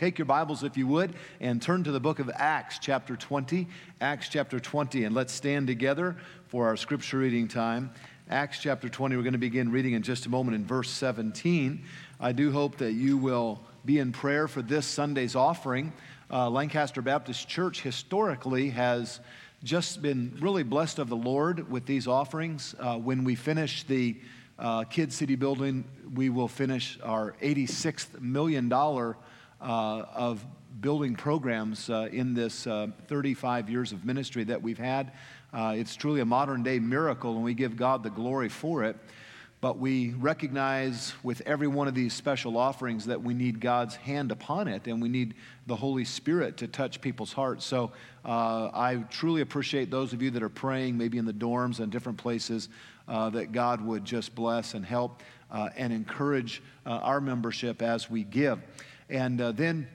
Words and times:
Take 0.00 0.16
your 0.16 0.26
Bibles, 0.26 0.62
if 0.62 0.76
you 0.76 0.86
would, 0.86 1.12
and 1.40 1.60
turn 1.60 1.82
to 1.82 1.90
the 1.90 1.98
book 1.98 2.20
of 2.20 2.30
Acts, 2.32 2.78
chapter 2.78 3.16
20. 3.16 3.66
Acts, 4.00 4.28
chapter 4.28 4.60
20, 4.60 5.02
and 5.02 5.12
let's 5.12 5.32
stand 5.32 5.66
together 5.66 6.14
for 6.46 6.68
our 6.68 6.76
scripture 6.76 7.18
reading 7.18 7.48
time. 7.48 7.90
Acts, 8.30 8.60
chapter 8.60 8.88
20, 8.88 9.16
we're 9.16 9.24
going 9.24 9.32
to 9.32 9.40
begin 9.40 9.72
reading 9.72 9.94
in 9.94 10.02
just 10.04 10.26
a 10.26 10.28
moment 10.28 10.54
in 10.54 10.64
verse 10.64 10.88
17. 10.88 11.82
I 12.20 12.30
do 12.30 12.52
hope 12.52 12.76
that 12.76 12.92
you 12.92 13.18
will 13.18 13.58
be 13.84 13.98
in 13.98 14.12
prayer 14.12 14.46
for 14.46 14.62
this 14.62 14.86
Sunday's 14.86 15.34
offering. 15.34 15.92
Uh, 16.30 16.48
Lancaster 16.48 17.02
Baptist 17.02 17.48
Church 17.48 17.82
historically 17.82 18.70
has 18.70 19.18
just 19.64 20.00
been 20.00 20.32
really 20.40 20.62
blessed 20.62 21.00
of 21.00 21.08
the 21.08 21.16
Lord 21.16 21.68
with 21.68 21.86
these 21.86 22.06
offerings. 22.06 22.72
Uh, 22.78 22.98
when 22.98 23.24
we 23.24 23.34
finish 23.34 23.82
the 23.82 24.16
uh, 24.60 24.84
Kid 24.84 25.12
City 25.12 25.34
building, 25.34 25.84
we 26.14 26.30
will 26.30 26.46
finish 26.46 27.00
our 27.02 27.34
$86 27.42 28.20
million 28.20 28.68
of 29.60 30.44
building 30.80 31.16
programs 31.16 31.90
uh, 31.90 32.08
in 32.12 32.34
this 32.34 32.66
uh, 32.66 32.88
35 33.08 33.68
years 33.68 33.92
of 33.92 34.04
ministry 34.04 34.44
that 34.44 34.62
we've 34.62 34.78
had. 34.78 35.12
Uh, 35.52 35.74
it's 35.76 35.96
truly 35.96 36.20
a 36.20 36.24
modern 36.24 36.62
day 36.62 36.78
miracle, 36.78 37.34
and 37.34 37.42
we 37.42 37.54
give 37.54 37.76
God 37.76 38.02
the 38.02 38.10
glory 38.10 38.48
for 38.48 38.84
it. 38.84 38.96
But 39.60 39.78
we 39.78 40.10
recognize 40.10 41.14
with 41.24 41.40
every 41.44 41.66
one 41.66 41.88
of 41.88 41.94
these 41.94 42.12
special 42.12 42.56
offerings 42.56 43.06
that 43.06 43.20
we 43.20 43.34
need 43.34 43.60
God's 43.60 43.96
hand 43.96 44.30
upon 44.30 44.68
it, 44.68 44.86
and 44.86 45.02
we 45.02 45.08
need 45.08 45.34
the 45.66 45.74
Holy 45.74 46.04
Spirit 46.04 46.58
to 46.58 46.68
touch 46.68 47.00
people's 47.00 47.32
hearts. 47.32 47.64
So 47.64 47.90
uh, 48.24 48.70
I 48.72 49.04
truly 49.10 49.40
appreciate 49.40 49.90
those 49.90 50.12
of 50.12 50.22
you 50.22 50.30
that 50.30 50.44
are 50.44 50.48
praying, 50.48 50.96
maybe 50.96 51.18
in 51.18 51.24
the 51.24 51.32
dorms 51.32 51.80
and 51.80 51.90
different 51.90 52.18
places, 52.18 52.68
uh, 53.08 53.30
that 53.30 53.50
God 53.50 53.84
would 53.84 54.04
just 54.04 54.32
bless 54.32 54.74
and 54.74 54.84
help 54.84 55.22
and 55.50 55.92
encourage 55.92 56.62
our 56.86 57.20
membership 57.20 57.82
as 57.82 58.08
we 58.08 58.22
give. 58.22 58.60
And 59.10 59.40
uh, 59.40 59.52
then 59.52 59.88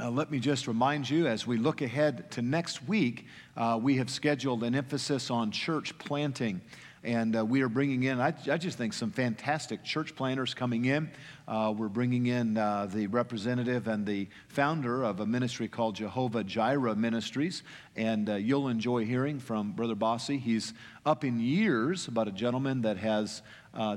uh, 0.00 0.10
let 0.10 0.30
me 0.30 0.38
just 0.38 0.66
remind 0.66 1.10
you 1.10 1.26
as 1.26 1.46
we 1.46 1.58
look 1.58 1.82
ahead 1.82 2.30
to 2.30 2.40
next 2.40 2.86
week, 2.88 3.26
uh, 3.56 3.78
we 3.82 3.96
have 3.98 4.08
scheduled 4.08 4.62
an 4.62 4.74
emphasis 4.74 5.30
on 5.30 5.50
church 5.50 5.98
planting. 5.98 6.62
And 7.04 7.36
uh, 7.36 7.44
we 7.44 7.60
are 7.60 7.68
bringing 7.68 8.04
in, 8.04 8.20
I, 8.20 8.32
I, 8.50 8.56
just 8.56 8.78
think, 8.78 8.92
some 8.94 9.10
fantastic 9.10 9.84
church 9.84 10.16
planters 10.16 10.54
coming 10.54 10.86
in. 10.86 11.10
Uh, 11.46 11.74
we're 11.76 11.88
bringing 11.88 12.26
in 12.26 12.56
uh, 12.56 12.86
the 12.86 13.06
representative 13.08 13.86
and 13.86 14.06
the 14.06 14.28
founder 14.48 15.04
of 15.04 15.20
a 15.20 15.26
ministry 15.26 15.68
called 15.68 15.96
Jehovah 15.96 16.42
Jireh 16.42 16.96
Ministries. 16.96 17.62
And 17.94 18.30
uh, 18.30 18.36
you'll 18.36 18.68
enjoy 18.68 19.04
hearing 19.04 19.38
from 19.38 19.72
Brother 19.72 19.94
Bossy. 19.94 20.38
He's 20.38 20.72
up 21.04 21.22
in 21.22 21.38
years 21.38 22.08
about 22.08 22.28
a 22.28 22.32
gentleman 22.32 22.80
that 22.82 22.96
has 22.96 23.42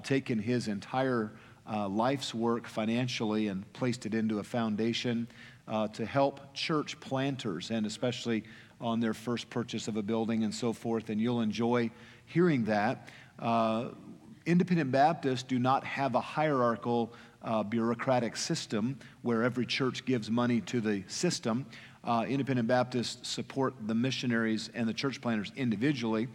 taken 0.03 0.39
his 0.39 0.67
entire 0.67 1.31
uh, 1.69 1.87
life's 1.87 2.33
work 2.33 2.67
financially 2.67 3.47
and 3.47 3.71
placed 3.73 4.05
it 4.05 4.13
into 4.13 4.39
a 4.39 4.43
foundation 4.43 5.27
uh, 5.67 5.87
to 5.89 6.05
help 6.05 6.53
church 6.53 6.99
planters 6.99 7.71
and 7.71 7.85
especially 7.85 8.43
on 8.79 8.99
their 8.99 9.13
first 9.13 9.49
purchase 9.49 9.87
of 9.87 9.95
a 9.95 10.01
building 10.01 10.43
and 10.43 10.53
so 10.53 10.73
forth. 10.73 11.09
And 11.09 11.21
you'll 11.21 11.41
enjoy 11.41 11.91
hearing 12.25 12.65
that. 12.65 13.07
Uh, 13.39 13.89
Independent 14.45 14.91
Baptists 14.91 15.43
do 15.43 15.59
not 15.59 15.83
have 15.83 16.15
a 16.15 16.21
hierarchical 16.21 17.13
uh, 17.43 17.63
bureaucratic 17.63 18.35
system 18.35 18.97
where 19.21 19.43
every 19.43 19.65
church 19.65 20.03
gives 20.05 20.29
money 20.29 20.61
to 20.61 20.81
the 20.81 21.03
system. 21.07 21.65
Uh, 22.03 22.25
Independent 22.27 22.67
Baptists 22.67 23.27
support 23.29 23.75
the 23.85 23.93
missionaries 23.93 24.69
and 24.73 24.87
the 24.87 24.93
church 24.93 25.21
planters 25.21 25.51
individually. 25.55 26.27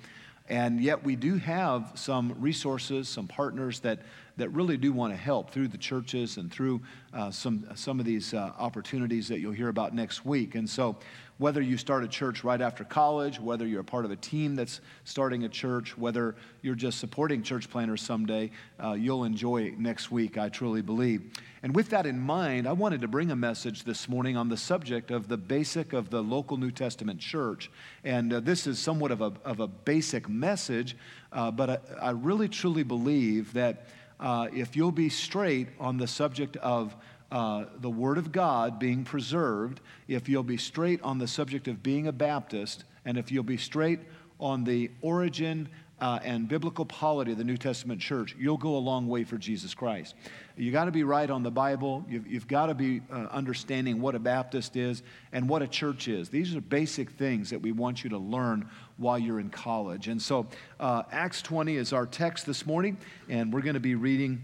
And 0.48 0.80
yet, 0.80 1.02
we 1.02 1.16
do 1.16 1.36
have 1.38 1.92
some 1.96 2.36
resources, 2.38 3.08
some 3.08 3.26
partners 3.26 3.80
that 3.80 4.00
that 4.36 4.50
really 4.50 4.76
do 4.76 4.92
want 4.92 5.12
to 5.12 5.16
help 5.16 5.50
through 5.50 5.68
the 5.68 5.78
churches 5.78 6.36
and 6.36 6.52
through 6.52 6.80
uh, 7.14 7.30
some, 7.30 7.66
some 7.74 7.98
of 7.98 8.06
these 8.06 8.34
uh, 8.34 8.52
opportunities 8.58 9.28
that 9.28 9.40
you'll 9.40 9.52
hear 9.52 9.68
about 9.68 9.94
next 9.94 10.24
week. 10.24 10.54
And 10.54 10.68
so, 10.68 10.96
whether 11.38 11.60
you 11.60 11.76
start 11.76 12.02
a 12.02 12.08
church 12.08 12.44
right 12.44 12.62
after 12.62 12.82
college, 12.82 13.38
whether 13.38 13.66
you're 13.66 13.82
a 13.82 13.84
part 13.84 14.06
of 14.06 14.10
a 14.10 14.16
team 14.16 14.56
that's 14.56 14.80
starting 15.04 15.44
a 15.44 15.48
church, 15.48 15.96
whether 15.98 16.34
you're 16.62 16.74
just 16.74 16.98
supporting 16.98 17.42
church 17.42 17.68
planters 17.68 18.00
someday, 18.00 18.50
uh, 18.82 18.92
you'll 18.92 19.24
enjoy 19.24 19.74
next 19.76 20.10
week, 20.10 20.38
I 20.38 20.48
truly 20.48 20.80
believe. 20.80 21.30
And 21.62 21.74
with 21.74 21.90
that 21.90 22.06
in 22.06 22.18
mind, 22.18 22.66
I 22.66 22.72
wanted 22.72 23.02
to 23.02 23.08
bring 23.08 23.30
a 23.30 23.36
message 23.36 23.84
this 23.84 24.08
morning 24.08 24.36
on 24.36 24.48
the 24.48 24.56
subject 24.56 25.10
of 25.10 25.28
the 25.28 25.36
basic 25.36 25.92
of 25.92 26.08
the 26.08 26.22
local 26.22 26.56
New 26.56 26.70
Testament 26.70 27.20
church. 27.20 27.70
And 28.02 28.32
uh, 28.32 28.40
this 28.40 28.66
is 28.66 28.78
somewhat 28.78 29.10
of 29.10 29.20
a, 29.20 29.32
of 29.44 29.60
a 29.60 29.66
basic 29.66 30.30
message, 30.30 30.96
uh, 31.32 31.50
but 31.50 31.68
I, 31.68 31.78
I 32.00 32.10
really 32.10 32.48
truly 32.48 32.82
believe 32.82 33.52
that 33.52 33.88
uh, 34.20 34.48
if 34.54 34.76
you'll 34.76 34.92
be 34.92 35.08
straight 35.08 35.68
on 35.78 35.96
the 35.96 36.06
subject 36.06 36.56
of 36.58 36.96
uh, 37.30 37.64
the 37.80 37.90
Word 37.90 38.18
of 38.18 38.32
God 38.32 38.78
being 38.78 39.04
preserved, 39.04 39.80
if 40.08 40.28
you'll 40.28 40.42
be 40.42 40.56
straight 40.56 41.02
on 41.02 41.18
the 41.18 41.26
subject 41.26 41.68
of 41.68 41.82
being 41.82 42.06
a 42.06 42.12
Baptist, 42.12 42.84
and 43.04 43.18
if 43.18 43.30
you'll 43.30 43.42
be 43.42 43.56
straight 43.56 44.00
on 44.38 44.64
the 44.64 44.90
origin 45.00 45.68
uh, 46.00 46.18
and 46.22 46.46
biblical 46.48 46.84
polity 46.84 47.32
of 47.32 47.38
the 47.38 47.44
New 47.44 47.56
Testament 47.56 48.00
church, 48.00 48.36
you'll 48.38 48.58
go 48.58 48.76
a 48.76 48.78
long 48.78 49.08
way 49.08 49.24
for 49.24 49.38
Jesus 49.38 49.74
Christ. 49.74 50.14
You 50.56 50.70
got 50.70 50.84
to 50.84 50.90
be 50.90 51.04
right 51.04 51.28
on 51.28 51.42
the 51.42 51.50
Bible. 51.50 52.04
You've, 52.08 52.26
you've 52.26 52.48
got 52.48 52.66
to 52.66 52.74
be 52.74 53.00
uh, 53.10 53.26
understanding 53.30 54.00
what 54.00 54.14
a 54.14 54.18
Baptist 54.18 54.76
is 54.76 55.02
and 55.32 55.48
what 55.48 55.62
a 55.62 55.66
church 55.66 56.08
is. 56.08 56.28
These 56.28 56.54
are 56.54 56.60
basic 56.60 57.10
things 57.10 57.50
that 57.50 57.60
we 57.60 57.72
want 57.72 58.04
you 58.04 58.10
to 58.10 58.18
learn 58.18 58.68
while 58.96 59.18
you're 59.18 59.40
in 59.40 59.50
college. 59.50 60.08
And 60.08 60.20
so, 60.20 60.46
uh, 60.80 61.02
Acts 61.12 61.42
20 61.42 61.76
is 61.76 61.92
our 61.92 62.06
text 62.06 62.46
this 62.46 62.64
morning, 62.66 62.96
and 63.28 63.52
we're 63.52 63.60
going 63.60 63.74
to 63.74 63.80
be 63.80 63.94
reading 63.94 64.42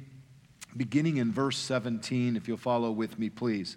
beginning 0.77 1.19
in 1.19 1.33
verse 1.33 1.59
17, 1.59 2.37
if 2.37 2.49
you'll 2.49 2.57
follow 2.57 2.91
with 2.91 3.19
me, 3.19 3.29
please. 3.29 3.77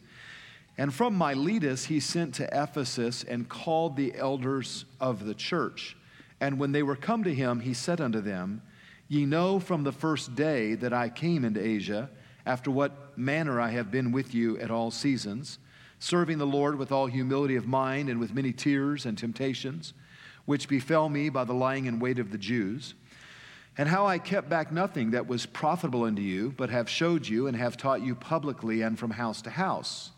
And 0.78 0.94
from 0.94 1.18
Miletus 1.18 1.86
he 1.86 2.00
sent 2.00 2.36
to 2.36 2.50
Ephesus 2.52 3.24
and 3.24 3.48
called 3.48 3.96
the 3.96 4.14
elders 4.16 4.86
of 5.00 5.26
the 5.26 5.34
church. 5.34 5.96
And 6.42 6.60
when 6.60 6.72
they 6.72 6.84
were 6.84 6.96
come 6.96 7.24
to 7.24 7.34
him, 7.34 7.62
he 7.62 7.74
said 7.74 8.02
unto 8.02 8.22
them, 8.22 8.62
Ye 9.08 9.26
know 9.26 9.60
from 9.60 9.84
the 9.84 9.92
first 9.92 10.36
day 10.36 10.76
that 10.76 10.92
I 10.92 11.10
came 11.10 11.46
into 11.46 11.66
Asia, 11.66 12.10
after 12.46 12.70
what 12.72 13.18
manner 13.18 13.60
I 13.60 13.70
have 13.70 13.90
been 13.90 14.12
with 14.12 14.34
you 14.34 14.58
at 14.60 14.72
all 14.72 14.92
seasons, 14.92 15.60
serving 16.00 16.38
the 16.38 16.46
Lord 16.46 16.78
with 16.78 16.92
all 16.92 17.08
humility 17.08 17.56
of 17.56 17.68
mind 17.68 18.10
and 18.10 18.20
with 18.20 18.34
many 18.34 18.52
tears 18.52 19.06
and 19.06 19.18
temptations, 19.18 19.94
which 20.46 20.68
befell 20.68 21.10
me 21.10 21.30
by 21.30 21.44
the 21.44 21.54
lying 21.54 21.86
in 21.86 22.00
wait 22.00 22.20
of 22.20 22.32
the 22.32 22.38
Jews, 22.38 22.94
and 23.78 23.90
how 23.90 24.08
I 24.08 24.20
kept 24.20 24.50
back 24.50 24.72
nothing 24.72 25.12
that 25.12 25.28
was 25.28 25.46
profitable 25.46 26.04
unto 26.04 26.22
you, 26.22 26.54
but 26.56 26.70
have 26.70 26.90
showed 26.90 27.28
you 27.28 27.48
and 27.48 27.58
have 27.58 27.76
taught 27.76 28.02
you 28.02 28.16
publicly 28.16 28.82
and 28.82 28.98
from 28.98 29.12
house 29.12 29.42
to 29.42 29.50
house, 29.50 30.12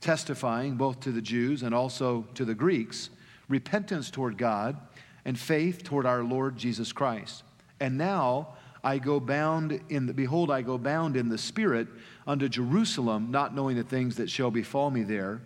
testifying 0.00 0.76
both 0.76 1.00
to 1.00 1.12
the 1.12 1.20
Jews 1.20 1.62
and 1.62 1.74
also 1.74 2.26
to 2.34 2.44
the 2.44 2.54
Greeks 2.54 3.10
repentance 3.48 4.10
toward 4.10 4.38
God 4.38 4.76
and 5.24 5.38
faith 5.38 5.82
toward 5.82 6.06
our 6.06 6.22
Lord 6.22 6.56
Jesus 6.56 6.92
Christ. 6.92 7.42
And 7.80 7.98
now 7.98 8.54
I 8.82 8.98
go 8.98 9.20
bound 9.20 9.80
in 9.88 10.06
the, 10.06 10.14
behold, 10.14 10.50
I 10.50 10.62
go 10.62 10.78
bound 10.78 11.16
in 11.16 11.28
the 11.28 11.38
Spirit 11.38 11.88
unto 12.26 12.48
Jerusalem, 12.48 13.30
not 13.30 13.54
knowing 13.54 13.76
the 13.76 13.82
things 13.82 14.16
that 14.16 14.30
shall 14.30 14.50
befall 14.50 14.90
me 14.90 15.02
there, 15.02 15.40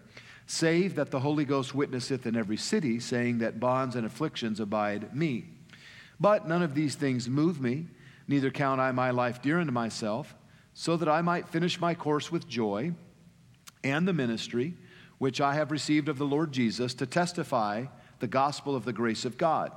save 0.51 0.97
that 0.97 1.13
the 1.13 1.21
Holy 1.21 1.45
Ghost 1.45 1.77
witnesseth 1.77 2.27
in 2.27 2.35
every 2.35 2.57
city, 2.57 2.99
saying 2.99 3.39
that 3.39 3.61
bonds 3.61 3.95
and 3.95 4.05
afflictions 4.05 4.59
abide 4.59 5.15
me. 5.15 5.45
But 6.19 6.49
none 6.49 6.61
of 6.61 6.75
these 6.75 6.97
things 6.97 7.29
move 7.29 7.61
me, 7.61 7.87
neither 8.27 8.51
count 8.51 8.81
I 8.81 8.91
my 8.91 9.13
life 9.13 9.41
dear 9.41 9.61
unto 9.61 9.71
myself, 9.71 10.35
so 10.75 10.97
that 10.97 11.09
I 11.09 11.23
might 11.23 11.49
finish 11.49 11.81
my 11.81 11.95
course 11.95 12.33
with 12.33 12.49
joy 12.49 12.93
and 13.85 14.09
the 14.09 14.13
ministry 14.13 14.75
which 15.19 15.41
I 15.41 15.55
have 15.55 15.71
received 15.71 16.09
of 16.09 16.19
the 16.19 16.27
Lord 16.27 16.51
Jesus 16.51 16.95
to 16.95 17.07
testify 17.07 17.85
the 18.19 18.27
gospel 18.27 18.75
of 18.75 18.85
the 18.85 18.93
grace 18.93 19.25
of 19.25 19.39
God. 19.39 19.71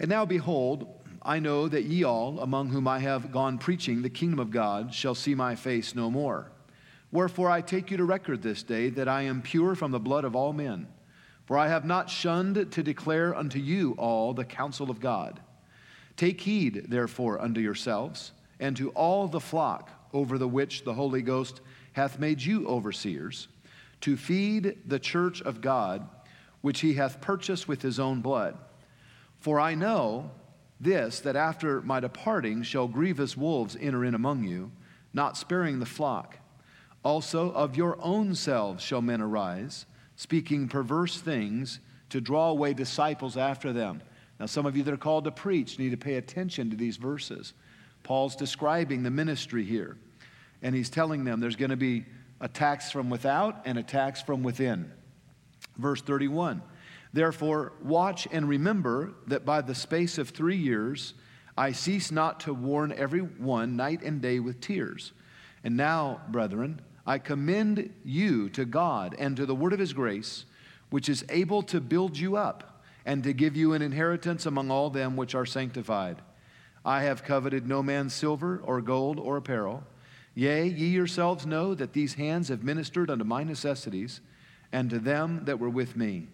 And 0.00 0.08
now, 0.08 0.24
behold, 0.24 0.88
I 1.22 1.38
know 1.38 1.68
that 1.68 1.84
ye 1.84 2.02
all, 2.02 2.40
among 2.40 2.70
whom 2.70 2.88
I 2.88 2.98
have 2.98 3.30
gone 3.30 3.56
preaching 3.56 4.02
the 4.02 4.10
kingdom 4.10 4.40
of 4.40 4.50
God, 4.50 4.92
shall 4.92 5.14
see 5.14 5.36
my 5.36 5.54
face 5.54 5.94
no 5.94 6.10
more. 6.10 6.50
Wherefore 7.16 7.48
I 7.48 7.62
take 7.62 7.90
you 7.90 7.96
to 7.96 8.04
record 8.04 8.42
this 8.42 8.62
day 8.62 8.90
that 8.90 9.08
I 9.08 9.22
am 9.22 9.40
pure 9.40 9.74
from 9.74 9.90
the 9.90 9.98
blood 9.98 10.26
of 10.26 10.36
all 10.36 10.52
men. 10.52 10.86
For 11.46 11.56
I 11.56 11.68
have 11.68 11.86
not 11.86 12.10
shunned 12.10 12.70
to 12.70 12.82
declare 12.82 13.34
unto 13.34 13.58
you 13.58 13.92
all 13.92 14.34
the 14.34 14.44
counsel 14.44 14.90
of 14.90 15.00
God. 15.00 15.40
Take 16.18 16.42
heed, 16.42 16.84
therefore, 16.88 17.40
unto 17.40 17.58
yourselves 17.58 18.32
and 18.60 18.76
to 18.76 18.90
all 18.90 19.28
the 19.28 19.40
flock 19.40 19.88
over 20.12 20.36
the 20.36 20.46
which 20.46 20.84
the 20.84 20.92
Holy 20.92 21.22
Ghost 21.22 21.62
hath 21.94 22.18
made 22.18 22.42
you 22.42 22.68
overseers, 22.68 23.48
to 24.02 24.18
feed 24.18 24.76
the 24.84 24.98
church 24.98 25.40
of 25.40 25.62
God 25.62 26.06
which 26.60 26.80
he 26.80 26.92
hath 26.92 27.22
purchased 27.22 27.66
with 27.66 27.80
his 27.80 27.98
own 27.98 28.20
blood. 28.20 28.58
For 29.38 29.58
I 29.58 29.74
know 29.74 30.32
this, 30.78 31.20
that 31.20 31.34
after 31.34 31.80
my 31.80 31.98
departing 31.98 32.62
shall 32.62 32.88
grievous 32.88 33.38
wolves 33.38 33.74
enter 33.80 34.04
in 34.04 34.14
among 34.14 34.44
you, 34.44 34.70
not 35.14 35.38
sparing 35.38 35.78
the 35.78 35.86
flock. 35.86 36.40
Also 37.06 37.52
of 37.52 37.76
your 37.76 37.96
own 38.02 38.34
selves 38.34 38.82
shall 38.82 39.00
men 39.00 39.20
arise, 39.20 39.86
speaking 40.16 40.66
perverse 40.66 41.20
things 41.20 41.78
to 42.10 42.20
draw 42.20 42.48
away 42.48 42.74
disciples 42.74 43.36
after 43.36 43.72
them. 43.72 44.02
Now, 44.40 44.46
some 44.46 44.66
of 44.66 44.76
you 44.76 44.82
that 44.82 44.92
are 44.92 44.96
called 44.96 45.22
to 45.22 45.30
preach 45.30 45.78
need 45.78 45.90
to 45.90 45.96
pay 45.96 46.16
attention 46.16 46.68
to 46.70 46.76
these 46.76 46.96
verses. 46.96 47.52
Paul's 48.02 48.34
describing 48.34 49.04
the 49.04 49.12
ministry 49.12 49.62
here, 49.62 49.96
and 50.62 50.74
he's 50.74 50.90
telling 50.90 51.22
them 51.22 51.38
there's 51.38 51.54
going 51.54 51.70
to 51.70 51.76
be 51.76 52.06
attacks 52.40 52.90
from 52.90 53.08
without 53.08 53.62
and 53.64 53.78
attacks 53.78 54.20
from 54.20 54.42
within. 54.42 54.90
Verse 55.76 56.02
31 56.02 56.60
Therefore, 57.12 57.74
watch 57.84 58.26
and 58.32 58.48
remember 58.48 59.14
that 59.28 59.44
by 59.44 59.60
the 59.60 59.76
space 59.76 60.18
of 60.18 60.30
three 60.30 60.56
years 60.56 61.14
I 61.56 61.70
cease 61.70 62.10
not 62.10 62.40
to 62.40 62.52
warn 62.52 62.90
every 62.90 63.20
one 63.20 63.76
night 63.76 64.02
and 64.02 64.20
day 64.20 64.40
with 64.40 64.60
tears. 64.60 65.12
And 65.62 65.76
now, 65.76 66.20
brethren, 66.30 66.80
I 67.06 67.18
commend 67.18 67.94
you 68.04 68.48
to 68.50 68.64
God 68.64 69.14
and 69.18 69.36
to 69.36 69.46
the 69.46 69.54
word 69.54 69.72
of 69.72 69.78
his 69.78 69.92
grace, 69.92 70.44
which 70.90 71.08
is 71.08 71.24
able 71.28 71.62
to 71.64 71.80
build 71.80 72.18
you 72.18 72.36
up 72.36 72.82
and 73.04 73.22
to 73.22 73.32
give 73.32 73.56
you 73.56 73.72
an 73.72 73.82
inheritance 73.82 74.46
among 74.46 74.70
all 74.70 74.90
them 74.90 75.16
which 75.16 75.34
are 75.34 75.46
sanctified. 75.46 76.20
I 76.84 77.02
have 77.02 77.24
coveted 77.24 77.66
no 77.66 77.82
man's 77.82 78.14
silver 78.14 78.60
or 78.64 78.80
gold 78.80 79.18
or 79.20 79.36
apparel. 79.36 79.84
Yea, 80.34 80.66
ye 80.66 80.88
yourselves 80.88 81.46
know 81.46 81.74
that 81.74 81.92
these 81.92 82.14
hands 82.14 82.48
have 82.48 82.62
ministered 82.62 83.10
unto 83.10 83.24
my 83.24 83.44
necessities 83.44 84.20
and 84.72 84.90
to 84.90 84.98
them 84.98 85.44
that 85.44 85.58
were 85.58 85.70
with 85.70 85.96
me. 85.96 86.26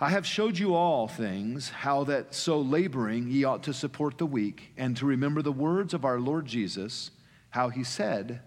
I 0.00 0.10
have 0.10 0.26
showed 0.26 0.58
you 0.58 0.74
all 0.74 1.08
things, 1.08 1.70
how 1.70 2.04
that 2.04 2.34
so 2.34 2.60
laboring 2.60 3.28
ye 3.28 3.44
ought 3.44 3.62
to 3.62 3.72
support 3.72 4.18
the 4.18 4.26
weak, 4.26 4.72
and 4.76 4.94
to 4.98 5.06
remember 5.06 5.40
the 5.40 5.52
words 5.52 5.94
of 5.94 6.04
our 6.04 6.20
Lord 6.20 6.44
Jesus, 6.44 7.12
how 7.50 7.70
he 7.70 7.82
said, 7.82 8.42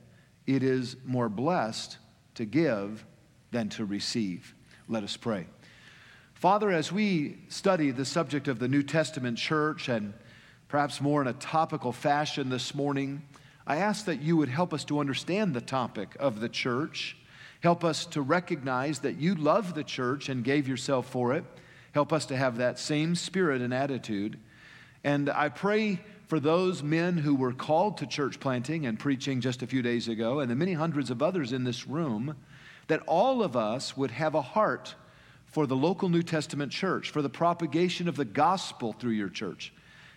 It 0.56 0.63
is 0.63 0.96
more 1.06 1.30
blessed 1.30 1.98
to 2.36 2.46
give 2.46 3.06
than 3.51 3.69
to 3.69 3.86
receive. 3.86 4.54
Let 4.88 5.04
us 5.04 5.16
pray. 5.16 5.48
Father, 6.34 6.72
as 6.72 6.92
we 6.92 7.38
study 7.50 7.92
the 7.92 8.06
subject 8.06 8.48
of 8.48 8.60
the 8.60 8.68
New 8.68 8.84
Testament 8.84 9.38
church, 9.38 9.90
and 9.90 10.13
perhaps 10.68 11.01
more 11.01 11.22
in 11.22 11.28
a 11.28 11.34
topical 11.34 11.92
fashion 11.92 12.50
this 12.50 12.74
morning, 12.74 13.22
I 13.68 13.78
ask 13.78 14.06
that 14.06 14.22
you 14.22 14.38
would 14.38 14.50
help 14.50 14.74
us 14.74 14.84
to 14.86 15.00
understand 15.00 15.54
the 15.54 15.62
topic 15.62 16.16
of 16.19 16.40
the 16.40 16.50
church 16.50 17.16
Help 17.62 17.84
us 17.84 18.06
to 18.06 18.22
recognize 18.22 19.00
that 19.00 19.18
you 19.18 19.36
love 19.36 19.74
the 19.74 19.84
church 19.84 20.30
and 20.30 20.44
gave 20.44 20.68
yourself 20.68 21.07
for 21.10 21.34
it. 21.34 21.44
Help 21.92 22.13
us 22.13 22.25
to 22.28 22.38
have 22.38 22.57
that 22.57 22.80
same 22.80 23.16
spirit 23.16 23.62
and 23.62 23.74
attitude. 23.74 24.40
And 25.04 25.30
I 25.30 25.50
pray 25.50 26.00
for 26.30 26.40
those 26.40 26.84
men 26.84 27.18
who 27.18 27.34
were 27.34 27.52
called 27.52 27.98
to 27.98 28.06
church 28.06 28.40
planting 28.40 28.86
and 28.86 29.00
preaching 29.00 29.42
just 29.42 29.64
a 29.64 29.68
few 29.68 29.81
days 29.81 30.08
ago, 30.08 30.42
and 30.42 30.52
the 30.52 30.56
many 30.56 30.74
hundreds 30.74 31.10
of 31.10 31.24
others 31.24 31.52
in 31.52 31.64
this 31.64 31.88
room, 31.88 32.36
that 32.88 33.02
all 33.08 33.42
of 33.42 33.58
us 33.58 33.98
would 33.98 34.12
have 34.12 34.36
a 34.36 34.42
heart 34.42 34.94
for 35.48 35.66
the 35.66 35.76
local 35.76 36.08
New 36.08 36.22
Testament 36.22 36.72
church, 36.72 37.10
for 37.10 37.24
the 37.24 37.30
propagation 37.30 38.08
of 38.08 38.16
the 38.16 38.26
gospel 38.26 38.94
through 38.94 39.14
your 39.14 39.30
church. 39.30 39.74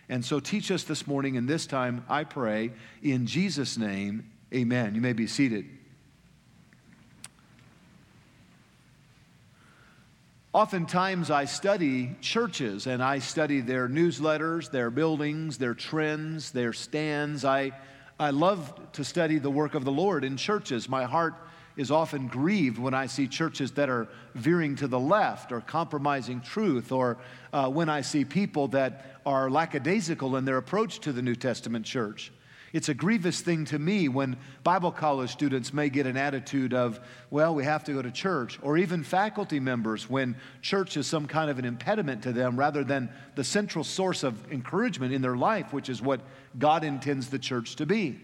And 0.07 0.23
so 0.23 0.39
teach 0.39 0.69
us 0.69 0.83
this 0.83 1.07
morning 1.07 1.35
and 1.35 1.49
this 1.49 1.65
time, 1.65 2.05
I 2.07 2.25
pray, 2.25 2.73
in 3.01 3.25
Jesus' 3.25 3.75
name, 3.75 4.31
amen. 4.53 4.93
You 4.93 5.01
may 5.01 5.13
be 5.13 5.25
seated. 5.25 5.65
Oftentimes, 10.53 11.31
I 11.31 11.45
study 11.45 12.15
churches 12.21 12.85
and 12.85 13.01
I 13.01 13.17
study 13.17 13.59
their 13.59 13.89
newsletters, 13.89 14.69
their 14.69 14.91
buildings, 14.91 15.57
their 15.57 15.73
trends, 15.73 16.51
their 16.51 16.73
stands. 16.73 17.43
I, 17.43 17.71
I 18.19 18.29
love 18.29 18.71
to 18.91 19.03
study 19.03 19.39
the 19.39 19.49
work 19.49 19.73
of 19.73 19.83
the 19.83 19.91
Lord 19.91 20.23
in 20.23 20.37
churches. 20.37 20.87
My 20.87 21.05
heart 21.05 21.33
is 21.75 21.89
often 21.89 22.27
grieved 22.27 22.77
when 22.77 22.93
I 22.93 23.07
see 23.07 23.27
churches 23.27 23.71
that 23.71 23.89
are 23.89 24.07
veering 24.35 24.75
to 24.75 24.87
the 24.87 24.99
left 24.99 25.51
or 25.51 25.59
compromising 25.59 26.39
truth, 26.39 26.91
or 26.91 27.17
uh, 27.51 27.67
when 27.67 27.89
I 27.89 28.01
see 28.01 28.23
people 28.23 28.67
that 28.69 29.19
are 29.25 29.49
lackadaisical 29.49 30.35
in 30.35 30.45
their 30.45 30.57
approach 30.57 30.99
to 30.99 31.11
the 31.11 31.23
New 31.23 31.35
Testament 31.35 31.83
church. 31.83 32.31
It's 32.73 32.89
a 32.89 32.93
grievous 32.95 33.39
thing 33.39 33.65
to 33.65 33.77
me 33.77 34.09
when 34.09 34.35
Bible 34.63 34.91
college 34.91 35.29
students 35.29 35.71
may 35.71 35.89
get 35.89 36.07
an 36.07 36.17
attitude 36.17 36.73
of, 36.73 36.99
well, 37.29 37.53
we 37.53 37.63
have 37.63 37.83
to 37.83 37.93
go 37.93 38.01
to 38.01 38.09
church, 38.09 38.57
or 38.63 38.79
even 38.79 39.03
faculty 39.03 39.59
members 39.59 40.09
when 40.09 40.35
church 40.63 40.97
is 40.97 41.05
some 41.05 41.27
kind 41.27 41.51
of 41.51 41.59
an 41.59 41.65
impediment 41.65 42.23
to 42.23 42.33
them 42.33 42.57
rather 42.57 42.83
than 42.83 43.11
the 43.35 43.43
central 43.43 43.83
source 43.83 44.23
of 44.23 44.51
encouragement 44.51 45.13
in 45.13 45.21
their 45.21 45.37
life, 45.37 45.71
which 45.71 45.87
is 45.87 46.01
what 46.01 46.21
God 46.57 46.83
intends 46.83 47.29
the 47.29 47.37
church 47.37 47.75
to 47.75 47.85
be. 47.85 48.19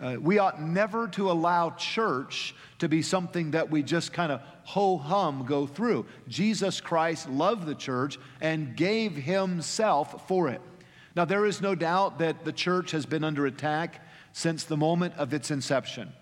Uh, 0.00 0.16
we 0.20 0.38
ought 0.38 0.62
never 0.62 1.08
to 1.08 1.30
allow 1.30 1.70
church 1.70 2.54
to 2.78 2.88
be 2.88 3.02
something 3.02 3.50
that 3.50 3.68
we 3.68 3.82
just 3.82 4.12
kind 4.12 4.30
of 4.30 4.40
ho 4.62 4.96
hum 4.96 5.44
go 5.44 5.66
through. 5.66 6.06
Jesus 6.28 6.80
Christ 6.80 7.28
loved 7.28 7.66
the 7.66 7.74
church 7.74 8.18
and 8.40 8.76
gave 8.76 9.16
himself 9.16 10.28
for 10.28 10.48
it. 10.48 10.60
Now, 11.14 11.24
there 11.24 11.44
is 11.44 11.60
no 11.60 11.74
doubt 11.74 12.18
that 12.18 12.44
the 12.44 12.52
church 12.52 12.90
has 12.92 13.04
been 13.06 13.24
under 13.24 13.46
attack 13.46 14.00
since 14.32 14.64
the 14.64 14.76
moment 14.76 15.14
of 15.18 15.34
its 15.34 15.50
inception. 15.50 16.12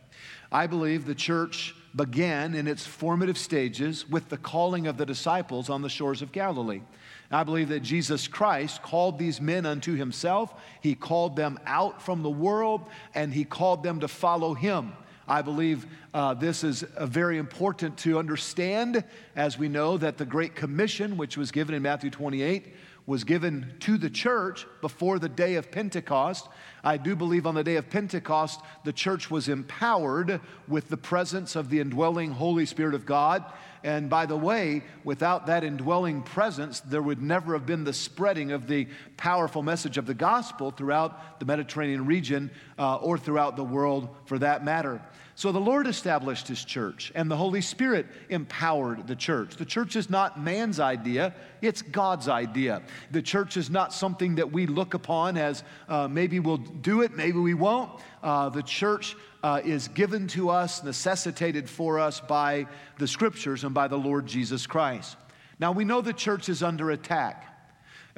I 0.50 0.66
believe 0.66 1.04
the 1.04 1.14
church 1.14 1.74
began 1.94 2.54
in 2.54 2.66
its 2.66 2.86
formative 2.86 3.38
stages 3.38 4.08
with 4.08 4.28
the 4.28 4.36
calling 4.36 4.86
of 4.86 4.96
the 4.96 5.06
disciples 5.06 5.70
on 5.70 5.82
the 5.82 5.88
shores 5.88 6.22
of 6.22 6.32
Galilee. 6.32 6.82
I 7.30 7.44
believe 7.44 7.68
that 7.68 7.80
Jesus 7.80 8.26
Christ 8.26 8.82
called 8.82 9.18
these 9.18 9.40
men 9.40 9.64
unto 9.64 9.94
himself. 9.94 10.54
He 10.80 10.96
called 10.96 11.36
them 11.36 11.58
out 11.66 12.02
from 12.02 12.22
the 12.22 12.30
world 12.30 12.82
and 13.14 13.32
he 13.32 13.44
called 13.44 13.84
them 13.84 14.00
to 14.00 14.08
follow 14.08 14.54
him. 14.54 14.92
I 15.28 15.42
believe 15.42 15.86
uh, 16.12 16.34
this 16.34 16.64
is 16.64 16.82
uh, 16.82 17.06
very 17.06 17.38
important 17.38 17.96
to 17.98 18.18
understand 18.18 19.04
as 19.36 19.56
we 19.56 19.68
know 19.68 19.96
that 19.96 20.18
the 20.18 20.24
Great 20.24 20.56
Commission, 20.56 21.16
which 21.16 21.36
was 21.36 21.52
given 21.52 21.72
in 21.76 21.82
Matthew 21.82 22.10
28, 22.10 22.74
was 23.10 23.24
given 23.24 23.74
to 23.80 23.98
the 23.98 24.08
church 24.08 24.68
before 24.80 25.18
the 25.18 25.28
day 25.28 25.56
of 25.56 25.68
Pentecost. 25.72 26.46
I 26.84 26.96
do 26.96 27.16
believe 27.16 27.44
on 27.44 27.56
the 27.56 27.64
day 27.64 27.74
of 27.74 27.90
Pentecost, 27.90 28.60
the 28.84 28.92
church 28.92 29.28
was 29.28 29.48
empowered 29.48 30.40
with 30.68 30.88
the 30.88 30.96
presence 30.96 31.56
of 31.56 31.70
the 31.70 31.80
indwelling 31.80 32.30
Holy 32.30 32.64
Spirit 32.64 32.94
of 32.94 33.06
God. 33.06 33.44
And 33.82 34.08
by 34.08 34.26
the 34.26 34.36
way, 34.36 34.84
without 35.02 35.46
that 35.46 35.64
indwelling 35.64 36.22
presence, 36.22 36.78
there 36.78 37.02
would 37.02 37.20
never 37.20 37.54
have 37.54 37.66
been 37.66 37.82
the 37.82 37.92
spreading 37.92 38.52
of 38.52 38.68
the 38.68 38.86
powerful 39.16 39.64
message 39.64 39.98
of 39.98 40.06
the 40.06 40.14
gospel 40.14 40.70
throughout 40.70 41.40
the 41.40 41.46
Mediterranean 41.46 42.06
region 42.06 42.48
uh, 42.78 42.94
or 42.98 43.18
throughout 43.18 43.56
the 43.56 43.64
world 43.64 44.08
for 44.26 44.38
that 44.38 44.64
matter. 44.64 45.02
So 45.40 45.52
the 45.52 45.58
Lord 45.58 45.86
established 45.86 46.48
his 46.48 46.62
church, 46.62 47.12
and 47.14 47.30
the 47.30 47.36
Holy 47.36 47.62
Spirit 47.62 48.04
empowered 48.28 49.06
the 49.06 49.16
church. 49.16 49.56
The 49.56 49.64
church 49.64 49.96
is 49.96 50.10
not 50.10 50.38
man's 50.38 50.78
idea, 50.78 51.32
it's 51.62 51.80
God's 51.80 52.28
idea. 52.28 52.82
The 53.10 53.22
church 53.22 53.56
is 53.56 53.70
not 53.70 53.94
something 53.94 54.34
that 54.34 54.52
we 54.52 54.66
look 54.66 54.92
upon 54.92 55.38
as 55.38 55.64
uh, 55.88 56.08
maybe 56.08 56.40
we'll 56.40 56.58
do 56.58 57.00
it, 57.00 57.16
maybe 57.16 57.38
we 57.38 57.54
won't. 57.54 57.90
Uh, 58.22 58.50
the 58.50 58.62
church 58.62 59.16
uh, 59.42 59.62
is 59.64 59.88
given 59.88 60.26
to 60.28 60.50
us, 60.50 60.84
necessitated 60.84 61.70
for 61.70 61.98
us 61.98 62.20
by 62.20 62.66
the 62.98 63.08
scriptures 63.08 63.64
and 63.64 63.72
by 63.72 63.88
the 63.88 63.96
Lord 63.96 64.26
Jesus 64.26 64.66
Christ. 64.66 65.16
Now 65.58 65.72
we 65.72 65.86
know 65.86 66.02
the 66.02 66.12
church 66.12 66.50
is 66.50 66.62
under 66.62 66.90
attack. 66.90 67.49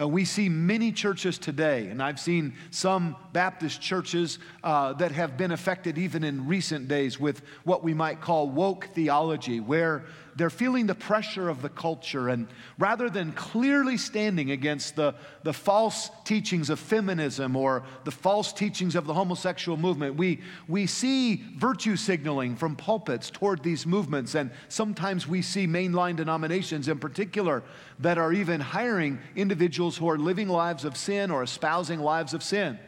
Uh, 0.00 0.08
we 0.08 0.24
see 0.24 0.48
many 0.48 0.90
churches 0.90 1.38
today, 1.38 1.88
and 1.88 2.02
I've 2.02 2.18
seen 2.18 2.54
some 2.70 3.14
Baptist 3.32 3.80
churches 3.80 4.38
uh, 4.64 4.94
that 4.94 5.12
have 5.12 5.36
been 5.36 5.52
affected 5.52 5.98
even 5.98 6.24
in 6.24 6.46
recent 6.46 6.88
days 6.88 7.20
with 7.20 7.42
what 7.64 7.84
we 7.84 7.92
might 7.92 8.20
call 8.20 8.48
woke 8.48 8.88
theology, 8.94 9.60
where 9.60 10.04
they're 10.36 10.50
feeling 10.50 10.86
the 10.86 10.94
pressure 10.94 11.48
of 11.48 11.62
the 11.62 11.68
culture. 11.68 12.28
And 12.28 12.48
rather 12.78 13.10
than 13.10 13.32
clearly 13.32 13.96
standing 13.96 14.50
against 14.50 14.96
the, 14.96 15.14
the 15.42 15.52
false 15.52 16.10
teachings 16.24 16.70
of 16.70 16.78
feminism 16.78 17.56
or 17.56 17.84
the 18.04 18.10
false 18.10 18.52
teachings 18.52 18.94
of 18.94 19.06
the 19.06 19.14
homosexual 19.14 19.76
movement, 19.76 20.16
we, 20.16 20.40
we 20.68 20.86
see 20.86 21.44
virtue 21.56 21.96
signaling 21.96 22.56
from 22.56 22.76
pulpits 22.76 23.30
toward 23.30 23.62
these 23.62 23.86
movements. 23.86 24.34
And 24.34 24.50
sometimes 24.68 25.26
we 25.26 25.42
see 25.42 25.66
mainline 25.66 26.16
denominations 26.16 26.88
in 26.88 26.98
particular 26.98 27.62
that 27.98 28.18
are 28.18 28.32
even 28.32 28.60
hiring 28.60 29.18
individuals 29.36 29.96
who 29.96 30.08
are 30.08 30.18
living 30.18 30.48
lives 30.48 30.84
of 30.84 30.96
sin 30.96 31.30
or 31.30 31.42
espousing 31.42 32.00
lives 32.00 32.34
of 32.34 32.42
sin. 32.42 32.78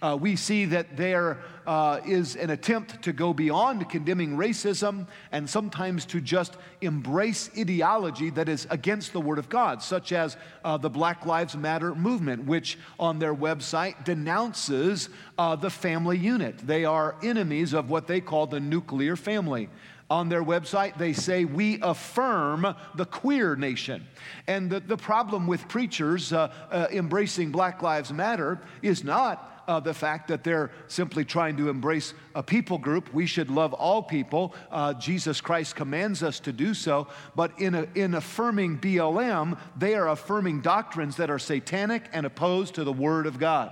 Uh, 0.00 0.16
we 0.20 0.36
see 0.36 0.64
that 0.66 0.96
there 0.96 1.38
uh, 1.68 2.00
is 2.06 2.34
an 2.34 2.48
attempt 2.48 3.02
to 3.02 3.12
go 3.12 3.34
beyond 3.34 3.90
condemning 3.90 4.38
racism 4.38 5.06
and 5.32 5.48
sometimes 5.48 6.06
to 6.06 6.18
just 6.18 6.56
embrace 6.80 7.50
ideology 7.58 8.30
that 8.30 8.48
is 8.48 8.66
against 8.70 9.12
the 9.12 9.20
Word 9.20 9.38
of 9.38 9.50
God, 9.50 9.82
such 9.82 10.10
as 10.12 10.38
uh, 10.64 10.78
the 10.78 10.88
Black 10.88 11.26
Lives 11.26 11.54
Matter 11.54 11.94
movement, 11.94 12.46
which 12.46 12.78
on 12.98 13.18
their 13.18 13.34
website 13.34 14.02
denounces 14.02 15.10
uh, 15.36 15.56
the 15.56 15.68
family 15.68 16.16
unit. 16.16 16.56
They 16.56 16.86
are 16.86 17.16
enemies 17.22 17.74
of 17.74 17.90
what 17.90 18.06
they 18.06 18.22
call 18.22 18.46
the 18.46 18.60
nuclear 18.60 19.14
family 19.14 19.68
on 20.10 20.30
their 20.30 20.42
website, 20.42 20.96
they 20.96 21.12
say, 21.12 21.44
We 21.44 21.78
affirm 21.82 22.74
the 22.94 23.04
queer 23.04 23.56
nation. 23.56 24.06
And 24.46 24.70
the, 24.70 24.80
the 24.80 24.96
problem 24.96 25.46
with 25.46 25.68
preachers 25.68 26.32
uh, 26.32 26.50
uh, 26.70 26.86
embracing 26.90 27.50
Black 27.50 27.82
Lives 27.82 28.10
Matter 28.10 28.58
is 28.80 29.04
not 29.04 29.57
uh, 29.68 29.78
the 29.78 29.94
fact 29.94 30.28
that 30.28 30.42
they're 30.42 30.70
simply 30.88 31.24
trying 31.24 31.56
to 31.58 31.68
embrace 31.68 32.14
a 32.34 32.42
people 32.42 32.78
group. 32.78 33.12
We 33.12 33.26
should 33.26 33.50
love 33.50 33.74
all 33.74 34.02
people. 34.02 34.54
Uh, 34.70 34.94
Jesus 34.94 35.40
Christ 35.40 35.76
commands 35.76 36.22
us 36.22 36.40
to 36.40 36.52
do 36.52 36.72
so. 36.74 37.06
But 37.36 37.52
in, 37.60 37.74
a, 37.74 37.86
in 37.94 38.14
affirming 38.14 38.78
BLM, 38.78 39.58
they 39.76 39.94
are 39.94 40.08
affirming 40.08 40.62
doctrines 40.62 41.16
that 41.16 41.30
are 41.30 41.38
satanic 41.38 42.04
and 42.12 42.24
opposed 42.24 42.74
to 42.76 42.84
the 42.84 42.92
Word 42.92 43.26
of 43.26 43.38
God. 43.38 43.70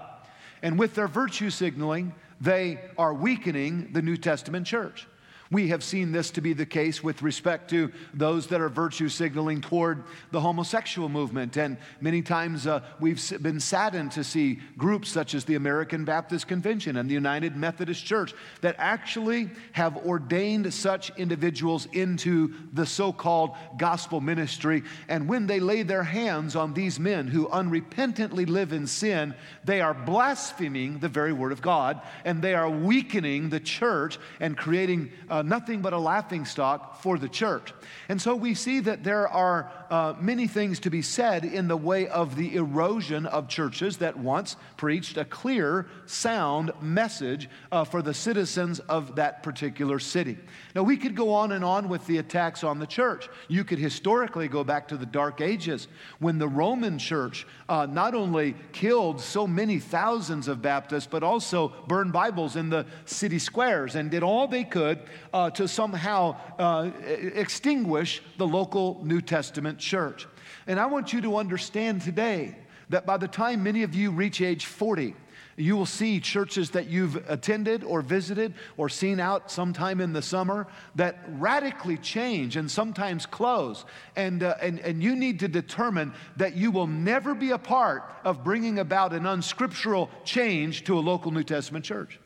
And 0.63 0.79
with 0.79 0.95
their 0.95 1.09
virtue 1.09 1.51
signaling, 1.51 2.15
they 2.41 2.79
are 2.99 3.15
weakening 3.15 3.91
the 3.93 4.03
New 4.03 4.19
Testament 4.19 4.67
church. 4.67 5.09
We 5.51 5.69
have 5.69 5.85
seen 5.85 6.11
this 6.11 6.31
to 6.33 6.41
be 6.41 6.55
the 6.55 6.67
case 6.67 7.05
with 7.05 7.23
respect 7.23 7.71
to 7.71 7.93
those 8.13 8.49
that 8.49 8.61
are 8.61 8.69
virtue 8.69 9.09
signaling 9.09 9.61
toward 9.61 10.03
the 10.33 10.41
homosexual 10.41 11.09
movement. 11.09 11.57
And 11.57 11.77
many 12.01 12.21
times 12.21 12.67
uh, 12.67 12.81
we've 12.99 13.23
been 13.41 13.61
saddened 13.61 14.11
to 14.13 14.25
see 14.25 14.59
groups 14.77 15.09
such 15.09 15.35
as 15.35 15.45
the 15.45 15.55
American 15.55 16.05
Baptist 16.05 16.49
Convention 16.49 16.97
and 16.97 17.09
the 17.09 17.15
United 17.15 17.57
Methodist 17.57 18.05
Church 18.05 18.35
that 18.61 18.75
actually 18.79 19.51
have 19.73 19.97
ordained 19.99 20.75
such 20.75 21.11
individuals 21.17 21.87
into 21.93 22.53
the 22.73 22.87
so 22.87 23.13
called 23.13 23.55
gospel 23.79 24.21
ministry. 24.21 24.83
And 25.09 25.29
when 25.29 25.47
they 25.47 25.61
lay 25.61 25.85
their 25.85 26.03
hands 26.03 26.57
on 26.57 26.75
these 26.75 26.99
men 26.99 27.29
who 27.29 27.47
unrepentantly 27.49 28.49
live 28.49 28.73
in 28.73 28.89
sin, 28.89 29.33
they 29.65 29.81
are 29.81 29.95
blaspheming 29.95 30.99
the 30.99 31.09
very 31.09 31.33
word 31.33 31.53
of 31.53 31.63
God 31.63 32.01
and 32.25 32.43
they 32.43 32.55
are 32.55 32.69
weakening 32.69 33.49
the 33.49 33.61
church 33.61 34.19
and 34.41 34.57
creating. 34.57 35.13
Uh, 35.31 35.36
uh, 35.37 35.43
nothing 35.43 35.83
but 35.83 35.93
a 35.93 35.99
laughing 35.99 36.45
stock 36.45 37.03
for 37.03 37.19
the 37.19 37.29
church. 37.29 37.73
And 38.09 38.21
so 38.21 38.35
we 38.35 38.55
see 38.55 38.81
that 38.81 39.05
there 39.05 39.29
are 39.29 39.71
uh, 39.91 40.15
many 40.21 40.47
things 40.47 40.81
to 40.81 40.91
be 40.91 41.03
said 41.03 41.45
in 41.45 41.69
the 41.69 41.77
way 41.77 42.09
of 42.09 42.37
the 42.37 42.57
erosion 42.57 43.27
of 43.27 43.49
churches 43.49 43.99
that 43.99 44.19
once 44.19 44.57
preached 44.77 45.17
a 45.17 45.25
clear, 45.25 45.87
sound 46.07 46.73
message 46.81 47.49
uh, 47.73 47.85
for 47.85 48.03
the 48.03 48.15
citizens 48.15 48.81
of 48.81 49.17
that 49.17 49.43
particular 49.43 49.99
city. 49.99 50.39
Now, 50.75 50.83
we 50.83 50.97
could 50.97 51.15
go 51.15 51.33
on 51.33 51.53
and 51.53 51.65
on 51.65 51.89
with 51.89 52.07
the 52.07 52.19
attacks 52.19 52.65
on 52.65 52.79
the 52.79 52.87
church. 52.87 53.29
You 53.49 53.65
could 53.65 53.79
historically 53.79 54.49
go 54.49 54.65
back 54.65 54.89
to 54.89 54.97
the 54.97 55.07
Dark 55.07 55.41
Ages 55.41 55.89
when 56.19 56.39
the 56.39 56.49
Roman 56.49 56.99
church 56.99 57.47
uh, 57.69 57.87
not 57.87 58.15
only 58.15 58.55
killed 58.73 59.21
so 59.21 59.47
many 59.47 59.79
thousands 59.79 60.49
of 60.49 60.63
Baptists, 60.63 61.07
but 61.07 61.23
also 61.23 61.73
burned 61.87 62.13
Bibles 62.13 62.57
in 62.57 62.71
the 62.71 62.87
city 63.05 63.39
squares 63.39 63.95
and 63.95 64.11
did 64.11 64.23
all 64.23 64.49
they 64.49 64.65
could 64.65 65.01
uh, 65.33 65.51
to 65.51 65.69
somehow 65.69 66.37
uh, 66.59 66.91
extinguish 67.05 68.23
the 68.39 68.47
local 68.47 69.01
New 69.05 69.21
Testament 69.21 69.76
church. 69.79 70.27
And 70.67 70.81
I 70.81 70.87
want 70.87 71.13
you 71.13 71.21
to 71.23 71.37
understand 71.37 72.03
today 72.03 72.57
that 72.89 73.07
by 73.07 73.17
the 73.17 73.29
time 73.29 73.63
many 73.63 73.83
of 73.83 73.95
you 73.95 74.11
reach 74.11 74.41
age 74.41 74.67
40, 74.67 75.15
you 75.57 75.77
will 75.77 75.87
see 75.87 76.21
churches 76.21 76.71
that 76.71 76.89
you've 76.89 77.17
attended 77.31 77.83
or 77.83 78.03
visited 78.03 78.55
or 78.77 78.89
seen 78.89 79.19
out 79.19 79.51
sometime 79.51 80.01
in 80.01 80.13
the 80.13 80.21
summer 80.21 80.67
that 80.95 81.25
radically 81.31 81.97
change 81.97 82.57
and 82.57 82.71
sometimes 82.71 83.25
close. 83.25 83.87
And, 84.17 84.43
uh, 84.43 84.57
and, 84.61 84.79
and 84.81 85.03
you 85.03 85.17
need 85.17 85.41
to 85.41 85.49
determine 85.49 86.13
that 86.37 86.57
you 86.57 86.71
will 86.71 86.87
never 86.87 87.35
be 87.35 87.51
a 87.51 87.59
part 87.59 88.05
of 88.25 88.45
bringing 88.45 88.79
about 88.79 89.15
an 89.15 89.25
unscriptural 89.25 90.11
change 90.25 90.85
to 90.85 90.99
a 90.99 91.01
local 91.01 91.31
New 91.31 91.45
Testament 91.45 91.85
church. 91.85 92.21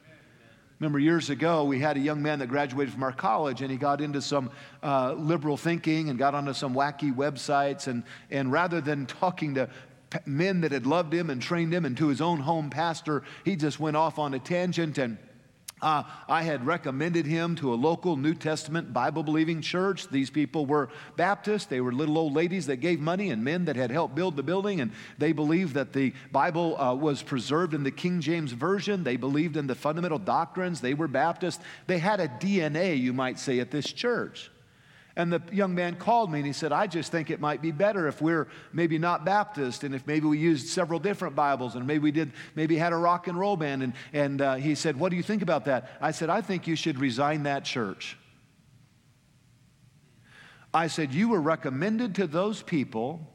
Remember, 0.80 0.98
years 0.98 1.28
ago, 1.28 1.64
we 1.64 1.78
had 1.78 1.98
a 1.98 2.00
young 2.00 2.22
man 2.22 2.38
that 2.38 2.48
graduated 2.48 2.94
from 2.94 3.02
our 3.02 3.12
college 3.12 3.60
and 3.60 3.70
he 3.70 3.76
got 3.76 4.00
into 4.00 4.22
some 4.22 4.50
uh, 4.82 5.12
liberal 5.12 5.58
thinking 5.58 6.08
and 6.08 6.18
got 6.18 6.34
onto 6.34 6.54
some 6.54 6.74
wacky 6.74 7.14
websites. 7.14 7.86
And, 7.86 8.02
and 8.30 8.50
rather 8.50 8.80
than 8.80 9.04
talking 9.04 9.56
to 9.56 9.68
men 10.24 10.62
that 10.62 10.72
had 10.72 10.86
loved 10.86 11.12
him 11.12 11.28
and 11.28 11.40
trained 11.42 11.74
him 11.74 11.84
and 11.84 11.98
to 11.98 12.08
his 12.08 12.22
own 12.22 12.40
home 12.40 12.70
pastor, 12.70 13.24
he 13.44 13.56
just 13.56 13.78
went 13.78 13.94
off 13.94 14.18
on 14.18 14.32
a 14.32 14.38
tangent 14.38 14.96
and 14.96 15.18
uh, 15.82 16.02
I 16.28 16.42
had 16.42 16.66
recommended 16.66 17.26
him 17.26 17.54
to 17.56 17.72
a 17.72 17.76
local 17.76 18.16
New 18.16 18.34
Testament 18.34 18.92
Bible 18.92 19.22
believing 19.22 19.60
church. 19.60 20.08
These 20.08 20.30
people 20.30 20.66
were 20.66 20.90
Baptists. 21.16 21.66
They 21.66 21.80
were 21.80 21.92
little 21.92 22.18
old 22.18 22.34
ladies 22.34 22.66
that 22.66 22.76
gave 22.76 23.00
money 23.00 23.30
and 23.30 23.42
men 23.42 23.64
that 23.64 23.76
had 23.76 23.90
helped 23.90 24.14
build 24.14 24.36
the 24.36 24.42
building. 24.42 24.80
And 24.80 24.92
they 25.18 25.32
believed 25.32 25.74
that 25.74 25.92
the 25.92 26.12
Bible 26.32 26.80
uh, 26.80 26.94
was 26.94 27.22
preserved 27.22 27.74
in 27.74 27.82
the 27.82 27.90
King 27.90 28.20
James 28.20 28.52
Version. 28.52 29.04
They 29.04 29.16
believed 29.16 29.56
in 29.56 29.66
the 29.66 29.74
fundamental 29.74 30.18
doctrines. 30.18 30.80
They 30.80 30.94
were 30.94 31.08
Baptists. 31.08 31.62
They 31.86 31.98
had 31.98 32.20
a 32.20 32.28
DNA, 32.28 32.98
you 32.98 33.12
might 33.12 33.38
say, 33.38 33.60
at 33.60 33.70
this 33.70 33.92
church. 33.92 34.50
And 35.16 35.32
the 35.32 35.42
young 35.52 35.74
man 35.74 35.96
called 35.96 36.30
me 36.30 36.38
and 36.38 36.46
he 36.46 36.52
said, 36.52 36.72
I 36.72 36.86
just 36.86 37.10
think 37.10 37.30
it 37.30 37.40
might 37.40 37.60
be 37.60 37.72
better 37.72 38.06
if 38.06 38.22
we're 38.22 38.48
maybe 38.72 38.98
not 38.98 39.24
Baptist 39.24 39.82
and 39.82 39.94
if 39.94 40.06
maybe 40.06 40.26
we 40.26 40.38
used 40.38 40.68
several 40.68 41.00
different 41.00 41.34
Bibles 41.34 41.74
and 41.74 41.86
maybe 41.86 41.98
we 41.98 42.12
did, 42.12 42.32
maybe 42.54 42.76
had 42.76 42.92
a 42.92 42.96
rock 42.96 43.26
and 43.26 43.38
roll 43.38 43.56
band. 43.56 43.82
And, 43.82 43.92
and 44.12 44.40
uh, 44.40 44.54
he 44.54 44.74
said, 44.74 44.98
What 44.98 45.10
do 45.10 45.16
you 45.16 45.22
think 45.22 45.42
about 45.42 45.64
that? 45.64 45.90
I 46.00 46.12
said, 46.12 46.30
I 46.30 46.40
think 46.40 46.66
you 46.66 46.76
should 46.76 46.98
resign 46.98 47.42
that 47.42 47.64
church. 47.64 48.16
I 50.72 50.86
said, 50.86 51.12
You 51.12 51.28
were 51.28 51.40
recommended 51.40 52.14
to 52.16 52.26
those 52.26 52.62
people 52.62 53.26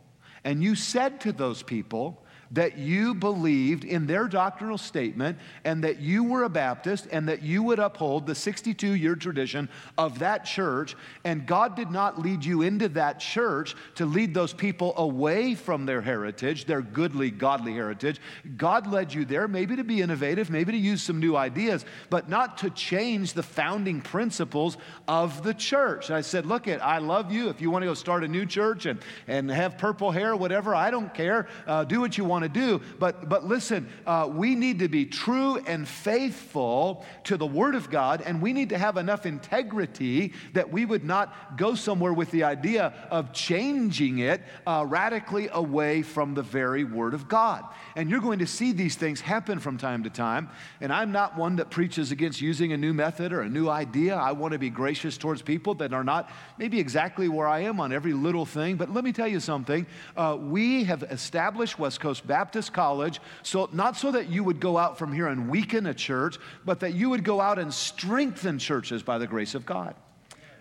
and 0.46 0.64
you 0.64 0.76
said 0.76 1.22
to 1.22 1.34
those 1.34 1.64
people, 1.64 2.24
that 2.56 2.78
you 2.78 3.14
believed 3.14 3.84
in 3.84 4.06
their 4.06 4.28
doctrinal 4.28 4.78
statement 4.78 5.38
and 5.64 5.84
that 5.84 6.00
you 6.00 6.24
were 6.24 6.44
a 6.44 6.50
Baptist 6.50 7.08
and 7.12 7.28
that 7.28 7.42
you 7.42 7.64
would 7.64 7.80
uphold 7.80 8.26
the 8.26 8.36
62 8.36 8.96
year 8.96 9.16
tradition 9.16 9.70
of 9.98 10.20
that 10.20 10.46
church. 10.46 10.96
And 11.24 11.46
God 11.46 11.76
did 11.76 11.92
not 11.92 12.20
lead 12.20 12.44
you 12.44 12.62
into 12.62 12.90
that 12.90 13.20
church 13.20 13.76
to 13.96 14.06
lead 14.06 14.34
those 14.34 14.54
people 14.54 14.94
away 14.98 15.56
from 15.56 15.86
their 15.86 16.02
heritage, 16.02 16.66
their 16.66 16.82
goodly, 16.82 17.32
godly 17.32 17.74
heritage. 17.74 18.20
God 18.58 18.88
led 18.88 19.14
you 19.14 19.26
there 19.26 19.48
maybe 19.48 19.76
to 19.76 19.84
be 19.84 20.02
innovative, 20.02 20.50
maybe 20.50 20.72
to 20.72 20.78
use 20.78 21.02
some 21.02 21.20
new 21.20 21.36
ideas, 21.36 21.84
but 22.10 22.30
not 22.30 22.60
to 22.60 22.70
change 22.70 23.34
the 23.34 23.44
founding 23.44 24.02
principles 24.02 24.78
of 25.08 25.44
the 25.44 25.54
church. 25.54 26.10
And 26.10 26.16
I 26.16 26.22
said, 26.22 26.46
Look, 26.46 26.68
it, 26.68 26.80
I 26.80 27.00
love 27.00 27.32
you. 27.32 27.50
If 27.50 27.60
you 27.60 27.72
want 27.72 27.84
to 27.84 27.88
go 27.88 27.94
start 27.94 28.24
a 28.24 28.28
new 28.28 28.46
church 28.46 28.86
and, 28.86 29.00
and 29.28 29.50
have 29.50 29.78
purple 29.78 30.12
hair, 30.12 30.36
whatever, 30.36 30.74
I 30.74 30.92
don't 30.92 31.14
care. 31.14 31.48
Uh, 31.68 31.84
do 31.84 32.00
what 32.00 32.18
you 32.18 32.24
want 32.24 32.36
want 32.36 32.45
to 32.46 32.60
do. 32.60 32.82
But, 33.00 33.28
but 33.30 33.46
listen, 33.46 33.90
uh, 34.06 34.30
we 34.32 34.56
need 34.56 34.80
to 34.80 34.88
be 34.88 35.06
true 35.06 35.58
and 35.66 35.88
faithful 35.88 37.06
to 37.26 37.38
the 37.38 37.46
Word 37.46 37.76
of 37.76 37.90
God, 37.90 38.22
and 38.26 38.42
we 38.42 38.54
need 38.54 38.70
to 38.70 38.78
have 38.78 38.98
enough 38.98 39.26
integrity 39.26 40.34
that 40.54 40.72
we 40.72 40.86
would 40.86 41.04
not 41.04 41.58
go 41.58 41.76
somewhere 41.76 42.14
with 42.14 42.32
the 42.32 42.44
idea 42.44 42.94
of 43.10 43.34
changing 43.34 44.20
it 44.20 44.42
uh, 44.66 44.86
radically 44.88 45.50
away 45.52 46.02
from 46.02 46.34
the 46.34 46.44
very 46.44 46.84
Word 46.84 47.14
of 47.14 47.28
God. 47.28 47.66
And 47.96 48.10
you're 48.10 48.20
going 48.20 48.40
to 48.40 48.48
see 48.48 48.74
these 48.74 48.96
things 48.96 49.22
happen 49.22 49.60
from 49.60 49.78
time 49.78 50.04
to 50.04 50.10
time. 50.10 50.50
And 50.82 50.92
I'm 50.92 51.14
not 51.14 51.38
one 51.38 51.56
that 51.56 51.70
preaches 51.70 52.12
against 52.12 52.42
using 52.42 52.74
a 52.74 52.78
new 52.78 52.94
method 52.94 53.32
or 53.32 53.42
a 53.42 53.50
new 53.50 53.70
idea. 53.70 54.16
I 54.16 54.34
want 54.34 54.52
to 54.52 54.60
be 54.60 54.70
gracious 54.70 55.18
towards 55.18 55.42
people 55.42 55.76
that 55.76 55.94
are 55.94 56.04
not 56.04 56.30
maybe 56.58 56.78
exactly 56.78 57.30
where 57.30 57.48
I 57.48 57.62
am 57.62 57.80
on 57.80 57.94
every 57.94 58.12
little 58.12 58.46
thing. 58.46 58.76
But 58.76 58.94
let 58.94 59.06
me 59.06 59.14
tell 59.14 59.30
you 59.30 59.40
something. 59.40 59.88
Uh, 60.18 60.38
we 60.40 60.84
have 60.84 61.04
established 61.04 61.80
West 61.80 62.02
Coast 62.02 62.28
Baptist 62.28 62.74
College, 62.74 63.22
so 63.44 63.70
not 63.72 63.96
so 63.96 64.12
that 64.12 64.30
you 64.30 64.44
would 64.44 64.60
go 64.60 64.78
out 64.78 64.98
from 64.98 65.14
here 65.14 65.28
and 65.28 65.50
weaken 65.50 65.86
a 65.86 65.94
church, 65.94 66.38
but 66.66 66.82
that 66.82 66.96
you 66.96 67.10
would 67.10 67.24
go 67.24 67.40
out 67.40 67.60
and 67.60 67.74
strengthen 67.74 68.60
churches 68.60 69.04
by 69.04 69.18
the 69.18 69.28
grace 69.28 69.56
of 69.56 69.66
God. 69.66 69.96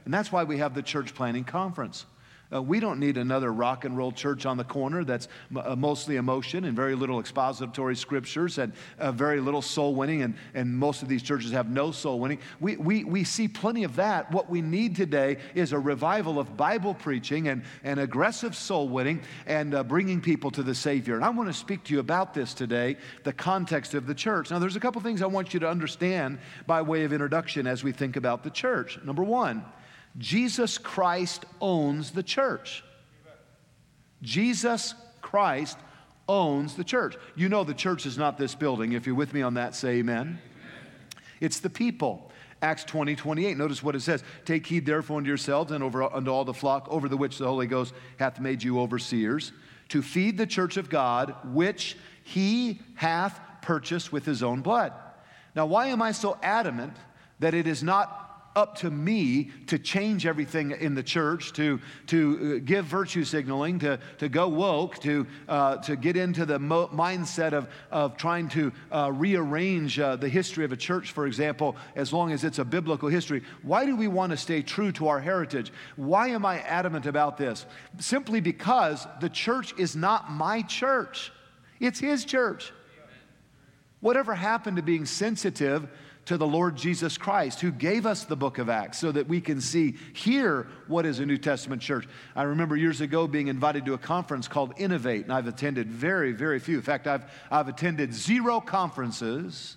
And 0.04 0.14
that's 0.14 0.30
why 0.30 0.44
we 0.44 0.58
have 0.58 0.74
the 0.74 0.82
church 0.82 1.14
planting 1.14 1.44
conference. 1.44 2.06
Uh, 2.52 2.62
we 2.62 2.80
don't 2.80 3.00
need 3.00 3.16
another 3.16 3.52
rock 3.52 3.84
and 3.84 3.96
roll 3.96 4.12
church 4.12 4.46
on 4.46 4.56
the 4.56 4.64
corner 4.64 5.04
that's 5.04 5.28
m- 5.50 5.62
uh, 5.64 5.74
mostly 5.76 6.16
emotion 6.16 6.64
and 6.64 6.76
very 6.76 6.94
little 6.94 7.18
expository 7.20 7.96
scriptures 7.96 8.58
and 8.58 8.72
uh, 8.98 9.10
very 9.10 9.40
little 9.40 9.62
soul 9.62 9.94
winning, 9.94 10.22
and, 10.22 10.34
and 10.54 10.76
most 10.76 11.02
of 11.02 11.08
these 11.08 11.22
churches 11.22 11.50
have 11.52 11.68
no 11.68 11.90
soul 11.90 12.20
winning. 12.20 12.38
We, 12.60 12.76
we, 12.76 13.04
we 13.04 13.24
see 13.24 13.48
plenty 13.48 13.84
of 13.84 13.96
that. 13.96 14.30
What 14.30 14.50
we 14.50 14.62
need 14.62 14.94
today 14.96 15.38
is 15.54 15.72
a 15.72 15.78
revival 15.78 16.38
of 16.38 16.56
Bible 16.56 16.94
preaching 16.94 17.48
and, 17.48 17.62
and 17.82 17.98
aggressive 17.98 18.54
soul 18.54 18.88
winning 18.88 19.22
and 19.46 19.74
uh, 19.74 19.82
bringing 19.82 20.20
people 20.20 20.50
to 20.52 20.62
the 20.62 20.74
Savior. 20.74 21.16
And 21.16 21.24
I 21.24 21.30
want 21.30 21.48
to 21.48 21.54
speak 21.54 21.84
to 21.84 21.94
you 21.94 22.00
about 22.00 22.34
this 22.34 22.54
today, 22.54 22.96
the 23.24 23.32
context 23.32 23.94
of 23.94 24.06
the 24.06 24.14
church. 24.14 24.50
Now, 24.50 24.58
there's 24.58 24.76
a 24.76 24.80
couple 24.80 25.00
things 25.00 25.22
I 25.22 25.26
want 25.26 25.54
you 25.54 25.60
to 25.60 25.68
understand 25.68 26.38
by 26.66 26.82
way 26.82 27.04
of 27.04 27.12
introduction 27.12 27.66
as 27.66 27.82
we 27.82 27.92
think 27.92 28.16
about 28.16 28.42
the 28.42 28.50
church. 28.50 28.98
Number 29.04 29.24
one, 29.24 29.64
Jesus 30.18 30.78
Christ 30.78 31.44
owns 31.61 32.12
the 32.12 32.23
church. 32.23 32.85
Jesus 34.23 34.94
Christ 35.21 35.78
owns 36.28 36.75
the 36.75 36.85
church. 36.85 37.16
You 37.35 37.49
know 37.49 37.64
the 37.64 37.75
church 37.75 38.06
is 38.06 38.16
not 38.16 38.38
this 38.38 38.54
building. 38.54 38.92
If 38.92 39.06
you're 39.06 39.14
with 39.14 39.35
me 39.35 39.42
on 39.42 39.54
that, 39.54 39.75
say 39.75 39.97
amen. 39.97 40.21
amen. 40.21 40.38
It's 41.40 41.61
the 41.61 41.71
people. 41.71 42.30
Acts 42.62 42.85
20, 42.85 43.14
28. 43.16 43.59
Notice 43.59 43.83
what 43.83 43.94
it 43.94 44.00
says. 44.00 44.25
Take 44.44 44.66
heed 44.66 44.87
therefore 44.87 45.18
unto 45.18 45.28
yourselves 45.28 45.71
and 45.71 45.85
over 45.85 46.02
unto 46.02 46.30
all 46.30 46.44
the 46.44 46.54
flock 46.54 46.87
over 46.90 47.09
the 47.09 47.16
which 47.16 47.37
the 47.38 47.47
Holy 47.47 47.66
Ghost 47.66 47.92
hath 48.18 48.40
made 48.40 48.62
you 48.62 48.80
overseers, 48.80 49.52
to 49.90 50.00
feed 50.00 50.38
the 50.38 50.47
church 50.47 50.78
of 50.78 50.88
God, 50.88 51.35
which 51.44 51.99
he 52.23 52.80
hath 52.94 53.38
purchased 53.61 54.12
with 54.12 54.25
his 54.25 54.42
own 54.42 54.62
blood. 54.62 54.92
Now, 55.54 55.66
why 55.66 55.88
am 55.88 56.00
I 56.00 56.12
so 56.12 56.38
adamant 56.42 56.97
that 57.40 57.52
it 57.52 57.66
is 57.66 57.83
not 57.83 58.24
up 58.56 58.76
to 58.78 58.90
me 58.90 59.50
to 59.66 59.78
change 59.78 60.26
everything 60.26 60.70
in 60.73 60.94
the 60.94 61.02
church, 61.02 61.52
to, 61.54 61.80
to 62.06 62.56
uh, 62.56 62.64
give 62.64 62.84
virtue 62.84 63.25
signaling, 63.25 63.78
to, 63.80 63.99
to 64.18 64.28
go 64.28 64.49
woke, 64.49 64.99
to, 65.00 65.26
uh, 65.49 65.76
to 65.78 65.96
get 65.96 66.16
into 66.16 66.46
the 66.46 66.58
mo- 66.58 66.88
mindset 66.88 67.52
of, 67.52 67.68
of 67.90 68.16
trying 68.16 68.49
to 68.49 68.73
uh, 68.92 69.11
rearrange 69.12 69.99
uh, 69.99 70.16
the 70.16 70.28
history 70.28 70.64
of 70.64 70.73
a 70.73 70.76
church, 70.76 71.12
for 71.12 71.26
example, 71.26 71.76
as 71.96 72.12
long 72.12 72.32
as 72.32 72.44
it's 72.44 72.58
a 72.58 72.64
biblical 72.64 73.08
history. 73.08 73.42
Why 73.62 73.84
do 73.84 73.96
we 73.96 74.08
want 74.08 74.30
to 74.30 74.37
stay 74.37 74.62
true 74.62 74.92
to 74.92 75.08
our 75.08 75.20
heritage? 75.20 75.73
Why 75.96 76.28
am 76.28 76.46
I 76.46 76.61
adamant 76.61 77.06
about 77.06 77.37
this? 77.37 77.66
Simply 77.99 78.40
because 78.40 79.06
the 79.20 79.28
church 79.28 79.75
is 79.78 79.96
not 79.96 80.30
my 80.30 80.62
church, 80.62 81.32
it's 81.80 81.99
His 81.99 82.25
church. 82.25 82.73
Whatever 84.00 84.34
happened 84.34 84.76
to 84.76 84.82
being 84.82 85.06
sensitive 85.06 85.88
to 86.26 86.38
the 86.38 86.47
Lord 86.47 86.76
Jesus 86.76 87.19
Christ, 87.19 87.61
who 87.61 87.71
gave 87.71 88.07
us 88.07 88.25
the 88.25 88.37
book 88.37 88.59
of 88.59 88.69
Acts 88.69 88.99
so 88.99 89.12
that 89.12 89.28
we 89.28 89.40
can 89.40 89.61
see 89.61 89.97
here 90.14 90.66
what 90.87 91.07
is 91.07 91.19
a 91.19 91.26
New 91.26 91.37
Testament 91.37 91.83
church. 91.83 92.07
I 92.35 92.45
remember 92.45 92.76
years 92.76 93.00
ago 93.00 93.26
being 93.26 93.49
invited 93.49 93.85
to 93.87 93.95
a 93.95 93.99
conference 93.99 94.49
called 94.49 94.75
Innovate, 94.76 95.25
and 95.25 95.33
I've 95.33 95.47
attended 95.47 95.90
very, 95.90 96.33
very 96.33 96.59
few. 96.59 96.76
In 96.76 96.83
fact, 96.83 97.07
I've, 97.07 97.25
I've 97.50 97.69
attended 97.69 98.14
zero 98.14 98.61
conferences 98.61 99.76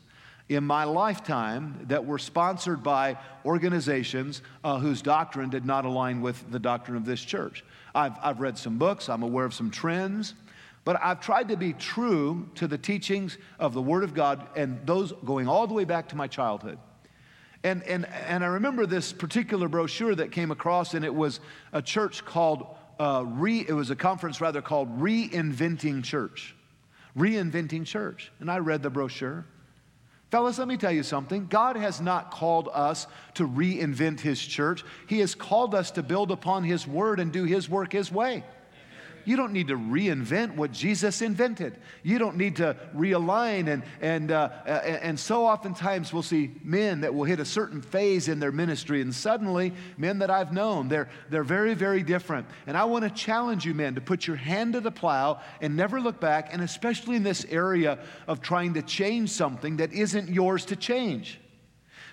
in 0.49 0.63
my 0.63 0.85
lifetime 0.85 1.77
that 1.87 2.05
were 2.05 2.17
sponsored 2.17 2.81
by 2.81 3.17
organizations 3.45 4.41
uh, 4.63 4.79
whose 4.79 5.01
doctrine 5.01 5.49
did 5.49 5.65
not 5.65 5.83
align 5.83 6.21
with 6.21 6.49
the 6.51 6.59
doctrine 6.59 6.95
of 6.95 7.05
this 7.05 7.21
church. 7.21 7.65
I've, 7.93 8.13
I've 8.21 8.39
read 8.39 8.57
some 8.57 8.77
books, 8.77 9.09
I'm 9.09 9.23
aware 9.23 9.45
of 9.45 9.53
some 9.53 9.69
trends, 9.69 10.35
but 10.87 10.97
I've 11.03 11.19
tried 11.19 11.49
to 11.49 11.57
be 11.57 11.73
true 11.73 12.47
to 12.55 12.65
the 12.65 12.77
teachings 12.77 13.37
of 13.59 13.73
the 13.73 13.81
Word 13.81 14.05
of 14.05 14.13
God 14.13 14.47
and 14.55 14.79
those 14.85 15.11
going 15.25 15.45
all 15.45 15.67
the 15.67 15.73
way 15.73 15.83
back 15.83 16.07
to 16.07 16.15
my 16.15 16.27
childhood. 16.27 16.79
And, 17.65 17.83
and, 17.83 18.05
and 18.05 18.41
I 18.41 18.47
remember 18.47 18.85
this 18.85 19.11
particular 19.11 19.67
brochure 19.67 20.15
that 20.15 20.31
came 20.31 20.49
across, 20.49 20.93
and 20.93 21.03
it 21.03 21.13
was 21.13 21.41
a 21.73 21.81
church 21.81 22.23
called, 22.23 22.67
uh, 23.01 23.25
re, 23.27 23.65
it 23.67 23.73
was 23.73 23.89
a 23.89 23.97
conference 23.97 24.39
rather 24.39 24.61
called 24.61 25.01
Reinventing 25.01 26.05
Church. 26.05 26.55
Reinventing 27.17 27.85
Church. 27.85 28.31
And 28.39 28.49
I 28.49 28.59
read 28.59 28.81
the 28.81 28.89
brochure. 28.89 29.45
Fellas, 30.31 30.57
let 30.57 30.69
me 30.69 30.77
tell 30.77 30.93
you 30.93 31.03
something. 31.03 31.47
God 31.47 31.75
has 31.75 31.99
not 31.99 32.31
called 32.31 32.69
us 32.73 33.07
to 33.33 33.45
reinvent 33.45 34.21
His 34.21 34.39
church. 34.39 34.85
He 35.07 35.19
has 35.19 35.35
called 35.35 35.75
us 35.75 35.91
to 35.91 36.01
build 36.01 36.31
upon 36.31 36.63
His 36.63 36.87
word 36.87 37.19
and 37.19 37.33
do 37.33 37.43
His 37.43 37.67
work 37.69 37.91
His 37.91 38.09
way. 38.09 38.45
You 39.27 39.35
don't 39.35 39.51
need 39.51 39.67
to 39.67 39.75
reinvent 39.75 40.55
what 40.55 40.71
Jesus 40.71 41.21
invented. 41.21 41.77
You 42.01 42.17
don't 42.17 42.37
need 42.37 42.55
to 42.55 42.77
realign. 42.95 43.67
And, 43.67 43.83
and, 43.99 44.31
uh, 44.31 44.47
and 44.65 45.19
so 45.19 45.45
oftentimes 45.45 46.13
we'll 46.13 46.23
see 46.23 46.51
men 46.63 47.01
that 47.01 47.13
will 47.13 47.25
hit 47.25 47.41
a 47.41 47.45
certain 47.45 47.81
phase 47.81 48.29
in 48.29 48.39
their 48.39 48.53
ministry, 48.53 49.01
and 49.01 49.13
suddenly, 49.13 49.73
men 49.97 50.19
that 50.19 50.29
I've 50.29 50.53
known, 50.53 50.87
they're, 50.87 51.09
they're 51.29 51.43
very, 51.43 51.73
very 51.73 52.03
different. 52.03 52.47
And 52.67 52.77
I 52.77 52.85
want 52.85 53.03
to 53.03 53.09
challenge 53.09 53.65
you, 53.65 53.73
men, 53.73 53.95
to 53.95 54.01
put 54.01 54.25
your 54.25 54.37
hand 54.37 54.73
to 54.73 54.79
the 54.79 54.91
plow 54.91 55.41
and 55.59 55.75
never 55.75 55.99
look 55.99 56.21
back, 56.21 56.53
and 56.53 56.61
especially 56.61 57.17
in 57.17 57.23
this 57.23 57.45
area 57.49 57.99
of 58.29 58.39
trying 58.39 58.75
to 58.75 58.81
change 58.81 59.31
something 59.31 59.75
that 59.77 59.91
isn't 59.91 60.29
yours 60.29 60.63
to 60.67 60.77
change. 60.77 61.37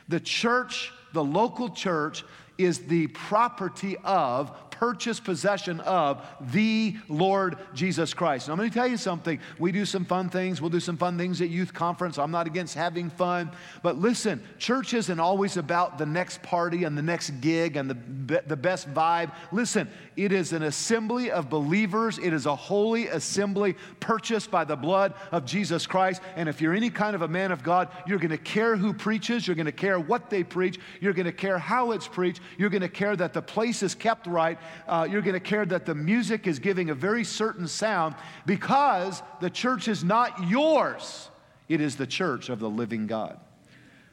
The 0.08 0.18
church, 0.18 0.92
the 1.12 1.22
local 1.22 1.68
church, 1.68 2.24
is 2.58 2.80
the 2.80 3.06
property 3.08 3.96
of 4.02 4.52
purchased 4.78 5.24
possession 5.24 5.80
of 5.80 6.26
the 6.52 6.96
Lord 7.08 7.56
Jesus 7.74 8.12
Christ. 8.12 8.48
Now, 8.48 8.54
I'm 8.54 8.58
going 8.58 8.70
to 8.70 8.74
tell 8.74 8.88
you 8.88 8.96
something. 8.96 9.38
We 9.58 9.70
do 9.70 9.84
some 9.84 10.04
fun 10.04 10.28
things. 10.28 10.60
We'll 10.60 10.70
do 10.70 10.80
some 10.80 10.96
fun 10.96 11.16
things 11.16 11.40
at 11.40 11.48
youth 11.48 11.72
conference. 11.72 12.18
I'm 12.18 12.32
not 12.32 12.46
against 12.46 12.74
having 12.74 13.08
fun. 13.08 13.52
But 13.82 13.98
listen, 13.98 14.42
church 14.58 14.92
isn't 14.92 15.20
always 15.20 15.56
about 15.56 15.96
the 15.96 16.06
next 16.06 16.42
party 16.42 16.84
and 16.84 16.98
the 16.98 17.02
next 17.02 17.30
gig 17.40 17.76
and 17.76 17.88
the, 17.88 18.42
the 18.46 18.56
best 18.56 18.92
vibe. 18.92 19.32
Listen, 19.52 19.88
it 20.16 20.32
is 20.32 20.52
an 20.52 20.64
assembly 20.64 21.30
of 21.30 21.48
believers, 21.48 22.18
it 22.18 22.32
is 22.32 22.46
a 22.46 22.56
holy 22.56 23.08
assembly 23.08 23.76
purchased 24.00 24.50
by 24.50 24.64
the 24.64 24.76
blood 24.76 25.14
of 25.32 25.44
Jesus 25.44 25.86
Christ. 25.86 26.20
And 26.36 26.48
if 26.48 26.60
you're 26.60 26.74
any 26.74 26.90
kind 26.90 27.14
of 27.14 27.22
a 27.22 27.28
man 27.28 27.52
of 27.52 27.62
God, 27.62 27.88
you're 28.06 28.18
going 28.18 28.30
to 28.30 28.38
care 28.38 28.76
who 28.76 28.92
preaches, 28.92 29.46
you're 29.46 29.56
going 29.56 29.66
to 29.66 29.72
care 29.72 29.98
what 29.98 30.30
they 30.30 30.42
preach, 30.42 30.78
you're 31.00 31.12
going 31.12 31.26
to 31.26 31.32
care 31.32 31.58
how 31.58 31.92
it's 31.92 32.08
preached, 32.08 32.40
you're 32.58 32.70
going 32.70 32.82
to 32.82 32.88
care 32.88 33.16
that 33.16 33.32
the 33.32 33.42
place 33.42 33.82
is 33.82 33.94
kept 33.94 34.26
right, 34.26 34.58
uh, 34.86 35.06
you're 35.10 35.22
going 35.22 35.34
to 35.34 35.40
care 35.40 35.64
that 35.66 35.86
the 35.86 35.94
music 35.94 36.46
is 36.46 36.58
giving 36.58 36.90
a 36.90 36.94
very 36.94 37.24
certain 37.24 37.68
sound 37.68 38.14
because 38.46 39.22
the 39.40 39.50
church 39.50 39.88
is 39.88 40.04
not 40.04 40.48
yours, 40.48 41.30
it 41.68 41.80
is 41.80 41.96
the 41.96 42.06
church 42.06 42.48
of 42.48 42.60
the 42.60 42.70
living 42.70 43.06
God. 43.06 43.38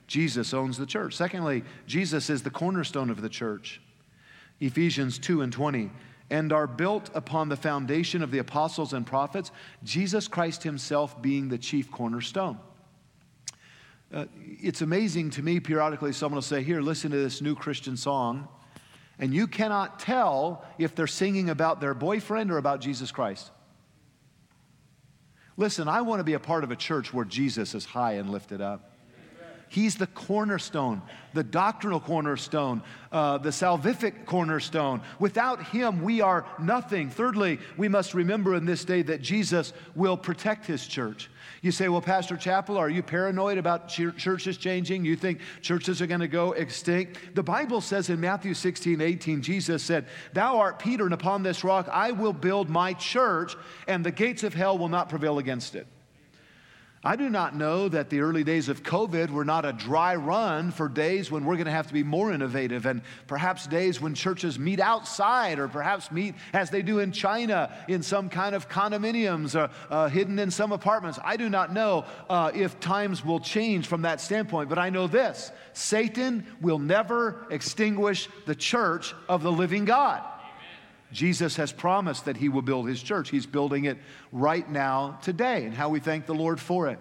Jesus 0.08 0.53
owns 0.53 0.77
the 0.77 0.86
church. 0.86 1.15
Secondly, 1.15 1.63
Jesus 1.88 2.29
is 2.29 2.43
the 2.43 2.50
cornerstone 2.50 3.10
of 3.10 3.22
the 3.22 3.29
church. 3.29 3.81
Ephesians 4.60 5.17
2 5.17 5.41
and 5.41 5.53
20 5.53 5.89
and 6.31 6.53
are 6.53 6.65
built 6.65 7.10
upon 7.13 7.50
the 7.50 7.58
foundation 7.58 8.24
of 8.24 8.31
the 8.31 8.39
apostles 8.39 8.93
and 8.93 9.05
prophets, 9.05 9.51
Jesus 9.83 10.29
Christ 10.29 10.64
Himself 10.64 11.22
being 11.22 11.50
the 11.50 11.57
chief 11.57 11.92
cornerstone. 11.92 12.57
Uh, 14.14 14.25
it's 14.61 14.81
amazing 14.81 15.29
to 15.31 15.44
me, 15.44 15.59
periodically, 15.59 16.14
someone 16.14 16.35
will 16.35 16.42
say, 16.42 16.64
Here, 16.64 16.81
listen 16.81 17.11
to 17.11 17.18
this 17.18 17.42
new 17.42 17.53
Christian 17.53 17.96
song 17.96 18.48
and 19.22 19.34
you 19.34 19.48
cannot 19.48 20.00
tell 20.00 20.66
if 20.79 20.96
they're 20.96 21.07
singing 21.07 21.50
about 21.50 21.79
their 21.79 21.94
boyfriend 21.94 22.51
or 22.51 22.57
about 22.57 22.81
Jesus 22.81 23.12
Christ. 23.12 23.51
Listen, 25.55 25.88
I 25.88 26.01
want 26.01 26.20
to 26.20 26.24
be 26.24 26.34
a 26.34 26.40
part 26.40 26.64
of 26.64 26.72
a 26.72 26.75
church 26.75 27.14
where 27.14 27.24
Jesus 27.24 27.75
is 27.75 27.86
high 27.86 28.14
and 28.14 28.31
lifted 28.31 28.62
up. 28.62 28.91
He's 29.72 29.96
the 29.96 30.07
cornerstone, 30.07 31.01
the 31.34 31.46
doctrinal 31.46 32.01
cornerstone, 32.01 32.84
uh, 33.10 33.38
the 33.38 33.51
salvific 33.51 34.25
cornerstone. 34.25 35.00
Without 35.18 35.64
him, 35.64 36.01
we 36.01 36.20
are 36.20 36.46
nothing. 36.60 37.10
Thirdly, 37.10 37.57
we 37.77 37.88
must 37.88 38.14
remember 38.14 38.53
in 38.55 38.66
this 38.66 38.84
day 38.84 39.01
that 39.03 39.22
Jesus 39.22 39.72
will 39.96 40.18
protect 40.18 40.66
his 40.66 40.86
church. 40.86 41.29
You 41.62 41.72
say, 41.72 41.88
well, 41.88 42.01
Pastor 42.01 42.36
Chappell, 42.36 42.75
are 42.75 42.90
you 42.90 43.01
paranoid 43.01 43.57
about 43.57 43.88
churches 43.88 44.57
changing? 44.57 45.05
You 45.05 45.16
think 45.16 45.40
churches 45.62 46.01
are 46.01 46.07
going 46.07 46.20
to 46.20 46.27
go 46.27 46.51
extinct? 46.51 47.34
The 47.34 47.42
Bible 47.42 47.79
says 47.79 48.10
in 48.10 48.20
Matthew 48.20 48.53
16, 48.53 49.00
18, 49.00 49.42
Jesus 49.42 49.81
said, 49.81 50.05
Thou 50.34 50.57
art 50.57 50.79
Peter, 50.79 51.05
and 51.05 51.14
upon 51.14 51.44
this 51.44 51.64
rock 51.64 51.88
I 51.90 52.12
will 52.12 52.34
build 52.34 52.70
my 52.70 52.92
church, 52.92 53.55
and 53.88 54.05
the 54.05 54.12
gates 54.12 54.44
of 54.44 54.53
hell 54.53 54.77
will 54.77 54.90
not 54.90 55.07
prevail 55.07 55.40
against 55.40 55.75
it. 55.75 55.88
I 57.03 57.16
do 57.16 57.31
not 57.31 57.55
know 57.55 57.90
that 57.90 58.11
the 58.11 58.20
early 58.20 58.44
days 58.44 58.70
of 58.70 58.83
COVID 58.83 59.31
were 59.31 59.44
not 59.44 59.66
a 59.66 59.74
dry 59.74 60.16
run 60.16 60.70
for 60.70 60.87
days 60.87 61.31
when 61.31 61.46
we're 61.46 61.55
going 61.55 61.66
to 61.66 61.72
have 61.72 61.87
to 61.87 61.94
be 61.94 62.03
more 62.03 62.31
innovative 62.31 62.85
and 62.85 63.01
perhaps 63.25 63.66
days 63.66 64.00
when 64.00 64.14
churches 64.14 64.59
meet 64.59 64.79
outside 64.79 65.57
or 65.57 65.68
perhaps 65.68 66.11
meet 66.11 66.35
as 66.53 66.70
they 66.70 66.83
do 66.83 67.00
in 67.00 67.11
China 67.11 67.75
in 67.87 68.03
some 68.03 68.29
kind 68.29 68.53
of 68.53 68.70
condominiums 68.70 69.55
or, 69.55 69.72
uh, 69.90 70.01
uh, 70.01 70.09
hidden 70.09 70.37
in 70.37 70.51
some 70.51 70.72
apartments. 70.72 71.18
I 71.24 71.37
do 71.37 71.50
not 71.50 71.74
know 71.74 72.05
uh, 72.29 72.51
if 72.53 72.79
times 72.79 73.25
will 73.25 73.40
change 73.40 73.87
from 73.87 74.03
that 74.03 74.22
standpoint, 74.22 74.70
but 74.70 74.77
I 74.77 74.92
know 74.92 75.07
this 75.07 75.51
Satan 75.74 76.46
will 76.61 76.79
never 76.79 77.48
extinguish 77.50 78.29
the 78.46 78.55
church 78.55 79.16
of 79.27 79.42
the 79.42 79.51
living 79.51 79.85
God. 79.85 80.24
Jesus 81.11 81.55
has 81.57 81.71
promised 81.71 82.25
that 82.25 82.37
he 82.37 82.50
will 82.50 82.61
build 82.61 82.87
his 82.87 83.01
church. 83.01 83.29
He's 83.29 83.45
building 83.45 83.85
it 83.85 83.97
right 84.31 84.69
now, 84.69 85.19
today, 85.21 85.65
and 85.65 85.74
how 85.74 85.89
we 85.89 86.00
thank 86.00 86.25
the 86.25 86.33
Lord 86.33 86.59
for 86.59 86.87
it. 86.87 87.00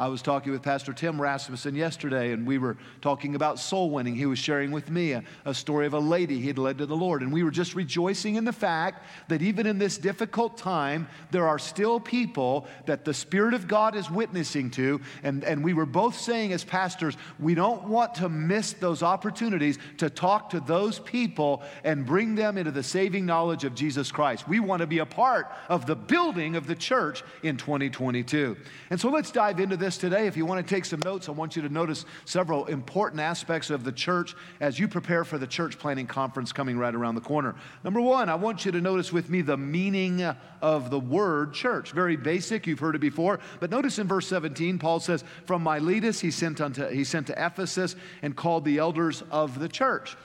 I 0.00 0.08
was 0.08 0.22
talking 0.22 0.50
with 0.50 0.62
Pastor 0.62 0.94
Tim 0.94 1.20
Rasmussen 1.20 1.74
yesterday, 1.74 2.32
and 2.32 2.46
we 2.46 2.56
were 2.56 2.78
talking 3.02 3.34
about 3.34 3.58
soul 3.58 3.90
winning. 3.90 4.16
He 4.16 4.24
was 4.24 4.38
sharing 4.38 4.70
with 4.70 4.88
me 4.88 5.12
a, 5.12 5.22
a, 5.44 5.52
story 5.52 5.84
of 5.84 5.92
a 5.92 5.98
lady 5.98 6.40
he 6.40 6.46
had 6.46 6.56
led 6.56 6.78
to 6.78 6.86
the 6.86 6.96
Lord. 6.96 7.20
And 7.20 7.30
we 7.30 7.42
were 7.42 7.50
just 7.50 7.74
rejoicing 7.74 8.36
in 8.36 8.46
the 8.46 8.52
fact 8.52 9.04
that 9.28 9.42
even 9.42 9.66
in 9.66 9.76
this 9.76 9.98
difficult 9.98 10.56
time, 10.56 11.06
there 11.32 11.46
are 11.46 11.58
still 11.58 12.00
people 12.00 12.66
that 12.86 13.04
the 13.04 13.12
Spirit 13.12 13.52
of 13.52 13.68
God 13.68 13.94
is 13.94 14.10
witnessing 14.10 14.70
to. 14.70 15.02
And, 15.22 15.44
and 15.44 15.62
we 15.62 15.74
were 15.74 15.84
both 15.84 16.18
saying, 16.18 16.54
as 16.54 16.64
pastors, 16.64 17.18
we 17.38 17.54
don't 17.54 17.86
want 17.86 18.14
to 18.14 18.30
miss 18.30 18.72
those 18.72 19.02
opportunities 19.02 19.78
to 19.98 20.08
talk 20.08 20.48
to 20.50 20.60
those 20.60 20.98
people 21.00 21.62
and 21.84 22.06
bring 22.06 22.36
them 22.36 22.56
into 22.56 22.70
the 22.70 22.82
saving 22.82 23.26
knowledge 23.26 23.64
of 23.64 23.74
Jesus 23.74 24.10
Christ. 24.10 24.48
We 24.48 24.60
want 24.60 24.80
to 24.80 24.86
be 24.86 25.00
a 25.00 25.06
part 25.06 25.52
of 25.68 25.84
the 25.84 25.96
building 25.96 26.56
of 26.56 26.66
the 26.66 26.74
church 26.74 27.22
in 27.42 27.58
2022. 27.58 28.56
And 28.88 28.98
so 28.98 29.10
let's 29.10 29.30
dive 29.30 29.60
into 29.60 29.76
this 29.76 29.89
this 29.90 29.98
today. 29.98 30.28
If 30.28 30.36
you 30.36 30.46
want 30.46 30.64
to 30.64 30.74
take 30.74 30.84
some 30.84 31.00
notes, 31.04 31.28
I 31.28 31.32
want 31.32 31.56
you 31.56 31.62
to 31.62 31.68
notice 31.68 32.04
several 32.24 32.66
important 32.66 33.20
aspects 33.20 33.70
of 33.70 33.82
the 33.82 33.90
church 33.90 34.36
as 34.60 34.78
you 34.78 34.86
prepare 34.86 35.24
for 35.24 35.36
the 35.36 35.48
church 35.48 35.80
planting 35.80 36.06
conference 36.06 36.52
coming 36.52 36.78
right 36.78 36.94
around 36.94 37.16
the 37.16 37.20
corner. 37.20 37.56
Number 37.82 38.00
one, 38.00 38.28
I 38.28 38.36
want 38.36 38.64
you 38.64 38.70
to 38.70 38.80
notice 38.80 39.12
with 39.12 39.28
me 39.28 39.42
the 39.42 39.56
meaning 39.56 40.22
of 40.62 40.90
the 40.90 41.00
word 41.00 41.54
church. 41.54 41.90
Very 41.90 42.16
basic, 42.16 42.68
you've 42.68 42.78
heard 42.78 42.94
it 42.94 43.00
before. 43.00 43.40
But 43.58 43.72
notice 43.72 43.98
in 43.98 44.06
verse 44.06 44.28
17, 44.28 44.78
Paul 44.78 45.00
says, 45.00 45.24
From 45.44 45.64
Miletus 45.64 46.20
he 46.20 46.30
sent, 46.30 46.60
unto, 46.60 46.86
he 46.86 47.02
sent 47.02 47.26
to 47.26 47.44
Ephesus 47.44 47.96
and 48.22 48.36
called 48.36 48.64
the 48.64 48.78
elders 48.78 49.24
of 49.32 49.58
the 49.58 49.68
church. 49.68 50.16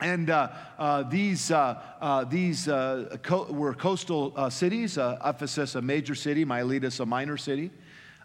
And 0.00 0.30
uh, 0.30 0.48
uh, 0.78 1.02
these, 1.02 1.50
uh, 1.50 1.78
uh 2.00 2.24
these 2.24 2.68
uh, 2.68 3.18
co- 3.22 3.52
were 3.52 3.74
coastal 3.74 4.32
uh, 4.34 4.48
cities 4.48 4.96
Ephesus, 4.98 5.74
a 5.74 5.82
major 5.82 6.14
city, 6.14 6.46
Miletus, 6.46 7.00
a 7.00 7.06
minor 7.06 7.36
city. 7.36 7.70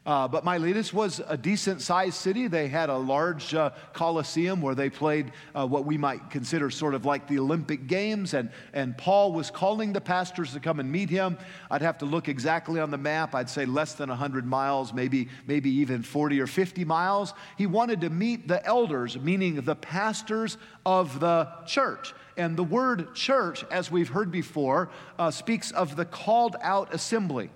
Uh, 0.10 0.28
but 0.28 0.43
Miletus 0.43 0.91
was 0.91 1.22
a 1.28 1.38
decent 1.38 1.84
sized 1.84 2.15
city. 2.15 2.48
They 2.48 2.67
had 2.67 2.89
a 2.89 2.98
large 2.98 3.54
uh, 3.54 3.69
coliseum 3.93 4.60
where 4.60 4.74
they 4.74 4.89
played 4.89 5.32
uh, 5.54 5.67
what 5.67 5.86
we 5.86 6.00
might 6.00 6.32
consider 6.32 6.72
sort 6.72 6.95
of 6.95 7.06
like 7.06 7.28
the 7.28 7.38
Olympic 7.38 7.86
Games. 7.86 8.34
And, 8.34 8.50
and 8.74 8.98
Paul 8.98 9.34
was 9.34 9.52
calling 9.52 9.93
the 9.93 10.02
pastors 10.02 10.54
to 10.54 10.60
come 10.60 10.80
and 10.80 10.91
meet 10.91 11.12
him. 11.12 11.38
I'd 11.69 11.84
have 11.84 12.00
to 12.00 12.06
look 12.06 12.28
exactly 12.28 12.80
on 12.80 12.89
the 12.89 12.98
map. 12.98 13.36
I'd 13.36 13.52
say 13.52 13.67
less 13.67 13.93
than 13.93 14.10
100 14.10 14.48
miles, 14.48 14.93
maybe, 14.93 15.30
maybe 15.45 15.69
even 15.69 16.02
40 16.02 16.41
or 16.41 16.48
50 16.48 16.86
miles. 16.86 17.36
He 17.56 17.67
wanted 17.67 18.02
to 18.02 18.10
meet 18.10 18.48
the 18.48 18.65
elders, 18.65 19.15
meaning 19.15 19.62
the 19.62 19.76
pastors 19.76 20.58
of 20.88 21.19
the 21.19 21.48
church. 21.67 22.15
And 22.36 22.58
the 22.58 22.63
word 22.63 23.13
church, 23.13 23.63
as 23.69 23.91
we've 23.91 24.10
heard 24.10 24.32
before, 24.32 24.89
uh, 25.19 25.30
speaks 25.30 25.69
of 25.69 25.95
the 25.95 26.06
called 26.06 26.56
out 26.63 26.95
assembly. 26.95 27.52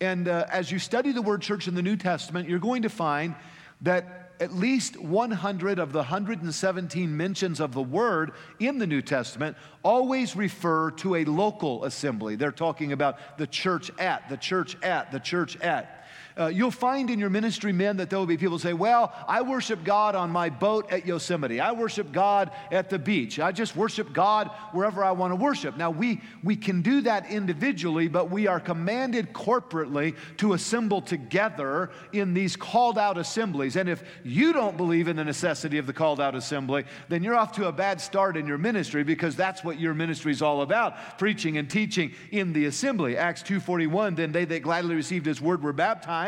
And 0.00 0.28
uh, 0.28 0.46
as 0.50 0.70
you 0.70 0.78
study 0.78 1.12
the 1.12 1.22
word 1.22 1.42
church 1.42 1.68
in 1.68 1.74
the 1.74 1.82
New 1.82 1.96
Testament, 1.96 2.48
you're 2.48 2.58
going 2.58 2.82
to 2.82 2.90
find 2.90 3.34
that 3.82 4.32
at 4.40 4.52
least 4.52 4.98
100 4.98 5.78
of 5.78 5.92
the 5.92 5.98
117 5.98 7.16
mentions 7.16 7.60
of 7.60 7.72
the 7.72 7.82
word 7.82 8.32
in 8.60 8.78
the 8.78 8.86
New 8.86 9.00
Testament 9.00 9.56
always 9.82 10.36
refer 10.36 10.90
to 10.92 11.14
a 11.16 11.24
local 11.24 11.84
assembly. 11.84 12.36
They're 12.36 12.52
talking 12.52 12.92
about 12.92 13.38
the 13.38 13.46
church 13.46 13.90
at, 13.98 14.28
the 14.28 14.36
church 14.36 14.76
at, 14.82 15.10
the 15.10 15.20
church 15.20 15.56
at. 15.60 16.05
Uh, 16.38 16.48
you'll 16.48 16.70
find 16.70 17.08
in 17.08 17.18
your 17.18 17.30
ministry 17.30 17.72
men 17.72 17.96
that 17.96 18.10
there 18.10 18.18
will 18.18 18.26
be 18.26 18.36
people 18.36 18.58
say, 18.58 18.74
Well, 18.74 19.10
I 19.26 19.40
worship 19.40 19.82
God 19.84 20.14
on 20.14 20.30
my 20.30 20.50
boat 20.50 20.92
at 20.92 21.06
Yosemite. 21.06 21.60
I 21.60 21.72
worship 21.72 22.12
God 22.12 22.50
at 22.70 22.90
the 22.90 22.98
beach. 22.98 23.40
I 23.40 23.52
just 23.52 23.74
worship 23.74 24.12
God 24.12 24.50
wherever 24.72 25.02
I 25.02 25.12
want 25.12 25.30
to 25.30 25.36
worship. 25.36 25.78
Now, 25.78 25.90
we, 25.90 26.20
we 26.44 26.54
can 26.54 26.82
do 26.82 27.00
that 27.02 27.30
individually, 27.30 28.08
but 28.08 28.30
we 28.30 28.46
are 28.46 28.60
commanded 28.60 29.32
corporately 29.32 30.14
to 30.36 30.52
assemble 30.52 31.00
together 31.00 31.90
in 32.12 32.34
these 32.34 32.54
called 32.54 32.98
out 32.98 33.16
assemblies. 33.16 33.76
And 33.76 33.88
if 33.88 34.04
you 34.22 34.52
don't 34.52 34.76
believe 34.76 35.08
in 35.08 35.16
the 35.16 35.24
necessity 35.24 35.78
of 35.78 35.86
the 35.86 35.94
called 35.94 36.20
out 36.20 36.34
assembly, 36.34 36.84
then 37.08 37.22
you're 37.22 37.34
off 37.34 37.52
to 37.52 37.68
a 37.68 37.72
bad 37.72 37.98
start 37.98 38.36
in 38.36 38.46
your 38.46 38.58
ministry 38.58 39.04
because 39.04 39.36
that's 39.36 39.64
what 39.64 39.80
your 39.80 39.94
ministry 39.94 40.32
is 40.32 40.42
all 40.42 40.60
about 40.60 41.18
preaching 41.18 41.56
and 41.56 41.70
teaching 41.70 42.12
in 42.30 42.52
the 42.52 42.66
assembly. 42.66 43.16
Acts 43.16 43.42
2.41 43.42 44.16
Then 44.16 44.32
they 44.32 44.44
that 44.44 44.60
gladly 44.60 44.94
received 44.94 45.24
his 45.24 45.40
word 45.40 45.62
were 45.62 45.72
baptized 45.72 46.25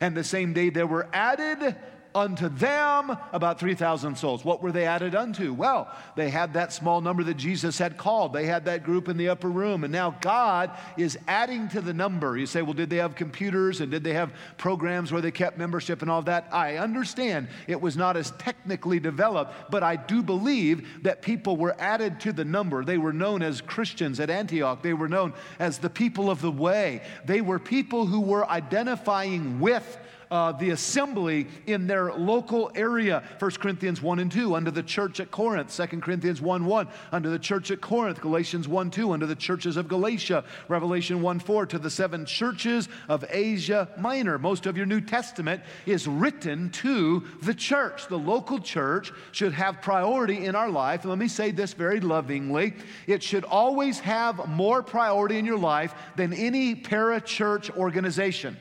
and 0.00 0.16
the 0.16 0.24
same 0.24 0.52
day 0.52 0.70
there 0.70 0.86
were 0.86 1.08
added 1.12 1.76
unto 2.14 2.48
them 2.48 3.16
about 3.32 3.58
3,000 3.58 4.16
souls. 4.16 4.44
What 4.44 4.62
were 4.62 4.72
they 4.72 4.86
added 4.86 5.14
unto? 5.14 5.52
Well, 5.52 5.90
they 6.16 6.30
had 6.30 6.54
that 6.54 6.72
small 6.72 7.00
number 7.00 7.24
that 7.24 7.36
Jesus 7.36 7.78
had 7.78 7.96
called. 7.96 8.32
They 8.32 8.46
had 8.46 8.64
that 8.66 8.84
group 8.84 9.08
in 9.08 9.16
the 9.16 9.28
upper 9.28 9.50
room. 9.50 9.84
And 9.84 9.92
now 9.92 10.16
God 10.20 10.70
is 10.96 11.18
adding 11.26 11.68
to 11.70 11.80
the 11.80 11.92
number. 11.92 12.36
You 12.36 12.46
say, 12.46 12.62
well, 12.62 12.74
did 12.74 12.90
they 12.90 12.96
have 12.96 13.14
computers 13.14 13.80
and 13.80 13.90
did 13.90 14.04
they 14.04 14.14
have 14.14 14.32
programs 14.58 15.12
where 15.12 15.22
they 15.22 15.30
kept 15.30 15.58
membership 15.58 16.02
and 16.02 16.10
all 16.10 16.22
that? 16.22 16.48
I 16.52 16.76
understand 16.76 17.48
it 17.66 17.80
was 17.80 17.96
not 17.96 18.16
as 18.16 18.30
technically 18.32 19.00
developed, 19.00 19.70
but 19.70 19.82
I 19.82 19.96
do 19.96 20.22
believe 20.22 21.02
that 21.02 21.22
people 21.22 21.56
were 21.56 21.74
added 21.78 22.20
to 22.20 22.32
the 22.32 22.44
number. 22.44 22.84
They 22.84 22.98
were 22.98 23.12
known 23.12 23.42
as 23.42 23.60
Christians 23.60 24.20
at 24.20 24.30
Antioch, 24.30 24.82
they 24.82 24.94
were 24.94 25.08
known 25.08 25.32
as 25.58 25.78
the 25.78 25.90
people 25.90 26.30
of 26.30 26.40
the 26.40 26.50
way. 26.50 27.02
They 27.24 27.40
were 27.40 27.58
people 27.58 28.06
who 28.06 28.20
were 28.20 28.48
identifying 28.48 29.60
with 29.60 29.98
uh, 30.30 30.52
the 30.52 30.70
assembly 30.70 31.46
in 31.66 31.86
their 31.86 32.12
local 32.12 32.70
area. 32.74 33.22
1 33.38 33.50
Corinthians 33.52 34.02
1 34.02 34.18
and 34.18 34.32
2, 34.32 34.54
under 34.54 34.70
the 34.70 34.82
church 34.82 35.20
at 35.20 35.30
Corinth. 35.30 35.74
2 35.74 36.00
Corinthians 36.00 36.40
1 36.40 36.64
1, 36.64 36.88
under 37.12 37.30
the 37.30 37.38
church 37.38 37.70
at 37.70 37.80
Corinth. 37.80 38.20
Galatians 38.20 38.68
1 38.68 38.90
2, 38.90 39.12
under 39.12 39.26
the 39.26 39.34
churches 39.34 39.76
of 39.76 39.88
Galatia. 39.88 40.44
Revelation 40.68 41.22
1 41.22 41.38
4, 41.38 41.66
to 41.66 41.78
the 41.78 41.90
seven 41.90 42.24
churches 42.24 42.88
of 43.08 43.24
Asia 43.30 43.88
Minor. 43.98 44.38
Most 44.38 44.66
of 44.66 44.76
your 44.76 44.86
New 44.86 45.00
Testament 45.00 45.62
is 45.86 46.06
written 46.06 46.70
to 46.70 47.24
the 47.42 47.54
church. 47.54 48.08
The 48.08 48.18
local 48.18 48.58
church 48.58 49.12
should 49.32 49.52
have 49.52 49.80
priority 49.80 50.46
in 50.46 50.54
our 50.54 50.70
life. 50.70 51.02
And 51.02 51.10
let 51.10 51.18
me 51.18 51.28
say 51.28 51.50
this 51.50 51.72
very 51.72 52.00
lovingly 52.00 52.74
it 53.06 53.22
should 53.22 53.44
always 53.44 53.98
have 54.00 54.48
more 54.48 54.82
priority 54.82 55.38
in 55.38 55.44
your 55.44 55.58
life 55.58 55.94
than 56.16 56.32
any 56.32 56.74
para-church 56.74 57.70
organization. 57.70 58.56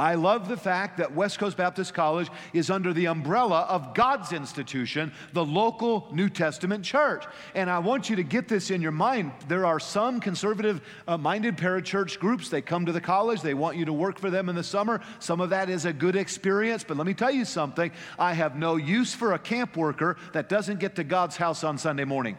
I 0.00 0.14
love 0.14 0.48
the 0.48 0.56
fact 0.56 0.96
that 0.96 1.14
West 1.14 1.38
Coast 1.38 1.58
Baptist 1.58 1.92
College 1.92 2.30
is 2.54 2.70
under 2.70 2.94
the 2.94 3.08
umbrella 3.08 3.66
of 3.68 3.92
God's 3.92 4.32
institution, 4.32 5.12
the 5.34 5.44
local 5.44 6.08
New 6.10 6.30
Testament 6.30 6.86
church. 6.86 7.26
And 7.54 7.68
I 7.68 7.80
want 7.80 8.08
you 8.08 8.16
to 8.16 8.22
get 8.22 8.48
this 8.48 8.70
in 8.70 8.80
your 8.80 8.92
mind. 8.92 9.32
There 9.46 9.66
are 9.66 9.78
some 9.78 10.18
conservative 10.18 10.80
uh, 11.06 11.18
minded 11.18 11.58
parachurch 11.58 12.18
groups. 12.18 12.48
They 12.48 12.62
come 12.62 12.86
to 12.86 12.92
the 12.92 13.00
college, 13.02 13.42
they 13.42 13.52
want 13.52 13.76
you 13.76 13.84
to 13.84 13.92
work 13.92 14.18
for 14.18 14.30
them 14.30 14.48
in 14.48 14.54
the 14.54 14.64
summer. 14.64 15.02
Some 15.18 15.42
of 15.42 15.50
that 15.50 15.68
is 15.68 15.84
a 15.84 15.92
good 15.92 16.16
experience, 16.16 16.82
but 16.82 16.96
let 16.96 17.06
me 17.06 17.12
tell 17.12 17.30
you 17.30 17.44
something. 17.44 17.92
I 18.18 18.32
have 18.32 18.56
no 18.56 18.76
use 18.76 19.12
for 19.12 19.34
a 19.34 19.38
camp 19.38 19.76
worker 19.76 20.16
that 20.32 20.48
doesn't 20.48 20.80
get 20.80 20.96
to 20.96 21.04
God's 21.04 21.36
house 21.36 21.62
on 21.62 21.76
Sunday 21.76 22.04
morning. 22.04 22.38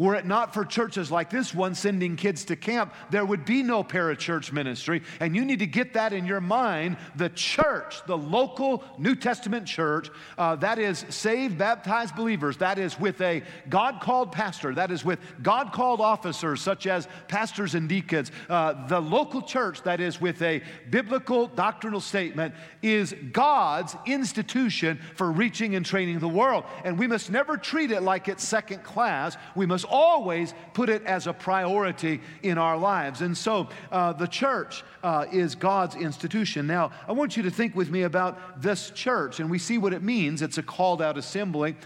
Were 0.00 0.14
it 0.14 0.24
not 0.24 0.54
for 0.54 0.64
churches 0.64 1.10
like 1.10 1.28
this 1.28 1.54
one 1.54 1.74
sending 1.74 2.16
kids 2.16 2.46
to 2.46 2.56
camp, 2.56 2.94
there 3.10 3.26
would 3.26 3.44
be 3.44 3.62
no 3.62 3.84
parachurch 3.84 4.50
ministry. 4.50 5.02
And 5.20 5.36
you 5.36 5.44
need 5.44 5.58
to 5.58 5.66
get 5.66 5.92
that 5.92 6.14
in 6.14 6.24
your 6.24 6.40
mind. 6.40 6.96
The 7.16 7.28
church, 7.28 8.00
the 8.06 8.16
local 8.16 8.82
New 8.96 9.14
Testament 9.14 9.66
church, 9.66 10.08
uh, 10.38 10.56
that 10.56 10.78
is 10.78 11.04
saved, 11.10 11.58
baptized 11.58 12.16
believers, 12.16 12.56
that 12.56 12.78
is 12.78 12.98
with 12.98 13.20
a 13.20 13.42
God 13.68 14.00
called 14.00 14.32
pastor, 14.32 14.74
that 14.74 14.90
is 14.90 15.04
with 15.04 15.18
God 15.42 15.70
called 15.70 16.00
officers 16.00 16.62
such 16.62 16.86
as 16.86 17.06
pastors 17.28 17.74
and 17.74 17.86
deacons. 17.86 18.32
Uh, 18.48 18.86
the 18.86 19.00
local 19.00 19.42
church, 19.42 19.82
that 19.82 20.00
is 20.00 20.18
with 20.18 20.40
a 20.40 20.62
biblical 20.88 21.46
doctrinal 21.46 22.00
statement, 22.00 22.54
is 22.80 23.14
God's 23.32 23.94
institution 24.06 24.98
for 25.14 25.30
reaching 25.30 25.74
and 25.74 25.84
training 25.84 26.20
the 26.20 26.28
world. 26.28 26.64
And 26.86 26.98
we 26.98 27.06
must 27.06 27.28
never 27.28 27.58
treat 27.58 27.90
it 27.90 28.00
like 28.00 28.28
it's 28.28 28.42
second 28.42 28.82
class. 28.82 29.36
We 29.54 29.66
must 29.66 29.84
always 29.90 30.54
put 30.72 30.88
it 30.88 31.04
as 31.04 31.26
a 31.26 31.32
priority 31.32 32.20
in 32.42 32.58
our 32.58 32.76
lives. 32.76 33.20
And 33.20 33.36
so 33.36 33.68
uh, 33.90 34.12
the 34.12 34.26
church 34.26 34.82
uh, 35.02 35.26
is 35.32 35.54
God's 35.54 35.96
institution. 35.96 36.66
Now, 36.66 36.92
I 37.08 37.12
want 37.12 37.36
you 37.36 37.42
to 37.42 37.50
think 37.50 37.74
with 37.74 37.90
me 37.90 38.02
about 38.02 38.62
this 38.62 38.90
church, 38.90 39.40
and 39.40 39.50
we 39.50 39.58
see 39.58 39.78
what 39.78 39.92
it 39.92 40.02
means. 40.02 40.42
It's 40.42 40.58
a 40.58 40.62
called 40.62 41.02
out 41.02 41.18
assembly. 41.18 41.76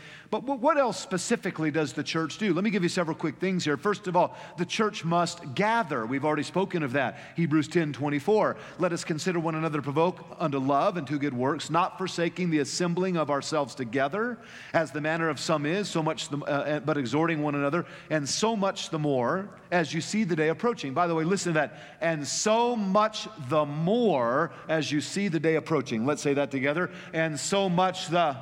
But 0.40 0.61
what 0.61 0.79
else 0.79 0.99
specifically 0.99 1.70
does 1.70 1.92
the 1.92 2.03
church 2.03 2.38
do? 2.38 2.53
Let 2.53 2.64
me 2.64 2.70
give 2.70 2.83
you 2.83 2.88
several 2.88 3.16
quick 3.16 3.38
things 3.38 3.64
here. 3.64 3.77
First 3.77 4.09
of 4.09 4.16
all, 4.16 4.37
the 4.59 4.66
church 4.66 5.05
must 5.05 5.55
gather. 5.55 6.07
We've 6.07 6.25
already 6.25 6.42
spoken 6.42 6.83
of 6.83 6.92
that. 6.92 7.18
Hebrews 7.37 7.68
10 7.68 7.92
24. 7.92 8.57
Let 8.79 8.92
us 8.92 9.05
consider 9.05 9.38
one 9.38 9.55
another 9.55 9.81
provoke 9.81 10.25
unto 10.38 10.59
love 10.59 10.97
and 10.97 11.07
to 11.07 11.18
good 11.18 11.35
works, 11.35 11.70
not 11.70 11.99
forsaking 11.99 12.51
the 12.51 12.59
assembling 12.59 13.16
of 13.16 13.31
ourselves 13.31 13.75
together, 13.75 14.38
as 14.73 14.90
the 14.90 15.01
manner 15.01 15.29
of 15.29 15.38
some 15.38 15.66
is, 15.66 15.88
so 15.88 16.03
much 16.03 16.29
the, 16.29 16.38
uh, 16.38 16.81
but 16.81 16.99
exhorting 16.99 17.42
one 17.42 17.55
another, 17.55 17.87
and 18.11 18.29
so 18.29 18.57
much 18.57 18.90
the 18.90 18.99
more 18.99 19.49
as 19.70 19.94
you 19.94 20.01
see 20.01 20.25
the 20.25 20.37
day 20.37 20.49
approaching. 20.49 20.94
By 20.94 21.07
the 21.07 21.14
way, 21.14 21.25
listen 21.25 21.53
to 21.53 21.61
that. 21.61 21.79
And 22.01 22.27
so 22.27 22.75
much 22.75 23.29
the 23.49 23.64
more 23.64 24.53
as 24.68 24.90
you 24.90 25.01
see 25.01 25.29
the 25.29 25.40
day 25.40 25.57
approaching. 25.57 26.07
Let's 26.07 26.23
say 26.23 26.35
that 26.35 26.51
together. 26.51 26.90
And 27.12 27.38
so 27.38 27.68
much 27.68 28.09
the 28.09 28.37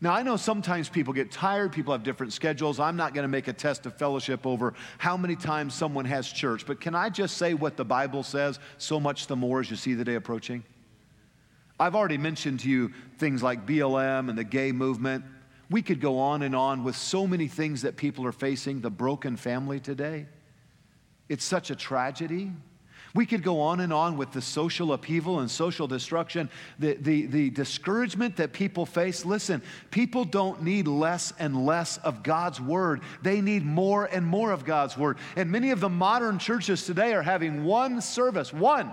now, 0.00 0.12
I 0.12 0.22
know 0.22 0.36
sometimes 0.36 0.90
people 0.90 1.14
get 1.14 1.32
tired, 1.32 1.72
people 1.72 1.92
have 1.92 2.02
different 2.02 2.34
schedules. 2.34 2.78
I'm 2.78 2.96
not 2.96 3.14
going 3.14 3.24
to 3.24 3.28
make 3.28 3.48
a 3.48 3.52
test 3.52 3.86
of 3.86 3.96
fellowship 3.96 4.46
over 4.46 4.74
how 4.98 5.16
many 5.16 5.36
times 5.36 5.72
someone 5.72 6.04
has 6.04 6.28
church, 6.28 6.66
but 6.66 6.82
can 6.82 6.94
I 6.94 7.08
just 7.08 7.38
say 7.38 7.54
what 7.54 7.78
the 7.78 7.84
Bible 7.84 8.22
says 8.22 8.58
so 8.76 9.00
much 9.00 9.26
the 9.26 9.36
more 9.36 9.60
as 9.60 9.70
you 9.70 9.76
see 9.76 9.94
the 9.94 10.04
day 10.04 10.16
approaching? 10.16 10.64
I've 11.80 11.94
already 11.94 12.18
mentioned 12.18 12.60
to 12.60 12.68
you 12.68 12.92
things 13.18 13.42
like 13.42 13.64
BLM 13.66 14.28
and 14.28 14.36
the 14.36 14.44
gay 14.44 14.70
movement. 14.70 15.24
We 15.70 15.80
could 15.80 16.00
go 16.00 16.18
on 16.18 16.42
and 16.42 16.54
on 16.54 16.84
with 16.84 16.96
so 16.96 17.26
many 17.26 17.48
things 17.48 17.82
that 17.82 17.96
people 17.96 18.26
are 18.26 18.32
facing, 18.32 18.82
the 18.82 18.90
broken 18.90 19.36
family 19.36 19.80
today. 19.80 20.26
It's 21.30 21.44
such 21.44 21.70
a 21.70 21.74
tragedy. 21.74 22.52
We 23.16 23.26
could 23.26 23.42
go 23.42 23.60
on 23.60 23.80
and 23.80 23.92
on 23.92 24.16
with 24.16 24.32
the 24.32 24.42
social 24.42 24.92
upheaval 24.92 25.40
and 25.40 25.50
social 25.50 25.88
destruction, 25.88 26.50
the, 26.78 26.94
the, 26.94 27.26
the 27.26 27.50
discouragement 27.50 28.36
that 28.36 28.52
people 28.52 28.84
face. 28.84 29.24
Listen, 29.24 29.62
people 29.90 30.24
don't 30.24 30.62
need 30.62 30.86
less 30.86 31.32
and 31.38 31.66
less 31.66 31.96
of 31.98 32.22
God's 32.22 32.60
word, 32.60 33.00
they 33.22 33.40
need 33.40 33.64
more 33.64 34.04
and 34.04 34.24
more 34.24 34.52
of 34.52 34.64
God's 34.64 34.98
word. 34.98 35.16
And 35.34 35.50
many 35.50 35.70
of 35.70 35.80
the 35.80 35.88
modern 35.88 36.38
churches 36.38 36.84
today 36.84 37.14
are 37.14 37.22
having 37.22 37.64
one 37.64 38.00
service, 38.02 38.52
one 38.52 38.92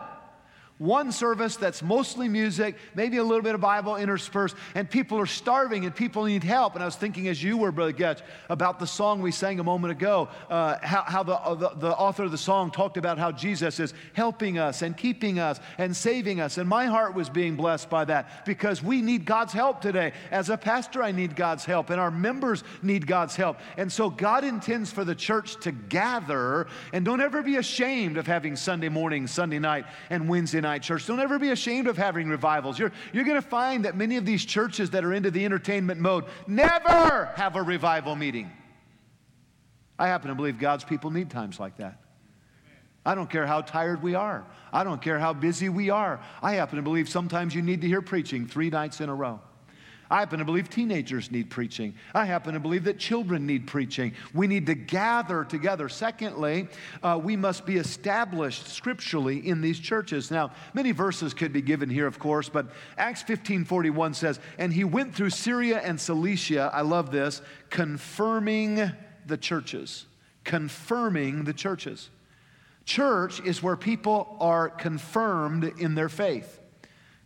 one 0.79 1.11
service 1.11 1.55
that's 1.55 1.81
mostly 1.81 2.27
music, 2.27 2.75
maybe 2.95 3.17
a 3.17 3.23
little 3.23 3.43
bit 3.43 3.55
of 3.55 3.61
Bible 3.61 3.95
interspersed, 3.95 4.55
and 4.75 4.89
people 4.89 5.19
are 5.19 5.25
starving 5.25 5.85
and 5.85 5.95
people 5.95 6.25
need 6.25 6.43
help. 6.43 6.73
And 6.73 6.81
I 6.81 6.85
was 6.85 6.95
thinking, 6.95 7.27
as 7.27 7.41
you 7.41 7.57
were, 7.57 7.71
Brother 7.71 7.93
Getch, 7.93 8.21
about 8.49 8.79
the 8.79 8.87
song 8.87 9.21
we 9.21 9.31
sang 9.31 9.59
a 9.59 9.63
moment 9.63 9.91
ago, 9.91 10.29
uh, 10.49 10.77
how, 10.81 11.03
how 11.03 11.23
the, 11.23 11.35
uh, 11.35 11.53
the, 11.55 11.69
the 11.69 11.95
author 11.95 12.23
of 12.23 12.31
the 12.31 12.37
song 12.37 12.71
talked 12.71 12.97
about 12.97 13.17
how 13.17 13.31
Jesus 13.31 13.79
is 13.79 13.93
helping 14.13 14.57
us 14.57 14.81
and 14.81 14.97
keeping 14.97 15.39
us 15.39 15.59
and 15.77 15.95
saving 15.95 16.41
us. 16.41 16.57
And 16.57 16.67
my 16.67 16.87
heart 16.87 17.13
was 17.13 17.29
being 17.29 17.55
blessed 17.55 17.89
by 17.89 18.05
that 18.05 18.45
because 18.45 18.83
we 18.83 19.01
need 19.01 19.25
God's 19.25 19.53
help 19.53 19.79
today. 19.79 20.11
As 20.31 20.49
a 20.49 20.57
pastor, 20.57 21.01
I 21.01 21.11
need 21.11 21.35
God's 21.35 21.65
help, 21.65 21.91
and 21.91 22.01
our 22.01 22.11
members 22.11 22.63
need 22.81 23.07
God's 23.07 23.35
help. 23.35 23.59
And 23.77 23.91
so 23.91 24.09
God 24.09 24.43
intends 24.43 24.91
for 24.91 25.05
the 25.05 25.15
church 25.15 25.55
to 25.61 25.71
gather, 25.71 26.67
and 26.91 27.05
don't 27.05 27.21
ever 27.21 27.41
be 27.41 27.57
ashamed 27.57 28.17
of 28.17 28.27
having 28.27 28.55
Sunday 28.55 28.89
morning, 28.89 29.27
Sunday 29.27 29.59
night, 29.59 29.85
and 30.09 30.27
Wednesday 30.27 30.59
night 30.59 30.72
church. 30.79 31.07
Don't 31.07 31.19
ever 31.19 31.39
be 31.39 31.51
ashamed 31.51 31.87
of 31.87 31.97
having 31.97 32.29
revivals. 32.29 32.79
You're, 32.79 32.91
you're 33.11 33.23
going 33.23 33.41
to 33.41 33.47
find 33.47 33.85
that 33.85 33.95
many 33.95 34.17
of 34.17 34.25
these 34.25 34.45
churches 34.45 34.89
that 34.91 35.03
are 35.03 35.13
into 35.13 35.31
the 35.31 35.45
entertainment 35.45 35.99
mode 35.99 36.25
never 36.47 37.31
have 37.35 37.55
a 37.55 37.61
revival 37.61 38.15
meeting. 38.15 38.51
I 39.97 40.07
happen 40.07 40.29
to 40.29 40.35
believe 40.35 40.59
God's 40.59 40.83
people 40.83 41.11
need 41.11 41.29
times 41.29 41.59
like 41.59 41.77
that. 41.77 41.99
I 43.05 43.15
don't 43.15 43.29
care 43.29 43.45
how 43.45 43.61
tired 43.61 44.01
we 44.01 44.15
are. 44.15 44.45
I 44.71 44.83
don't 44.83 45.01
care 45.01 45.19
how 45.19 45.33
busy 45.33 45.69
we 45.69 45.89
are. 45.89 46.21
I 46.41 46.53
happen 46.53 46.77
to 46.77 46.81
believe 46.81 47.09
sometimes 47.09 47.53
you 47.53 47.61
need 47.61 47.81
to 47.81 47.87
hear 47.87 48.01
preaching 48.01 48.47
three 48.47 48.69
nights 48.69 49.01
in 49.01 49.09
a 49.09 49.15
row. 49.15 49.41
I 50.13 50.19
happen 50.19 50.37
to 50.37 50.45
believe 50.45 50.69
teenagers 50.69 51.31
need 51.31 51.49
preaching. 51.49 51.95
I 52.13 52.25
happen 52.25 52.53
to 52.53 52.59
believe 52.59 52.83
that 52.83 52.99
children 52.99 53.47
need 53.47 53.65
preaching. 53.65 54.13
We 54.31 54.45
need 54.45 54.67
to 54.67 54.75
gather 54.75 55.43
together. 55.43 55.89
Secondly, 55.89 56.67
uh, 57.01 57.19
we 57.21 57.35
must 57.35 57.65
be 57.65 57.77
established 57.77 58.67
scripturally 58.67 59.39
in 59.39 59.59
these 59.59 59.79
churches. 59.79 60.29
Now, 60.29 60.51
many 60.75 60.91
verses 60.91 61.33
could 61.33 61.51
be 61.51 61.63
given 61.63 61.89
here, 61.89 62.05
of 62.05 62.19
course, 62.19 62.47
but 62.47 62.67
Acts 62.95 63.23
15 63.23 63.65
41 63.65 64.13
says, 64.13 64.39
And 64.59 64.71
he 64.71 64.83
went 64.83 65.15
through 65.15 65.31
Syria 65.31 65.79
and 65.79 65.99
Cilicia, 65.99 66.69
I 66.71 66.81
love 66.81 67.09
this, 67.09 67.41
confirming 67.71 68.91
the 69.25 69.37
churches. 69.37 70.05
Confirming 70.43 71.45
the 71.45 71.53
churches. 71.53 72.11
Church 72.85 73.41
is 73.41 73.63
where 73.63 73.75
people 73.75 74.37
are 74.39 74.69
confirmed 74.69 75.73
in 75.79 75.95
their 75.95 76.09
faith. 76.09 76.59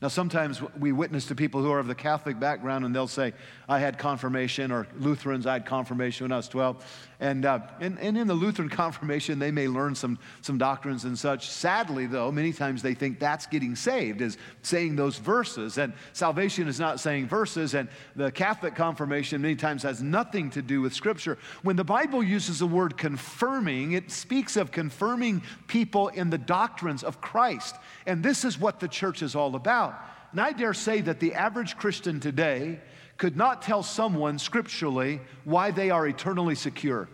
Now, 0.01 0.09
sometimes 0.09 0.61
we 0.77 0.91
witness 0.91 1.25
to 1.27 1.35
people 1.35 1.63
who 1.63 1.71
are 1.71 1.79
of 1.79 1.87
the 1.87 1.95
Catholic 1.95 2.39
background 2.39 2.85
and 2.85 2.95
they'll 2.95 3.07
say, 3.07 3.33
I 3.69 3.79
had 3.79 3.97
confirmation, 3.97 4.71
or 4.71 4.87
Lutherans, 4.97 5.45
I 5.45 5.53
had 5.53 5.65
confirmation 5.65 6.23
when 6.23 6.31
I 6.31 6.37
was 6.37 6.47
12. 6.47 6.85
And, 7.19 7.45
uh, 7.45 7.59
and, 7.81 7.99
and 7.99 8.17
in 8.17 8.25
the 8.25 8.33
Lutheran 8.33 8.69
confirmation, 8.69 9.39
they 9.39 9.51
may 9.51 9.67
learn 9.67 9.93
some, 9.93 10.19
some 10.41 10.57
doctrines 10.57 11.03
and 11.03 11.19
such. 11.19 11.49
Sadly, 11.49 12.05
though, 12.05 12.31
many 12.31 12.53
times 12.53 12.81
they 12.81 12.93
think 12.93 13.19
that's 13.19 13.45
getting 13.45 13.75
saved, 13.75 14.21
is 14.21 14.37
saying 14.61 14.95
those 14.95 15.17
verses. 15.17 15.77
And 15.77 15.91
salvation 16.13 16.69
is 16.69 16.79
not 16.79 17.01
saying 17.01 17.27
verses. 17.27 17.73
And 17.73 17.89
the 18.15 18.31
Catholic 18.31 18.73
confirmation 18.73 19.41
many 19.41 19.57
times 19.57 19.83
has 19.83 20.01
nothing 20.01 20.49
to 20.51 20.61
do 20.61 20.81
with 20.81 20.93
Scripture. 20.93 21.37
When 21.61 21.75
the 21.75 21.83
Bible 21.83 22.23
uses 22.23 22.59
the 22.59 22.67
word 22.67 22.97
confirming, 22.97 23.91
it 23.91 24.11
speaks 24.11 24.55
of 24.55 24.71
confirming 24.71 25.43
people 25.67 26.07
in 26.09 26.29
the 26.29 26.37
doctrines 26.37 27.03
of 27.03 27.19
Christ. 27.19 27.75
And 28.05 28.23
this 28.23 28.45
is 28.45 28.57
what 28.57 28.79
the 28.79 28.87
church 28.87 29.21
is 29.21 29.35
all 29.35 29.55
about. 29.55 29.93
And 30.31 30.39
I 30.39 30.53
dare 30.53 30.73
say 30.73 31.01
that 31.01 31.19
the 31.19 31.33
average 31.33 31.77
Christian 31.77 32.21
today 32.21 32.79
could 33.17 33.35
not 33.35 33.61
tell 33.61 33.83
someone 33.83 34.39
scripturally 34.39 35.21
why 35.43 35.71
they 35.71 35.89
are 35.89 36.07
eternally 36.07 36.55
secure. 36.55 37.09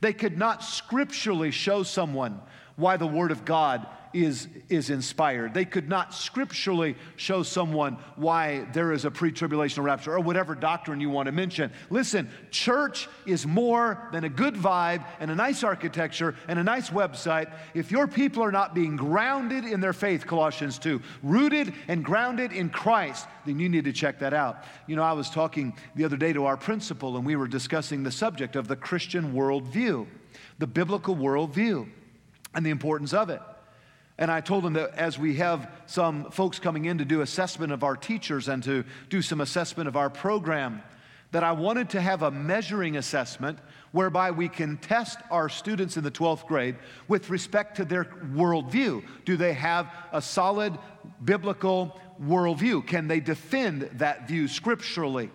They 0.00 0.12
could 0.12 0.36
not 0.36 0.62
scripturally 0.62 1.50
show 1.50 1.82
someone 1.82 2.40
why 2.76 2.96
the 2.96 3.06
Word 3.06 3.30
of 3.30 3.44
God 3.44 3.86
is, 4.16 4.48
is 4.68 4.90
inspired. 4.90 5.52
They 5.52 5.64
could 5.64 5.88
not 5.88 6.14
scripturally 6.14 6.96
show 7.16 7.42
someone 7.42 7.98
why 8.16 8.66
there 8.72 8.92
is 8.92 9.04
a 9.04 9.10
pre 9.10 9.30
tribulational 9.30 9.84
rapture 9.84 10.14
or 10.14 10.20
whatever 10.20 10.54
doctrine 10.54 11.00
you 11.00 11.10
want 11.10 11.26
to 11.26 11.32
mention. 11.32 11.70
Listen, 11.90 12.30
church 12.50 13.08
is 13.26 13.46
more 13.46 14.08
than 14.12 14.24
a 14.24 14.28
good 14.28 14.54
vibe 14.54 15.04
and 15.20 15.30
a 15.30 15.34
nice 15.34 15.62
architecture 15.62 16.34
and 16.48 16.58
a 16.58 16.64
nice 16.64 16.90
website. 16.90 17.52
If 17.74 17.90
your 17.90 18.06
people 18.06 18.42
are 18.42 18.52
not 18.52 18.74
being 18.74 18.96
grounded 18.96 19.64
in 19.64 19.80
their 19.80 19.92
faith, 19.92 20.26
Colossians 20.26 20.78
2, 20.78 21.00
rooted 21.22 21.74
and 21.88 22.04
grounded 22.04 22.52
in 22.52 22.70
Christ, 22.70 23.26
then 23.44 23.58
you 23.58 23.68
need 23.68 23.84
to 23.84 23.92
check 23.92 24.18
that 24.20 24.32
out. 24.32 24.64
You 24.86 24.96
know, 24.96 25.02
I 25.02 25.12
was 25.12 25.28
talking 25.28 25.76
the 25.94 26.04
other 26.04 26.16
day 26.16 26.32
to 26.32 26.46
our 26.46 26.56
principal 26.56 27.16
and 27.16 27.26
we 27.26 27.36
were 27.36 27.48
discussing 27.48 28.02
the 28.02 28.10
subject 28.10 28.56
of 28.56 28.66
the 28.66 28.76
Christian 28.76 29.34
worldview, 29.34 30.06
the 30.58 30.66
biblical 30.66 31.14
worldview, 31.14 31.88
and 32.54 32.64
the 32.64 32.70
importance 32.70 33.12
of 33.12 33.28
it. 33.28 33.42
And 34.18 34.30
I 34.30 34.40
told 34.40 34.64
them 34.64 34.72
that 34.74 34.94
as 34.94 35.18
we 35.18 35.36
have 35.36 35.70
some 35.86 36.30
folks 36.30 36.58
coming 36.58 36.86
in 36.86 36.98
to 36.98 37.04
do 37.04 37.20
assessment 37.20 37.72
of 37.72 37.84
our 37.84 37.96
teachers 37.96 38.48
and 38.48 38.62
to 38.64 38.84
do 39.10 39.20
some 39.20 39.40
assessment 39.40 39.88
of 39.88 39.96
our 39.96 40.08
program, 40.08 40.82
that 41.32 41.44
I 41.44 41.52
wanted 41.52 41.90
to 41.90 42.00
have 42.00 42.22
a 42.22 42.30
measuring 42.30 42.96
assessment 42.96 43.58
whereby 43.92 44.30
we 44.30 44.48
can 44.48 44.78
test 44.78 45.18
our 45.30 45.48
students 45.48 45.96
in 45.96 46.04
the 46.04 46.10
12th 46.10 46.46
grade 46.46 46.76
with 47.08 47.30
respect 47.30 47.76
to 47.76 47.84
their 47.84 48.04
worldview. 48.04 49.04
Do 49.24 49.36
they 49.36 49.52
have 49.52 49.92
a 50.12 50.22
solid 50.22 50.78
biblical 51.24 52.00
worldview? 52.22 52.86
Can 52.86 53.08
they 53.08 53.20
defend 53.20 53.82
that 53.94 54.28
view 54.28 54.48
scripturally? 54.48 55.30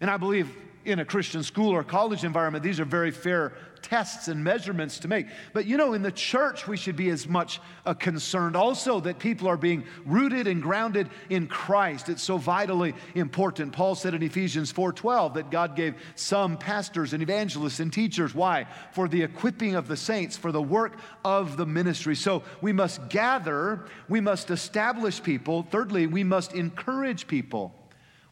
And 0.00 0.10
I 0.10 0.16
believe 0.16 0.50
in 0.84 0.98
a 0.98 1.04
Christian 1.04 1.42
school 1.42 1.70
or 1.70 1.82
college 1.82 2.24
environment, 2.24 2.62
these 2.62 2.80
are 2.80 2.84
very 2.84 3.10
fair 3.10 3.52
tests 3.86 4.26
and 4.26 4.42
measurements 4.42 4.98
to 4.98 5.06
make. 5.06 5.28
But 5.52 5.64
you 5.64 5.76
know, 5.76 5.92
in 5.92 6.02
the 6.02 6.10
church, 6.10 6.66
we 6.66 6.76
should 6.76 6.96
be 6.96 7.08
as 7.10 7.28
much 7.28 7.60
uh, 7.84 7.94
concerned 7.94 8.56
also 8.56 8.98
that 9.00 9.20
people 9.20 9.46
are 9.46 9.56
being 9.56 9.84
rooted 10.04 10.48
and 10.48 10.60
grounded 10.60 11.08
in 11.30 11.46
Christ. 11.46 12.08
It's 12.08 12.22
so 12.22 12.36
vitally 12.36 12.94
important. 13.14 13.72
Paul 13.72 13.94
said 13.94 14.12
in 14.12 14.24
Ephesians 14.24 14.72
4:12 14.72 15.34
that 15.34 15.50
God 15.52 15.76
gave 15.76 15.94
some 16.16 16.58
pastors 16.58 17.12
and 17.12 17.22
evangelists 17.22 17.78
and 17.78 17.92
teachers. 17.92 18.34
Why? 18.34 18.66
For 18.90 19.06
the 19.06 19.22
equipping 19.22 19.76
of 19.76 19.86
the 19.86 19.96
saints, 19.96 20.36
for 20.36 20.50
the 20.50 20.60
work 20.60 20.98
of 21.24 21.56
the 21.56 21.66
ministry. 21.66 22.16
So 22.16 22.42
we 22.60 22.72
must 22.72 23.08
gather, 23.08 23.86
we 24.08 24.20
must 24.20 24.50
establish 24.50 25.22
people. 25.22 25.62
Thirdly, 25.70 26.08
we 26.08 26.24
must 26.24 26.54
encourage 26.54 27.28
people 27.28 27.72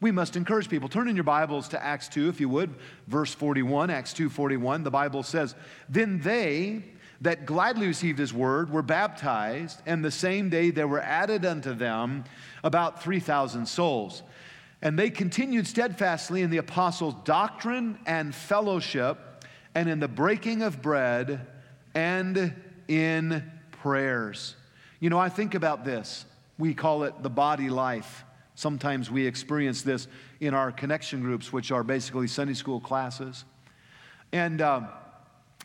we 0.05 0.11
must 0.11 0.37
encourage 0.37 0.69
people. 0.69 0.87
Turn 0.87 1.09
in 1.09 1.17
your 1.17 1.25
Bibles 1.25 1.69
to 1.69 1.83
Acts 1.83 2.09
2, 2.09 2.29
if 2.29 2.39
you 2.39 2.47
would, 2.51 2.75
verse 3.07 3.33
41, 3.33 3.89
Acts 3.89 4.13
2 4.13 4.29
41. 4.29 4.83
The 4.83 4.91
Bible 4.91 5.23
says, 5.23 5.55
Then 5.89 6.21
they 6.21 6.85
that 7.23 7.47
gladly 7.47 7.87
received 7.87 8.19
his 8.19 8.31
word 8.31 8.69
were 8.69 8.83
baptized, 8.83 9.81
and 9.87 10.05
the 10.05 10.11
same 10.11 10.51
day 10.51 10.71
there 10.71 10.87
were 10.87 11.01
added 11.01 11.47
unto 11.47 11.73
them 11.73 12.25
about 12.63 13.03
3,000 13.03 13.65
souls. 13.65 14.23
And 14.83 14.99
they 14.99 15.09
continued 15.09 15.67
steadfastly 15.67 16.43
in 16.43 16.51
the 16.51 16.59
apostles' 16.59 17.15
doctrine 17.25 17.99
and 18.05 18.35
fellowship, 18.35 19.43
and 19.75 19.89
in 19.89 20.01
the 20.01 20.09
breaking 20.09 20.61
of 20.61 20.83
bread, 20.83 21.47
and 21.95 22.53
in 22.89 23.51
prayers. 23.71 24.55
You 25.01 25.09
know, 25.09 25.19
I 25.19 25.31
think 25.31 25.55
about 25.55 25.87
this. 25.87 26.27
We 26.59 26.75
call 26.75 27.05
it 27.05 27.23
the 27.23 27.31
body 27.31 27.71
life. 27.71 28.23
Sometimes 28.55 29.11
we 29.11 29.27
experience 29.27 29.83
this 29.83 30.07
in 30.41 30.55
our 30.55 30.71
connection 30.71 31.21
groups, 31.21 31.53
which 31.53 31.73
are 31.73 31.83
basically 31.83 32.29
Sunday 32.29 32.55
school 32.55 32.81
classes. 32.81 33.45
And, 34.33 34.61
um, 34.63 34.89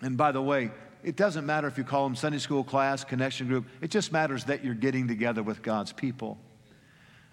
and 0.02 0.18
by 0.18 0.32
the 0.32 0.42
way, 0.42 0.72
it 1.04 1.16
doesn't 1.16 1.46
matter 1.46 1.68
if 1.68 1.78
you 1.78 1.84
call 1.84 2.04
them 2.04 2.16
Sunday 2.16 2.40
school 2.40 2.64
class, 2.64 3.04
connection 3.04 3.48
group, 3.48 3.66
it 3.82 3.90
just 3.90 4.12
matters 4.12 4.46
that 4.46 4.66
you're 4.66 4.74
getting 4.74 5.08
together 5.08 5.44
with 5.44 5.62
God's 5.62 5.94
people. 5.94 6.38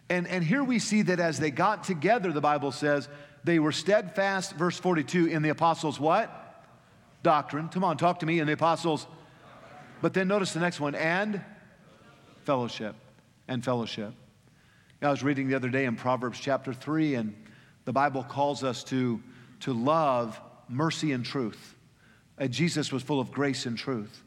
And, 0.09 0.29
and 0.29 0.45
here 0.45 0.63
we 0.63 0.79
see 0.79 1.03
that 1.03 1.19
as 1.19 1.39
they 1.39 1.51
got 1.51 1.83
together, 1.83 2.33
the 2.33 2.41
Bible 2.41 2.71
says, 2.71 3.09
they 3.43 3.59
were 3.59 3.73
steadfast, 3.73 4.55
verse 4.55 4.79
42, 4.79 5.27
in 5.27 5.43
the 5.43 5.49
apostles' 5.49 5.99
what? 5.99 6.65
Doctrine. 7.23 7.69
Come 7.69 7.83
on, 7.83 7.97
talk 7.97 8.21
to 8.21 8.27
me 8.27 8.39
in 8.39 8.47
the 8.47 8.53
apostles. 8.53 9.07
But 10.01 10.15
then 10.15 10.29
notice 10.29 10.53
the 10.53 10.61
next 10.61 10.79
one, 10.79 10.95
and 10.95 11.43
fellowship. 12.45 12.95
And 13.49 13.65
fellowship. 13.65 14.15
I 15.07 15.11
was 15.11 15.23
reading 15.23 15.47
the 15.47 15.55
other 15.55 15.69
day 15.69 15.85
in 15.85 15.95
Proverbs 15.95 16.41
chapter 16.41 16.75
3, 16.75 17.15
and 17.15 17.33
the 17.85 17.93
Bible 17.93 18.25
calls 18.25 18.65
us 18.65 18.83
to, 18.85 19.23
to 19.61 19.73
love 19.73 20.41
mercy 20.69 21.13
and 21.13 21.25
truth. 21.25 21.77
And 22.39 22.51
Jesus 22.51 22.91
was 22.91 23.05
full 23.05 23.21
of 23.21 23.31
grace 23.31 23.67
and 23.67 23.79
truth. 23.79 24.25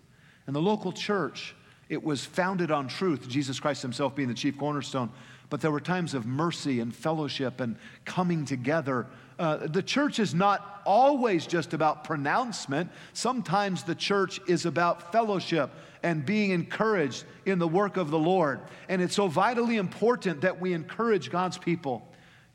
And 0.48 0.56
the 0.56 0.62
local 0.62 0.94
church, 0.94 1.54
it 1.90 2.02
was 2.02 2.24
founded 2.24 2.72
on 2.72 2.88
truth, 2.88 3.28
Jesus 3.28 3.60
Christ 3.60 3.82
himself 3.82 4.16
being 4.16 4.30
the 4.30 4.34
chief 4.34 4.58
cornerstone. 4.58 5.12
But 5.50 5.60
there 5.60 5.70
were 5.70 5.82
times 5.82 6.14
of 6.14 6.26
mercy 6.26 6.80
and 6.80 6.96
fellowship 6.96 7.60
and 7.60 7.76
coming 8.06 8.46
together. 8.46 9.08
Uh, 9.40 9.68
the 9.68 9.82
church 9.82 10.20
is 10.20 10.36
not 10.36 10.82
always 10.86 11.48
just 11.48 11.74
about 11.74 12.04
pronouncement. 12.04 12.92
Sometimes 13.14 13.84
the 13.84 13.96
church 13.96 14.42
is 14.48 14.66
about 14.66 15.14
fellowship 15.14 15.72
and 16.04 16.26
being 16.26 16.52
encouraged 16.52 17.24
in 17.46 17.58
the 17.58 17.68
work 17.68 17.96
of 17.96 18.12
the 18.12 18.20
Lord. 18.20 18.60
And 18.90 19.02
it's 19.02 19.16
so 19.16 19.28
vitally 19.28 19.78
important 19.78 20.42
that 20.42 20.60
we 20.60 20.74
encourage 20.74 21.32
God's 21.32 21.58
people. 21.58 22.06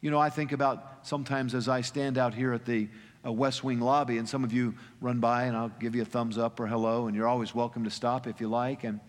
You 0.02 0.10
know, 0.10 0.18
I 0.18 0.28
think 0.28 0.52
about 0.52 0.98
sometimes 1.06 1.54
as 1.54 1.70
I 1.70 1.80
stand 1.80 2.18
out 2.18 2.34
here 2.34 2.52
at 2.52 2.66
the 2.66 2.88
uh, 3.24 3.32
West 3.32 3.64
Wing 3.64 3.80
lobby, 3.80 4.18
and 4.18 4.28
some 4.28 4.44
of 4.44 4.52
you 4.52 4.74
run 5.00 5.20
by, 5.20 5.44
and 5.44 5.56
I'll 5.56 5.70
give 5.80 5.94
you 5.94 6.02
a 6.02 6.04
thumbs 6.04 6.36
up 6.36 6.60
or 6.60 6.66
hello, 6.66 7.06
and 7.06 7.16
you're 7.16 7.26
always 7.26 7.54
welcome 7.54 7.84
to 7.84 7.90
stop 7.90 8.26
if 8.26 8.42
you 8.42 8.48
like 8.48 8.84
and 8.84 9.00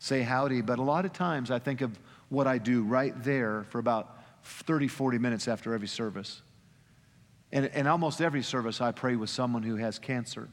say 0.00 0.22
howdy. 0.22 0.62
But 0.62 0.80
a 0.80 0.82
lot 0.82 1.04
of 1.04 1.12
times 1.12 1.52
I 1.52 1.60
think 1.60 1.80
of 1.80 1.96
what 2.28 2.48
I 2.48 2.58
do 2.58 2.82
right 2.82 3.14
there 3.22 3.64
for 3.70 3.78
about 3.78 4.18
30, 4.42 4.88
40 4.88 5.18
minutes 5.18 5.46
after 5.46 5.74
every 5.74 5.86
service. 5.86 6.42
And, 7.52 7.66
and 7.66 7.88
almost 7.88 8.20
every 8.20 8.42
service, 8.42 8.80
I 8.80 8.92
pray 8.92 9.16
with 9.16 9.30
someone 9.30 9.62
who 9.62 9.76
has 9.76 9.98
cancer, 9.98 10.48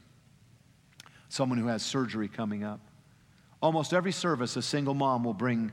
someone 1.28 1.58
who 1.58 1.68
has 1.68 1.82
surgery 1.82 2.28
coming 2.28 2.64
up. 2.64 2.80
Almost 3.60 3.92
every 3.92 4.12
service, 4.12 4.56
a 4.56 4.62
single 4.62 4.94
mom 4.94 5.24
will 5.24 5.34
bring 5.34 5.72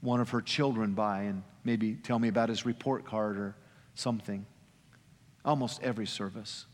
one 0.00 0.20
of 0.20 0.30
her 0.30 0.40
children 0.40 0.92
by 0.92 1.22
and 1.22 1.42
maybe 1.64 1.94
tell 1.94 2.18
me 2.18 2.28
about 2.28 2.48
his 2.48 2.66
report 2.66 3.04
card 3.04 3.38
or 3.38 3.56
something. 3.94 4.44
Almost 5.44 5.82
every 5.82 6.06
service. 6.06 6.66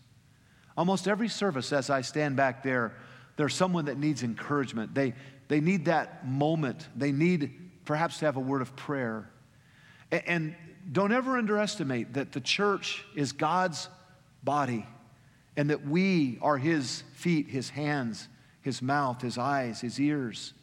Almost 0.77 1.09
every 1.09 1.29
service, 1.29 1.73
as 1.73 1.91
I 1.91 2.03
stand 2.03 2.37
back 2.37 2.63
there, 2.63 2.95
there's 3.37 3.55
someone 3.55 3.87
that 3.87 3.99
needs 3.99 4.23
encouragement. 4.23 4.95
They, 4.95 5.15
they 5.49 5.61
need 5.61 5.87
that 5.87 6.27
moment. 6.27 6.89
They 6.97 7.13
need 7.13 7.53
perhaps 7.85 8.19
to 8.19 8.27
have 8.27 8.37
a 8.37 8.41
word 8.41 8.63
of 8.63 8.77
prayer. 8.77 9.31
And 10.11 10.55
don't 10.91 11.13
ever 11.13 11.37
underestimate 11.37 12.15
that 12.15 12.33
the 12.33 12.41
church 12.41 13.05
is 13.15 13.33
God's 13.33 13.89
body 14.43 14.87
and 15.57 15.71
that 15.71 15.87
we 15.87 16.39
are 16.41 16.57
his 16.57 17.03
feet, 17.15 17.49
his 17.49 17.69
hands, 17.71 18.29
his 18.63 18.81
mouth, 18.81 19.21
his 19.21 19.39
eyes, 19.39 19.81
his 19.81 20.01
ears. 20.01 20.55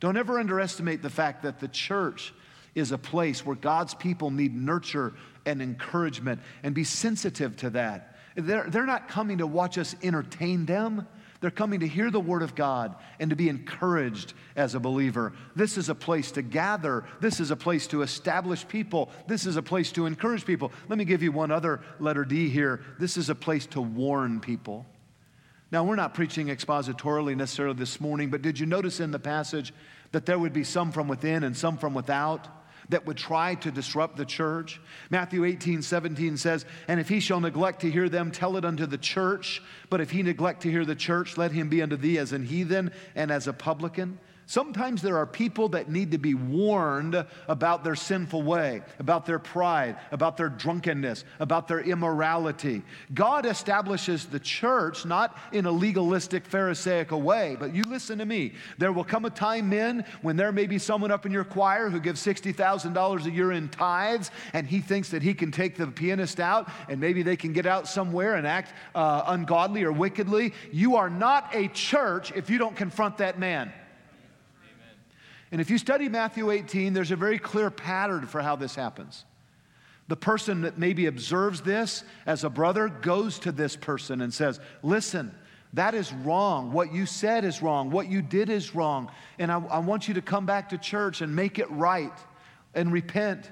Don't 0.00 0.16
ever 0.16 0.38
underestimate 0.38 1.02
the 1.02 1.10
fact 1.10 1.42
that 1.42 1.60
the 1.60 1.68
church 1.68 2.34
is 2.74 2.92
a 2.92 2.98
place 2.98 3.44
where 3.44 3.56
God's 3.56 3.94
people 3.94 4.30
need 4.30 4.54
nurture 4.54 5.14
and 5.46 5.62
encouragement 5.62 6.40
and 6.62 6.74
be 6.74 6.84
sensitive 6.84 7.56
to 7.58 7.70
that. 7.70 8.16
They're, 8.36 8.66
they're 8.68 8.86
not 8.86 9.08
coming 9.08 9.38
to 9.38 9.46
watch 9.46 9.78
us 9.78 9.94
entertain 10.02 10.66
them. 10.66 11.06
They're 11.40 11.50
coming 11.50 11.80
to 11.80 11.88
hear 11.88 12.10
the 12.10 12.20
Word 12.20 12.42
of 12.42 12.54
God 12.54 12.94
and 13.18 13.30
to 13.30 13.36
be 13.36 13.48
encouraged 13.48 14.34
as 14.56 14.74
a 14.74 14.80
believer. 14.80 15.32
This 15.56 15.78
is 15.78 15.88
a 15.88 15.94
place 15.94 16.32
to 16.32 16.42
gather. 16.42 17.04
This 17.20 17.40
is 17.40 17.50
a 17.50 17.56
place 17.56 17.86
to 17.88 18.02
establish 18.02 18.68
people. 18.68 19.10
This 19.26 19.46
is 19.46 19.56
a 19.56 19.62
place 19.62 19.90
to 19.92 20.04
encourage 20.04 20.44
people. 20.44 20.70
Let 20.88 20.98
me 20.98 21.06
give 21.06 21.22
you 21.22 21.32
one 21.32 21.50
other 21.50 21.80
letter 21.98 22.26
D 22.26 22.50
here. 22.50 22.82
This 22.98 23.16
is 23.16 23.30
a 23.30 23.34
place 23.34 23.66
to 23.68 23.80
warn 23.80 24.40
people. 24.40 24.84
Now, 25.72 25.84
we're 25.84 25.96
not 25.96 26.14
preaching 26.14 26.48
expositorily 26.48 27.36
necessarily 27.36 27.76
this 27.76 28.00
morning, 28.00 28.28
but 28.28 28.42
did 28.42 28.58
you 28.58 28.66
notice 28.66 29.00
in 29.00 29.10
the 29.10 29.18
passage 29.18 29.72
that 30.12 30.26
there 30.26 30.38
would 30.38 30.52
be 30.52 30.64
some 30.64 30.92
from 30.92 31.08
within 31.08 31.44
and 31.44 31.56
some 31.56 31.78
from 31.78 31.94
without? 31.94 32.48
That 32.90 33.06
would 33.06 33.16
try 33.16 33.54
to 33.56 33.70
disrupt 33.70 34.16
the 34.16 34.24
church. 34.24 34.80
Matthew 35.10 35.44
18, 35.44 35.82
17 35.82 36.36
says, 36.36 36.64
And 36.88 37.00
if 37.00 37.08
he 37.08 37.20
shall 37.20 37.40
neglect 37.40 37.80
to 37.80 37.90
hear 37.90 38.08
them, 38.08 38.30
tell 38.30 38.56
it 38.56 38.64
unto 38.64 38.86
the 38.86 38.98
church. 38.98 39.62
But 39.88 40.00
if 40.00 40.10
he 40.10 40.22
neglect 40.22 40.62
to 40.62 40.70
hear 40.70 40.84
the 40.84 40.94
church, 40.94 41.36
let 41.36 41.52
him 41.52 41.68
be 41.68 41.82
unto 41.82 41.96
thee 41.96 42.18
as 42.18 42.32
an 42.32 42.44
heathen 42.44 42.92
and 43.14 43.30
as 43.30 43.46
a 43.46 43.52
publican. 43.52 44.18
Sometimes 44.50 45.00
there 45.00 45.16
are 45.16 45.26
people 45.26 45.68
that 45.68 45.88
need 45.88 46.10
to 46.10 46.18
be 46.18 46.34
warned 46.34 47.24
about 47.46 47.84
their 47.84 47.94
sinful 47.94 48.42
way, 48.42 48.82
about 48.98 49.24
their 49.24 49.38
pride, 49.38 49.96
about 50.10 50.36
their 50.36 50.48
drunkenness, 50.48 51.24
about 51.38 51.68
their 51.68 51.78
immorality. 51.78 52.82
God 53.14 53.46
establishes 53.46 54.26
the 54.26 54.40
church 54.40 55.06
not 55.06 55.38
in 55.52 55.66
a 55.66 55.70
legalistic, 55.70 56.44
Pharisaical 56.44 57.22
way, 57.22 57.56
but 57.60 57.72
you 57.72 57.84
listen 57.84 58.18
to 58.18 58.26
me. 58.26 58.54
There 58.76 58.90
will 58.90 59.04
come 59.04 59.24
a 59.24 59.30
time, 59.30 59.68
men, 59.68 60.04
when 60.20 60.34
there 60.34 60.50
may 60.50 60.66
be 60.66 60.78
someone 60.78 61.12
up 61.12 61.24
in 61.24 61.30
your 61.30 61.44
choir 61.44 61.88
who 61.88 62.00
gives 62.00 62.20
$60,000 62.20 63.26
a 63.26 63.30
year 63.30 63.52
in 63.52 63.68
tithes, 63.68 64.32
and 64.52 64.66
he 64.66 64.80
thinks 64.80 65.10
that 65.10 65.22
he 65.22 65.32
can 65.32 65.52
take 65.52 65.76
the 65.76 65.86
pianist 65.86 66.40
out 66.40 66.68
and 66.88 66.98
maybe 66.98 67.22
they 67.22 67.36
can 67.36 67.52
get 67.52 67.66
out 67.66 67.86
somewhere 67.86 68.34
and 68.34 68.48
act 68.48 68.72
uh, 68.96 69.22
ungodly 69.26 69.84
or 69.84 69.92
wickedly. 69.92 70.54
You 70.72 70.96
are 70.96 71.08
not 71.08 71.54
a 71.54 71.68
church 71.68 72.32
if 72.32 72.50
you 72.50 72.58
don't 72.58 72.74
confront 72.74 73.18
that 73.18 73.38
man. 73.38 73.72
And 75.52 75.60
if 75.60 75.70
you 75.70 75.78
study 75.78 76.08
Matthew 76.08 76.50
18, 76.50 76.92
there's 76.92 77.10
a 77.10 77.16
very 77.16 77.38
clear 77.38 77.70
pattern 77.70 78.26
for 78.26 78.40
how 78.40 78.56
this 78.56 78.74
happens. 78.74 79.24
The 80.08 80.16
person 80.16 80.62
that 80.62 80.78
maybe 80.78 81.06
observes 81.06 81.60
this 81.60 82.04
as 82.26 82.44
a 82.44 82.50
brother 82.50 82.88
goes 82.88 83.38
to 83.40 83.52
this 83.52 83.76
person 83.76 84.20
and 84.20 84.32
says, 84.32 84.60
Listen, 84.82 85.34
that 85.74 85.94
is 85.94 86.12
wrong. 86.12 86.72
What 86.72 86.92
you 86.92 87.06
said 87.06 87.44
is 87.44 87.62
wrong. 87.62 87.90
What 87.90 88.08
you 88.08 88.22
did 88.22 88.50
is 88.50 88.74
wrong. 88.74 89.10
And 89.38 89.52
I, 89.52 89.60
I 89.60 89.78
want 89.78 90.08
you 90.08 90.14
to 90.14 90.22
come 90.22 90.46
back 90.46 90.70
to 90.70 90.78
church 90.78 91.20
and 91.20 91.34
make 91.34 91.58
it 91.58 91.70
right 91.70 92.12
and 92.74 92.92
repent. 92.92 93.50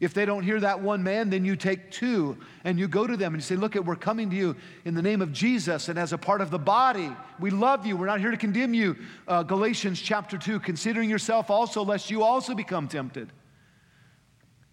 If 0.00 0.14
they 0.14 0.24
don't 0.24 0.42
hear 0.42 0.58
that 0.60 0.80
one 0.80 1.02
man, 1.02 1.28
then 1.28 1.44
you 1.44 1.56
take 1.56 1.90
two 1.90 2.38
and 2.64 2.78
you 2.78 2.88
go 2.88 3.06
to 3.06 3.18
them 3.18 3.34
and 3.34 3.42
you 3.42 3.46
say, 3.46 3.54
Look, 3.54 3.74
we're 3.74 3.96
coming 3.96 4.30
to 4.30 4.36
you 4.36 4.56
in 4.86 4.94
the 4.94 5.02
name 5.02 5.20
of 5.20 5.30
Jesus 5.30 5.90
and 5.90 5.98
as 5.98 6.14
a 6.14 6.18
part 6.18 6.40
of 6.40 6.50
the 6.50 6.58
body. 6.58 7.14
We 7.38 7.50
love 7.50 7.84
you. 7.84 7.98
We're 7.98 8.06
not 8.06 8.18
here 8.18 8.30
to 8.30 8.38
condemn 8.38 8.72
you. 8.72 8.96
Uh, 9.28 9.42
Galatians 9.42 10.00
chapter 10.00 10.38
2, 10.38 10.60
considering 10.60 11.10
yourself 11.10 11.50
also, 11.50 11.84
lest 11.84 12.10
you 12.10 12.22
also 12.22 12.54
become 12.54 12.88
tempted. 12.88 13.30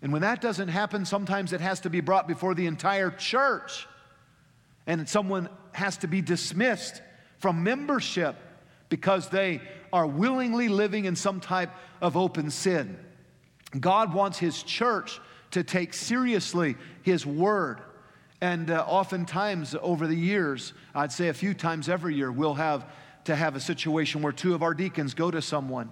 And 0.01 0.13
when 0.13 0.21
that 0.21 0.39
doesn't 0.39 0.69
happen, 0.69 1.05
sometimes 1.05 1.51
it 1.51 1.59
has 1.59 1.81
to 1.81 1.89
be 1.89 1.99
brought 1.99 2.25
before 2.25 2.55
the 2.55 2.65
entire 2.65 3.11
church. 3.11 3.85
And 4.85 5.09
someone 5.09 5.49
has 5.73 5.97
to 5.97 6.07
be 6.07 6.21
dismissed 6.21 7.01
from 7.39 7.63
membership 7.63 8.37
because 8.87 9.27
they 9.27 9.59
are 9.91 10.07
willingly 10.07 10.69
living 10.69 11.03
in 11.03 11.17
some 11.17 11.41
type 11.41 11.71
of 11.99 12.15
open 12.15 12.49
sin. 12.49 12.97
God 13.79 14.13
wants 14.13 14.37
His 14.37 14.63
church 14.63 15.19
to 15.51 15.63
take 15.63 15.93
seriously 15.93 16.75
His 17.01 17.25
word. 17.25 17.81
And 18.41 18.69
uh, 18.69 18.85
oftentimes 18.87 19.75
over 19.81 20.07
the 20.07 20.15
years, 20.15 20.73
I'd 20.93 21.11
say 21.11 21.29
a 21.29 21.33
few 21.33 21.53
times 21.53 21.89
every 21.89 22.15
year, 22.15 22.31
we'll 22.31 22.53
have 22.53 22.89
to 23.25 23.35
have 23.35 23.55
a 23.55 23.59
situation 23.59 24.21
where 24.21 24.31
two 24.31 24.53
of 24.53 24.63
our 24.63 24.73
deacons 24.73 25.13
go 25.13 25.31
to 25.31 25.41
someone 25.41 25.89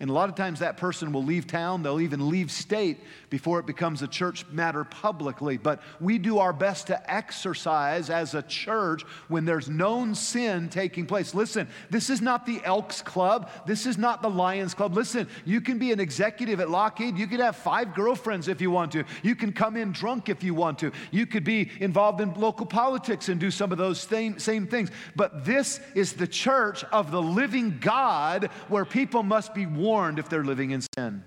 and 0.00 0.10
a 0.10 0.12
lot 0.12 0.28
of 0.28 0.34
times 0.34 0.58
that 0.58 0.76
person 0.76 1.12
will 1.12 1.22
leave 1.22 1.46
town, 1.46 1.84
they'll 1.84 2.00
even 2.00 2.28
leave 2.28 2.50
state 2.50 2.98
before 3.30 3.60
it 3.60 3.66
becomes 3.66 4.02
a 4.02 4.08
church 4.08 4.44
matter 4.50 4.82
publicly. 4.82 5.56
But 5.56 5.82
we 6.00 6.18
do 6.18 6.38
our 6.38 6.52
best 6.52 6.88
to 6.88 7.12
exercise 7.12 8.10
as 8.10 8.34
a 8.34 8.42
church 8.42 9.02
when 9.28 9.44
there's 9.44 9.68
known 9.68 10.16
sin 10.16 10.68
taking 10.68 11.06
place. 11.06 11.32
Listen, 11.32 11.68
this 11.90 12.10
is 12.10 12.20
not 12.20 12.44
the 12.44 12.60
Elks 12.64 13.02
Club, 13.02 13.48
this 13.66 13.86
is 13.86 13.96
not 13.96 14.20
the 14.20 14.28
Lions 14.28 14.74
Club. 14.74 14.94
Listen, 14.94 15.28
you 15.44 15.60
can 15.60 15.78
be 15.78 15.92
an 15.92 16.00
executive 16.00 16.58
at 16.58 16.70
Lockheed, 16.70 17.16
you 17.16 17.28
could 17.28 17.40
have 17.40 17.54
five 17.54 17.94
girlfriends 17.94 18.48
if 18.48 18.60
you 18.60 18.72
want 18.72 18.90
to, 18.92 19.04
you 19.22 19.36
can 19.36 19.52
come 19.52 19.76
in 19.76 19.92
drunk 19.92 20.28
if 20.28 20.42
you 20.42 20.54
want 20.54 20.76
to, 20.80 20.90
you 21.12 21.24
could 21.24 21.44
be 21.44 21.70
involved 21.78 22.20
in 22.20 22.34
local 22.34 22.66
politics 22.66 23.28
and 23.28 23.40
do 23.40 23.50
some 23.50 23.70
of 23.70 23.78
those 23.78 24.00
same, 24.00 24.40
same 24.40 24.66
things. 24.66 24.90
But 25.14 25.44
this 25.44 25.78
is 25.94 26.14
the 26.14 26.26
church 26.26 26.82
of 26.84 27.12
the 27.12 27.22
living 27.22 27.78
God 27.80 28.50
where 28.66 28.84
people 28.84 29.22
must 29.22 29.54
be 29.54 29.66
warned 29.84 30.18
if 30.18 30.28
they're 30.28 30.44
living 30.44 30.70
in 30.70 30.82
sin. 30.96 31.22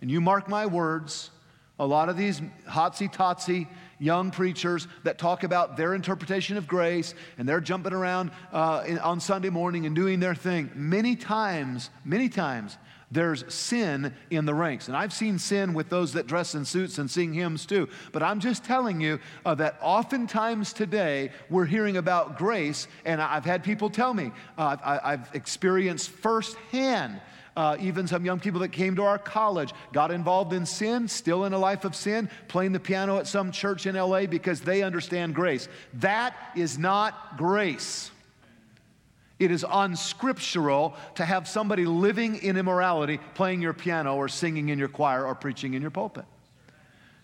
And 0.00 0.10
you 0.10 0.20
mark 0.20 0.48
my 0.48 0.66
words, 0.66 1.30
a 1.78 1.86
lot 1.86 2.08
of 2.08 2.16
these 2.16 2.40
hotsy 2.68 3.12
totsy 3.12 3.66
young 3.98 4.30
preachers 4.30 4.88
that 5.04 5.16
talk 5.16 5.44
about 5.44 5.76
their 5.76 5.94
interpretation 5.94 6.56
of 6.56 6.66
grace 6.66 7.14
and 7.38 7.48
they're 7.48 7.60
jumping 7.60 7.92
around 7.92 8.30
uh, 8.52 8.82
in, 8.86 8.98
on 8.98 9.20
Sunday 9.20 9.48
morning 9.48 9.86
and 9.86 9.94
doing 9.94 10.20
their 10.20 10.34
thing, 10.34 10.70
many 10.74 11.16
times, 11.16 11.88
many 12.04 12.28
times, 12.28 12.76
there's 13.12 13.44
sin 13.52 14.14
in 14.30 14.46
the 14.46 14.54
ranks. 14.54 14.88
And 14.88 14.96
I've 14.96 15.12
seen 15.12 15.38
sin 15.38 15.74
with 15.74 15.90
those 15.90 16.14
that 16.14 16.26
dress 16.26 16.54
in 16.54 16.64
suits 16.64 16.98
and 16.98 17.10
sing 17.10 17.32
hymns 17.34 17.66
too. 17.66 17.88
But 18.10 18.22
I'm 18.22 18.40
just 18.40 18.64
telling 18.64 19.00
you 19.00 19.20
uh, 19.44 19.54
that 19.56 19.76
oftentimes 19.82 20.72
today 20.72 21.30
we're 21.50 21.66
hearing 21.66 21.98
about 21.98 22.38
grace, 22.38 22.88
and 23.04 23.20
I've 23.20 23.44
had 23.44 23.62
people 23.62 23.90
tell 23.90 24.14
me, 24.14 24.32
uh, 24.56 24.76
I, 24.82 25.12
I've 25.12 25.28
experienced 25.34 26.10
firsthand 26.10 27.20
uh, 27.56 27.76
even 27.80 28.06
some 28.06 28.24
young 28.24 28.40
people 28.40 28.60
that 28.60 28.70
came 28.70 28.96
to 28.96 29.02
our 29.02 29.18
college 29.18 29.72
got 29.92 30.10
involved 30.10 30.52
in 30.52 30.64
sin, 30.64 31.08
still 31.08 31.44
in 31.44 31.52
a 31.52 31.58
life 31.58 31.84
of 31.84 31.94
sin, 31.94 32.28
playing 32.48 32.72
the 32.72 32.80
piano 32.80 33.18
at 33.18 33.26
some 33.26 33.52
church 33.52 33.86
in 33.86 33.94
LA 33.94 34.26
because 34.26 34.60
they 34.60 34.82
understand 34.82 35.34
grace. 35.34 35.68
That 35.94 36.34
is 36.56 36.78
not 36.78 37.36
grace. 37.36 38.10
It 39.38 39.50
is 39.50 39.64
unscriptural 39.68 40.94
to 41.16 41.24
have 41.24 41.48
somebody 41.48 41.84
living 41.84 42.36
in 42.36 42.56
immorality 42.56 43.18
playing 43.34 43.60
your 43.60 43.72
piano 43.72 44.14
or 44.16 44.28
singing 44.28 44.68
in 44.68 44.78
your 44.78 44.88
choir 44.88 45.26
or 45.26 45.34
preaching 45.34 45.74
in 45.74 45.82
your 45.82 45.90
pulpit. 45.90 46.24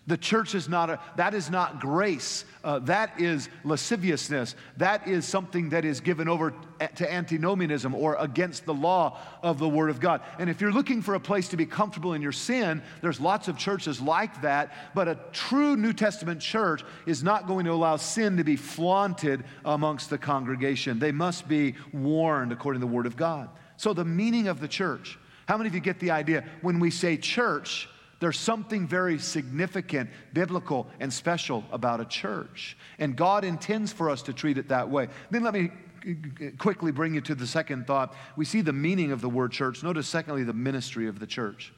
The 0.09 0.17
church 0.17 0.55
is 0.55 0.67
not 0.67 0.89
a, 0.89 0.99
that 1.17 1.35
is 1.35 1.51
not 1.51 1.79
grace. 1.79 2.43
Uh, 2.63 2.79
that 2.79 3.21
is 3.21 3.47
lasciviousness. 3.63 4.55
That 4.77 5.07
is 5.07 5.23
something 5.23 5.69
that 5.69 5.85
is 5.85 6.01
given 6.01 6.27
over 6.27 6.55
to 6.95 7.13
antinomianism 7.13 7.93
or 7.93 8.15
against 8.15 8.65
the 8.65 8.73
law 8.73 9.19
of 9.43 9.59
the 9.59 9.69
Word 9.69 9.91
of 9.91 9.99
God. 9.99 10.21
And 10.39 10.49
if 10.49 10.61
you're 10.61 10.71
looking 10.71 11.03
for 11.03 11.13
a 11.13 11.19
place 11.19 11.49
to 11.49 11.57
be 11.57 11.67
comfortable 11.67 12.13
in 12.13 12.23
your 12.23 12.31
sin, 12.31 12.81
there's 13.01 13.19
lots 13.19 13.47
of 13.47 13.55
churches 13.55 14.01
like 14.01 14.41
that. 14.41 14.73
But 14.95 15.07
a 15.07 15.19
true 15.31 15.77
New 15.77 15.93
Testament 15.93 16.41
church 16.41 16.83
is 17.05 17.21
not 17.21 17.45
going 17.45 17.65
to 17.65 17.71
allow 17.71 17.95
sin 17.97 18.35
to 18.37 18.43
be 18.43 18.55
flaunted 18.55 19.43
amongst 19.63 20.09
the 20.09 20.17
congregation. 20.17 20.97
They 20.97 21.11
must 21.11 21.47
be 21.47 21.75
warned 21.93 22.51
according 22.51 22.81
to 22.81 22.87
the 22.87 22.91
Word 22.91 23.05
of 23.05 23.15
God. 23.15 23.47
So, 23.77 23.93
the 23.93 24.05
meaning 24.05 24.47
of 24.47 24.59
the 24.59 24.67
church. 24.67 25.19
How 25.47 25.55
many 25.55 25.67
of 25.67 25.75
you 25.75 25.81
get 25.81 25.99
the 25.99 26.09
idea? 26.09 26.45
When 26.61 26.79
we 26.79 26.89
say 26.89 27.15
church, 27.15 27.87
there's 28.19 28.37
something 28.37 28.87
very 28.87 29.17
significant, 29.17 30.09
biblical, 30.33 30.87
and 30.99 31.11
special 31.11 31.63
about 31.71 32.01
a 32.01 32.05
church. 32.05 32.77
And 32.97 33.15
God 33.15 33.43
intends 33.43 33.93
for 33.93 34.09
us 34.09 34.21
to 34.23 34.33
treat 34.33 34.57
it 34.57 34.69
that 34.69 34.89
way. 34.89 35.07
Then 35.31 35.43
let 35.43 35.53
me 35.53 35.71
quickly 36.57 36.91
bring 36.91 37.13
you 37.13 37.21
to 37.21 37.35
the 37.35 37.47
second 37.47 37.87
thought. 37.87 38.13
We 38.35 38.45
see 38.45 38.61
the 38.61 38.73
meaning 38.73 39.11
of 39.11 39.21
the 39.21 39.29
word 39.29 39.51
church. 39.51 39.83
Notice, 39.83 40.07
secondly, 40.07 40.43
the 40.43 40.53
ministry 40.53 41.07
of 41.07 41.19
the 41.19 41.27
church. 41.27 41.73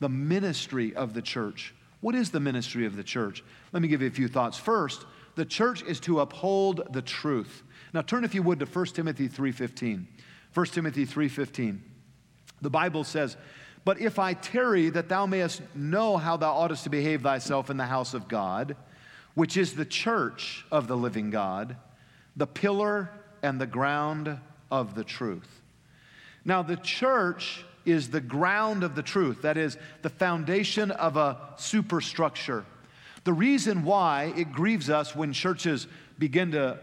The 0.00 0.08
ministry 0.08 0.94
of 0.94 1.14
the 1.14 1.22
church. 1.22 1.74
What 2.00 2.14
is 2.14 2.30
the 2.30 2.40
ministry 2.40 2.84
of 2.84 2.96
the 2.96 3.04
church? 3.04 3.42
Let 3.72 3.82
me 3.82 3.88
give 3.88 4.02
you 4.02 4.08
a 4.08 4.10
few 4.10 4.28
thoughts. 4.28 4.58
First, 4.58 5.06
the 5.34 5.46
church 5.46 5.82
is 5.82 5.98
to 6.00 6.20
uphold 6.20 6.82
the 6.90 7.02
truth. 7.02 7.62
Now 7.94 8.02
turn 8.02 8.24
if 8.24 8.34
you 8.34 8.42
would 8.42 8.58
to 8.60 8.66
1 8.66 8.94
Timothy 8.94 9.28
3:15. 9.28 10.06
1 10.52 10.66
Timothy 10.66 11.06
3:15. 11.06 11.80
The 12.60 12.70
Bible 12.70 13.04
says, 13.04 13.36
but 13.86 14.00
if 14.00 14.18
I 14.18 14.34
tarry, 14.34 14.90
that 14.90 15.08
thou 15.08 15.26
mayest 15.26 15.62
know 15.72 16.16
how 16.16 16.36
thou 16.36 16.52
oughtest 16.52 16.82
to 16.84 16.90
behave 16.90 17.22
thyself 17.22 17.70
in 17.70 17.76
the 17.76 17.86
house 17.86 18.14
of 18.14 18.26
God, 18.26 18.74
which 19.34 19.56
is 19.56 19.74
the 19.74 19.84
church 19.84 20.66
of 20.72 20.88
the 20.88 20.96
living 20.96 21.30
God, 21.30 21.76
the 22.34 22.48
pillar 22.48 23.08
and 23.44 23.60
the 23.60 23.66
ground 23.66 24.40
of 24.72 24.96
the 24.96 25.04
truth. 25.04 25.60
Now, 26.44 26.64
the 26.64 26.74
church 26.78 27.64
is 27.84 28.10
the 28.10 28.20
ground 28.20 28.82
of 28.82 28.96
the 28.96 29.04
truth, 29.04 29.42
that 29.42 29.56
is, 29.56 29.78
the 30.02 30.10
foundation 30.10 30.90
of 30.90 31.16
a 31.16 31.38
superstructure. 31.56 32.64
The 33.22 33.32
reason 33.32 33.84
why 33.84 34.32
it 34.36 34.50
grieves 34.50 34.90
us 34.90 35.14
when 35.14 35.32
churches 35.32 35.86
begin 36.18 36.50
to 36.50 36.80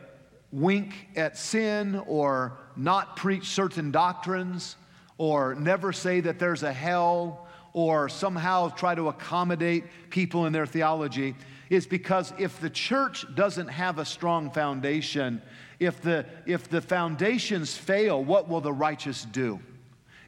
wink 0.53 1.09
at 1.17 1.37
sin 1.37 2.01
or 2.07 2.59
not 2.77 3.17
preach 3.17 3.47
certain 3.47 3.91
doctrines 3.91 4.77
or 5.17 5.55
never 5.55 5.93
say 5.93 6.19
that 6.21 6.39
there's 6.39 6.63
a 6.63 6.73
hell 6.73 7.47
or 7.73 8.07
somehow 8.07 8.69
try 8.69 8.95
to 8.95 9.09
accommodate 9.09 9.83
people 10.09 10.45
in 10.45 10.53
their 10.53 10.65
theology. 10.65 11.35
is 11.69 11.87
because 11.87 12.33
if 12.37 12.59
the 12.59 12.69
church 12.69 13.25
doesn't 13.35 13.67
have 13.67 13.97
a 13.97 14.05
strong 14.05 14.51
foundation, 14.51 15.41
if 15.79 16.01
the, 16.01 16.25
if 16.45 16.69
the 16.69 16.81
foundations 16.81 17.75
fail, 17.75 18.23
what 18.23 18.47
will 18.47 18.61
the 18.61 18.73
righteous 18.73 19.25
do? 19.25 19.59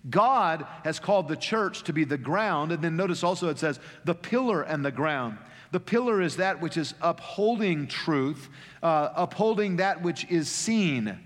God 0.10 0.66
has 0.84 1.00
called 1.00 1.28
the 1.28 1.36
church 1.36 1.84
to 1.84 1.94
be 1.94 2.04
the 2.04 2.18
ground, 2.18 2.72
and 2.72 2.84
then 2.84 2.96
notice 2.96 3.24
also 3.24 3.50
it 3.50 3.58
says 3.58 3.80
the 4.04 4.14
pillar 4.14 4.62
and 4.62 4.86
the 4.86 4.92
ground. 4.92 5.38
The 5.72 5.80
pillar 5.80 6.22
is 6.22 6.38
that 6.38 6.62
which 6.62 6.78
is 6.78 6.94
upholding 7.02 7.88
truth, 7.88 8.50
uh, 8.84 9.10
upholding 9.16 9.78
that 9.78 10.02
which 10.02 10.26
is 10.30 10.48
seen. 10.48 11.20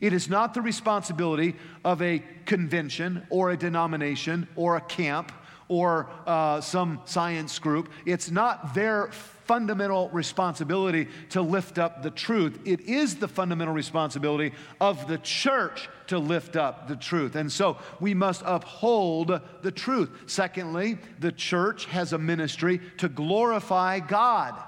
It 0.00 0.12
is 0.12 0.28
not 0.28 0.54
the 0.54 0.62
responsibility 0.62 1.56
of 1.84 2.02
a 2.02 2.22
convention 2.44 3.26
or 3.30 3.50
a 3.50 3.56
denomination 3.56 4.48
or 4.56 4.76
a 4.76 4.80
camp 4.80 5.32
or 5.68 6.08
uh, 6.26 6.60
some 6.60 7.00
science 7.04 7.58
group. 7.58 7.88
It's 8.04 8.30
not 8.30 8.74
their 8.74 9.10
fundamental 9.46 10.08
responsibility 10.10 11.08
to 11.30 11.40
lift 11.40 11.78
up 11.78 12.02
the 12.02 12.10
truth. 12.10 12.58
It 12.64 12.80
is 12.80 13.16
the 13.16 13.28
fundamental 13.28 13.74
responsibility 13.74 14.52
of 14.80 15.06
the 15.06 15.18
church 15.18 15.88
to 16.08 16.18
lift 16.18 16.56
up 16.56 16.88
the 16.88 16.96
truth. 16.96 17.36
And 17.36 17.50
so 17.50 17.78
we 18.00 18.12
must 18.12 18.42
uphold 18.44 19.40
the 19.62 19.70
truth. 19.70 20.10
Secondly, 20.26 20.98
the 21.20 21.32
church 21.32 21.86
has 21.86 22.12
a 22.12 22.18
ministry 22.18 22.80
to 22.98 23.08
glorify 23.08 24.00
God. 24.00 24.60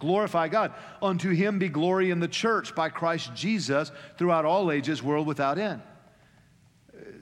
Glorify 0.00 0.48
God. 0.48 0.72
Unto 1.00 1.30
him 1.30 1.60
be 1.60 1.68
glory 1.68 2.10
in 2.10 2.18
the 2.18 2.28
church 2.28 2.74
by 2.74 2.88
Christ 2.88 3.32
Jesus 3.34 3.92
throughout 4.18 4.44
all 4.44 4.72
ages, 4.72 5.02
world 5.02 5.28
without 5.28 5.58
end 5.58 5.82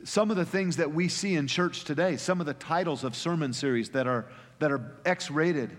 some 0.04 0.30
of 0.30 0.36
the 0.36 0.44
things 0.44 0.76
that 0.76 0.92
we 0.92 1.08
see 1.08 1.34
in 1.34 1.46
church 1.46 1.84
today, 1.84 2.16
some 2.16 2.40
of 2.40 2.46
the 2.46 2.54
titles 2.54 3.04
of 3.04 3.14
sermon 3.14 3.52
series 3.52 3.90
that 3.90 4.06
are, 4.06 4.26
that 4.58 4.72
are 4.72 4.96
X 5.04 5.30
rated, 5.30 5.76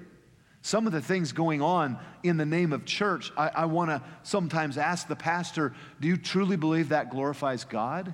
some 0.62 0.86
of 0.86 0.94
the 0.94 1.02
things 1.02 1.32
going 1.32 1.62
on 1.62 1.98
in 2.24 2.38
the 2.38 2.46
name 2.46 2.74
of 2.74 2.86
church, 2.86 3.32
I, 3.38 3.50
I 3.50 3.66
want 3.66 3.90
to 3.90 4.02
sometimes 4.24 4.78
ask 4.78 5.08
the 5.08 5.16
pastor, 5.16 5.74
do 6.00 6.08
you 6.08 6.18
truly 6.18 6.58
believe 6.58 6.90
that 6.90 7.10
glorifies 7.10 7.64
God? 7.64 8.14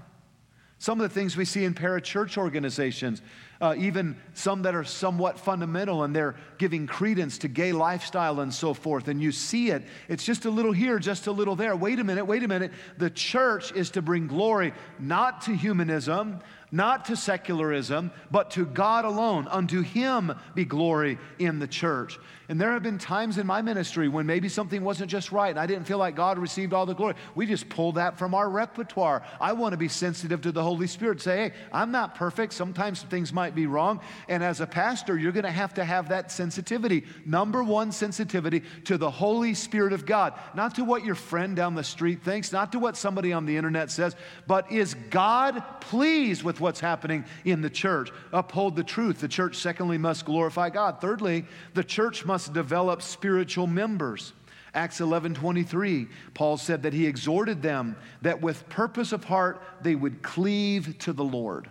Some 0.77 1.01
of 1.01 1.09
the 1.09 1.13
things 1.13 1.35
we 1.35 1.45
see 1.45 1.65
in 1.65 1.73
parachurch 1.73 2.37
organizations, 2.37 3.21
uh, 3.61 3.75
even 3.77 4.15
some 4.33 4.63
that 4.63 4.75
are 4.75 4.83
somewhat 4.83 5.39
fundamental 5.39 6.03
and 6.03 6.15
they're 6.15 6.35
giving 6.57 6.87
credence 6.87 7.37
to 7.39 7.47
gay 7.47 7.71
lifestyle 7.71 8.39
and 8.39 8.53
so 8.53 8.73
forth, 8.73 9.07
and 9.07 9.21
you 9.21 9.31
see 9.31 9.69
it, 9.71 9.83
it's 10.07 10.23
just 10.23 10.45
a 10.45 10.49
little 10.49 10.71
here, 10.71 10.99
just 10.99 11.27
a 11.27 11.31
little 11.31 11.55
there. 11.55 11.75
Wait 11.75 11.99
a 11.99 12.03
minute, 12.03 12.25
wait 12.25 12.43
a 12.43 12.47
minute. 12.47 12.71
The 12.97 13.09
church 13.09 13.71
is 13.71 13.89
to 13.91 14.01
bring 14.01 14.27
glory 14.27 14.73
not 14.99 15.41
to 15.41 15.55
humanism, 15.55 16.39
not 16.71 17.05
to 17.05 17.15
secularism, 17.15 18.11
but 18.31 18.51
to 18.51 18.65
God 18.65 19.05
alone. 19.05 19.47
Unto 19.47 19.81
Him 19.81 20.33
be 20.53 20.65
glory 20.65 21.17
in 21.39 21.59
the 21.59 21.67
church. 21.67 22.19
And 22.47 22.61
there 22.61 22.71
have 22.73 22.83
been 22.83 22.97
times 22.97 23.37
in 23.37 23.47
my 23.47 23.61
ministry 23.61 24.07
when 24.07 24.25
maybe 24.25 24.49
something 24.49 24.83
wasn't 24.83 25.09
just 25.09 25.31
right 25.31 25.49
and 25.49 25.59
I 25.59 25.65
didn't 25.65 25.85
feel 25.85 25.97
like 25.97 26.15
God 26.15 26.37
received 26.37 26.73
all 26.73 26.85
the 26.85 26.93
glory. 26.93 27.15
We 27.33 27.45
just 27.45 27.69
pulled 27.69 27.95
that 27.95 28.19
from 28.19 28.35
our 28.35 28.49
repertoire. 28.49 29.23
I 29.41 29.53
want 29.53 29.73
to 29.73 29.77
be 29.77 29.87
sensitive 29.87 30.41
to 30.41 30.51
the 30.51 30.61
Holy 30.61 30.87
Spirit. 30.87 31.21
Say, 31.21 31.37
hey, 31.37 31.51
I'm 31.71 31.91
not 31.91 32.15
perfect. 32.15 32.53
Sometimes 32.53 33.01
things 33.03 33.33
might 33.33 33.55
be 33.55 33.65
wrong. 33.65 33.99
And 34.27 34.43
as 34.43 34.61
a 34.61 34.67
pastor, 34.67 35.17
you're 35.17 35.31
going 35.31 35.45
to 35.45 35.51
have 35.51 35.73
to 35.75 35.83
have 35.83 36.09
that 36.09 36.31
sensitivity. 36.31 37.05
Number 37.25 37.63
one, 37.63 37.91
sensitivity 37.91 38.61
to 38.85 38.97
the 38.97 39.09
Holy 39.09 39.53
Spirit 39.53 39.93
of 39.93 40.05
God, 40.05 40.33
not 40.53 40.75
to 40.75 40.83
what 40.83 41.03
your 41.03 41.15
friend 41.15 41.55
down 41.55 41.73
the 41.73 41.83
street 41.83 42.23
thinks, 42.23 42.51
not 42.51 42.71
to 42.73 42.79
what 42.79 42.95
somebody 42.95 43.33
on 43.33 43.45
the 43.45 43.57
internet 43.57 43.89
says, 43.89 44.15
but 44.45 44.71
is 44.71 44.93
God 45.09 45.63
pleased 45.81 46.43
with 46.43 46.61
what's 46.61 46.79
happening 46.79 47.25
in 47.43 47.61
the 47.61 47.69
church? 47.69 48.11
Uphold 48.31 48.75
the 48.75 48.83
truth. 48.83 49.19
The 49.19 49.27
church, 49.27 49.55
secondly, 49.57 49.97
must 49.97 50.25
glorify 50.25 50.69
God. 50.69 51.01
Thirdly, 51.01 51.45
the 51.73 51.83
church 51.83 52.25
must 52.25 52.34
must 52.35 52.51
develop 52.51 53.01
spiritual 53.01 53.65
members. 53.65 54.33
Acts 54.73 54.99
11 54.99 55.35
23, 55.35 56.05
Paul 56.33 56.57
said 56.57 56.83
that 56.83 56.91
he 56.91 57.07
exhorted 57.07 57.61
them 57.61 57.95
that 58.23 58.41
with 58.41 58.67
purpose 58.67 59.13
of 59.13 59.23
heart 59.23 59.61
they 59.81 59.95
would 59.95 60.21
cleave 60.21 60.97
to 60.99 61.13
the 61.13 61.23
Lord. 61.23 61.69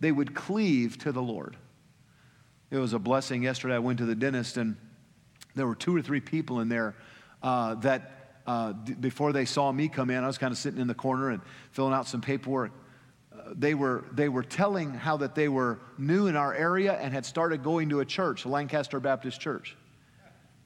They 0.00 0.12
would 0.12 0.34
cleave 0.34 0.98
to 0.98 1.12
the 1.12 1.22
Lord. 1.22 1.56
It 2.70 2.76
was 2.76 2.92
a 2.92 2.98
blessing. 2.98 3.42
Yesterday 3.42 3.74
I 3.74 3.78
went 3.78 4.00
to 4.00 4.04
the 4.04 4.14
dentist 4.14 4.58
and 4.58 4.76
there 5.54 5.66
were 5.66 5.74
two 5.74 5.96
or 5.96 6.02
three 6.02 6.20
people 6.20 6.60
in 6.60 6.68
there 6.68 6.94
uh, 7.42 7.76
that 7.76 8.34
uh, 8.46 8.72
d- 8.72 8.92
before 8.92 9.32
they 9.32 9.46
saw 9.46 9.72
me 9.72 9.88
come 9.88 10.10
in, 10.10 10.22
I 10.22 10.26
was 10.26 10.36
kind 10.36 10.52
of 10.52 10.58
sitting 10.58 10.78
in 10.78 10.88
the 10.88 10.94
corner 10.94 11.30
and 11.30 11.40
filling 11.70 11.94
out 11.94 12.06
some 12.06 12.20
paperwork. 12.20 12.72
Uh, 13.34 13.54
they, 13.54 13.72
were, 13.72 14.04
they 14.12 14.28
were 14.28 14.42
telling 14.42 14.92
how 14.92 15.16
that 15.16 15.34
they 15.34 15.48
were 15.48 15.78
new 15.96 16.26
in 16.26 16.36
our 16.36 16.52
area 16.52 16.98
and 17.00 17.14
had 17.14 17.24
started 17.24 17.62
going 17.62 17.88
to 17.88 18.00
a 18.00 18.04
church, 18.04 18.44
Lancaster 18.44 19.00
Baptist 19.00 19.40
Church 19.40 19.74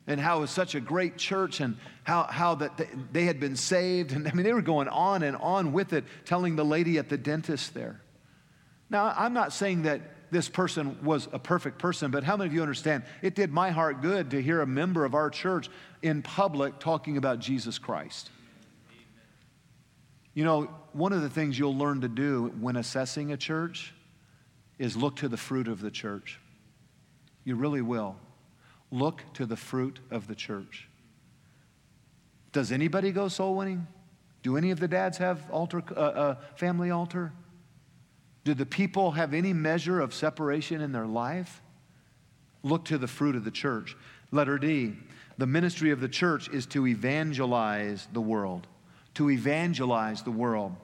and 0.07 0.21
how 0.21 0.39
it 0.39 0.41
was 0.41 0.51
such 0.51 0.75
a 0.75 0.81
great 0.81 1.17
church 1.17 1.61
and 1.61 1.77
how, 2.05 2.25
how 2.25 2.55
that 2.57 2.77
they, 2.77 2.89
they 3.13 3.25
had 3.25 3.41
been 3.41 3.57
saved. 3.57 4.13
And 4.17 4.29
I 4.29 4.33
mean, 4.33 4.45
they 4.45 4.53
were 4.53 4.63
going 4.63 4.89
on 4.89 5.23
and 5.23 5.37
on 5.37 5.73
with 5.73 5.93
it, 5.93 6.05
telling 6.25 6.57
the 6.57 6.65
lady 6.65 6.99
at 6.99 7.09
the 7.09 7.19
dentist 7.19 7.75
there. 7.75 8.01
Now, 8.89 9.13
I'm 9.17 9.33
not 9.33 9.53
saying 9.53 9.83
that 9.83 10.01
this 10.31 10.49
person 10.49 11.05
was 11.05 11.29
a 11.33 11.39
perfect 11.39 11.79
person, 11.79 12.11
but 12.11 12.25
how 12.25 12.37
many 12.37 12.49
of 12.49 12.55
you 12.55 12.63
understand 12.63 13.05
it 13.23 13.35
did 13.35 13.53
my 13.53 13.71
heart 13.71 14.03
good 14.03 14.31
to 14.31 14.43
hear 14.43 14.61
a 14.61 14.67
member 14.67 15.05
of 15.05 15.15
our 15.15 15.31
church 15.31 15.69
in 16.03 16.23
public 16.23 16.79
talking 16.79 17.17
about 17.17 17.39
Jesus 17.39 17.79
Christ? 17.79 18.31
You 20.35 20.45
know, 20.45 20.71
one 20.93 21.13
of 21.13 21.23
the 21.23 21.31
things 21.31 21.59
you'll 21.59 21.77
learn 21.77 22.03
to 22.03 22.09
do 22.09 22.53
when 22.61 22.77
assessing 22.77 23.33
a 23.33 23.37
church 23.37 23.95
is 24.79 24.97
look 24.97 25.17
to 25.17 25.29
the 25.29 25.37
fruit 25.37 25.69
of 25.69 25.81
the 25.81 25.91
church. 25.91 26.39
You 27.45 27.57
really 27.57 27.81
will. 27.81 28.17
Look 28.91 29.22
to 29.34 29.47
the 29.47 29.57
fruit 29.57 30.01
of 30.11 30.28
the 30.28 30.34
church. 30.34 30.89
Does 32.53 32.72
anybody 32.72 33.12
go 33.12 33.28
soul 33.28 33.57
winning? 33.57 33.87
Do 34.43 34.57
any 34.57 34.70
of 34.70 34.80
the 34.80 34.89
dads 34.89 35.18
have 35.18 35.51
altar, 35.51 35.82
uh, 35.91 36.01
uh, 36.01 36.34
family 36.55 36.91
altar? 36.91 37.32
Do 38.45 38.55
the 38.55 38.66
people 38.66 39.11
have 39.12 39.34
any 39.34 39.53
measure 39.53 40.01
of 40.01 40.14
separation 40.14 40.80
in 40.80 40.93
their 40.93 41.07
life? 41.07 41.62
Look 42.62 42.84
to 42.87 42.99
the 42.99 43.09
fruit 43.09 43.34
of 43.34 43.45
the 43.45 43.51
church. 43.51 43.97
Letter 44.30 44.59
D 44.59 44.95
the 45.39 45.47
ministry 45.47 45.91
of 45.91 46.01
the 46.01 46.09
church 46.09 46.49
is 46.49 46.66
to 46.66 46.87
evangelize 46.87 48.09
the 48.12 48.20
world. 48.20 48.66
To 49.14 49.30
evangelize 49.30 50.22
the 50.22 50.30
world. 50.30 50.74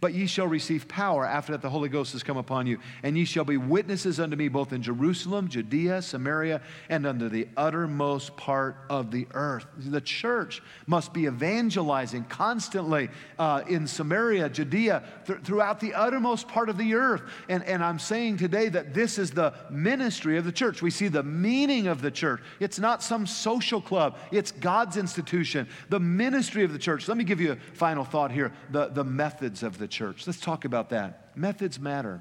But 0.00 0.14
ye 0.14 0.26
shall 0.26 0.46
receive 0.46 0.88
power 0.88 1.24
after 1.24 1.52
that 1.52 1.62
the 1.62 1.70
Holy 1.70 1.88
Ghost 1.88 2.12
has 2.12 2.22
come 2.22 2.36
upon 2.36 2.66
you, 2.66 2.78
and 3.02 3.16
ye 3.16 3.24
shall 3.24 3.44
be 3.44 3.56
witnesses 3.56 4.20
unto 4.20 4.36
me 4.36 4.48
both 4.48 4.72
in 4.72 4.82
Jerusalem, 4.82 5.48
Judea, 5.48 6.02
Samaria, 6.02 6.60
and 6.88 7.06
unto 7.06 7.28
the 7.28 7.48
uttermost 7.56 8.36
part 8.36 8.76
of 8.90 9.10
the 9.10 9.26
earth. 9.32 9.66
The 9.76 10.00
church 10.00 10.62
must 10.86 11.12
be 11.12 11.26
evangelizing 11.26 12.24
constantly 12.24 13.08
uh, 13.38 13.62
in 13.68 13.86
Samaria, 13.86 14.48
Judea, 14.48 15.02
th- 15.26 15.40
throughout 15.40 15.80
the 15.80 15.94
uttermost 15.94 16.48
part 16.48 16.68
of 16.68 16.78
the 16.78 16.94
earth. 16.94 17.22
And, 17.48 17.64
and 17.64 17.82
I'm 17.82 17.98
saying 17.98 18.38
today 18.38 18.68
that 18.68 18.94
this 18.94 19.18
is 19.18 19.30
the 19.30 19.54
ministry 19.70 20.38
of 20.38 20.44
the 20.44 20.52
church. 20.52 20.82
We 20.82 20.90
see 20.90 21.08
the 21.08 21.22
meaning 21.22 21.86
of 21.86 22.02
the 22.02 22.10
church. 22.10 22.40
It's 22.60 22.78
not 22.78 23.02
some 23.02 23.26
social 23.26 23.80
club, 23.80 24.18
it's 24.30 24.52
God's 24.52 24.96
institution, 24.96 25.68
the 25.88 26.00
ministry 26.00 26.64
of 26.64 26.72
the 26.72 26.78
church. 26.78 27.08
Let 27.08 27.16
me 27.16 27.24
give 27.24 27.40
you 27.40 27.52
a 27.52 27.56
final 27.74 28.04
thought 28.04 28.30
here 28.32 28.52
the, 28.70 28.88
the 28.88 29.04
methods 29.04 29.62
of 29.62 29.78
the 29.78 29.85
the 29.86 29.92
church. 29.92 30.26
Let's 30.26 30.40
talk 30.40 30.64
about 30.64 30.90
that. 30.90 31.30
Methods 31.36 31.78
matter. 31.78 32.20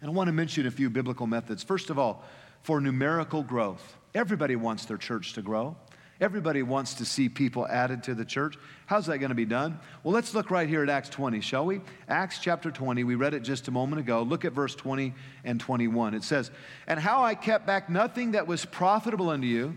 And 0.00 0.08
I 0.08 0.14
want 0.14 0.28
to 0.28 0.32
mention 0.32 0.64
a 0.64 0.70
few 0.70 0.90
biblical 0.90 1.26
methods. 1.26 1.64
First 1.64 1.90
of 1.90 1.98
all, 1.98 2.22
for 2.62 2.80
numerical 2.80 3.42
growth. 3.42 3.96
Everybody 4.14 4.54
wants 4.54 4.84
their 4.84 4.96
church 4.96 5.32
to 5.32 5.42
grow. 5.42 5.74
Everybody 6.20 6.62
wants 6.62 6.94
to 6.94 7.04
see 7.04 7.28
people 7.28 7.66
added 7.66 8.04
to 8.04 8.14
the 8.14 8.24
church. 8.24 8.56
How's 8.86 9.06
that 9.06 9.18
going 9.18 9.30
to 9.30 9.34
be 9.34 9.44
done? 9.44 9.80
Well, 10.04 10.14
let's 10.14 10.34
look 10.34 10.52
right 10.52 10.68
here 10.68 10.84
at 10.84 10.88
Acts 10.88 11.08
20, 11.08 11.40
shall 11.40 11.66
we? 11.66 11.80
Acts 12.08 12.38
chapter 12.38 12.70
20, 12.70 13.02
we 13.02 13.16
read 13.16 13.34
it 13.34 13.40
just 13.40 13.66
a 13.66 13.72
moment 13.72 13.98
ago. 13.98 14.22
Look 14.22 14.44
at 14.44 14.52
verse 14.52 14.76
20 14.76 15.14
and 15.42 15.58
21. 15.58 16.14
It 16.14 16.22
says, 16.22 16.52
And 16.86 17.00
how 17.00 17.24
I 17.24 17.34
kept 17.34 17.66
back 17.66 17.90
nothing 17.90 18.32
that 18.32 18.46
was 18.46 18.64
profitable 18.64 19.30
unto 19.30 19.48
you, 19.48 19.76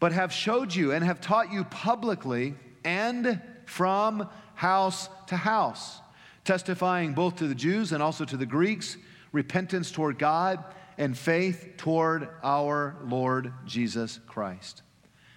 but 0.00 0.10
have 0.10 0.32
showed 0.32 0.74
you 0.74 0.90
and 0.90 1.04
have 1.04 1.20
taught 1.20 1.52
you 1.52 1.62
publicly 1.62 2.56
and 2.84 3.40
from 3.66 4.28
house 4.56 5.08
to 5.28 5.36
house 5.36 6.00
testifying 6.48 7.12
both 7.12 7.36
to 7.36 7.46
the 7.46 7.54
Jews 7.54 7.92
and 7.92 8.02
also 8.02 8.24
to 8.24 8.38
the 8.38 8.46
Greeks 8.46 8.96
repentance 9.32 9.90
toward 9.90 10.18
God 10.18 10.64
and 10.96 11.16
faith 11.16 11.74
toward 11.76 12.26
our 12.42 12.96
Lord 13.04 13.52
Jesus 13.66 14.18
Christ. 14.26 14.80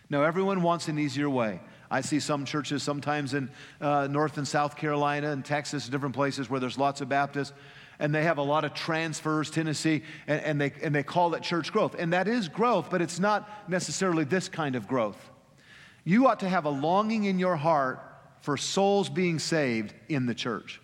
Now, 0.10 0.24
everyone 0.24 0.62
wants 0.62 0.88
an 0.88 0.98
easier 0.98 1.30
way. 1.30 1.60
I 1.90 2.00
see 2.00 2.22
some 2.22 2.46
churches 2.46 2.82
sometimes 2.82 3.34
in 3.34 3.52
uh, 3.82 4.08
North 4.10 4.38
and 4.38 4.48
South 4.48 4.78
Carolina 4.78 5.32
and 5.32 5.44
Texas, 5.44 5.90
different 5.90 6.16
places 6.16 6.50
where 6.50 6.62
there's 6.62 6.78
lots 6.78 7.02
of 7.02 7.10
Baptists, 7.10 7.52
and 8.00 8.16
they 8.16 8.24
have 8.24 8.38
a 8.38 8.42
lot 8.42 8.64
of 8.64 8.74
transfers, 8.74 9.52
Tennessee, 9.52 10.04
and, 10.28 10.42
and, 10.46 10.62
they, 10.62 10.72
and 10.82 10.96
they 10.96 11.04
call 11.04 11.36
it 11.36 11.44
church 11.44 11.74
growth. 11.74 11.94
And 12.00 12.14
that 12.14 12.30
is 12.30 12.48
growth, 12.48 12.88
but 12.90 13.02
it's 13.02 13.20
not 13.20 13.50
necessarily 13.70 14.24
this 14.24 14.48
kind 14.48 14.78
of 14.78 14.88
growth. 14.88 15.20
You 16.06 16.28
ought 16.28 16.40
to 16.40 16.48
have 16.48 16.64
a 16.64 16.70
longing 16.70 17.26
in 17.26 17.38
your 17.38 17.58
heart 17.58 18.00
for 18.40 18.56
souls 18.56 19.10
being 19.10 19.40
saved 19.40 19.94
in 20.08 20.26
the 20.26 20.34
church. 20.34 20.80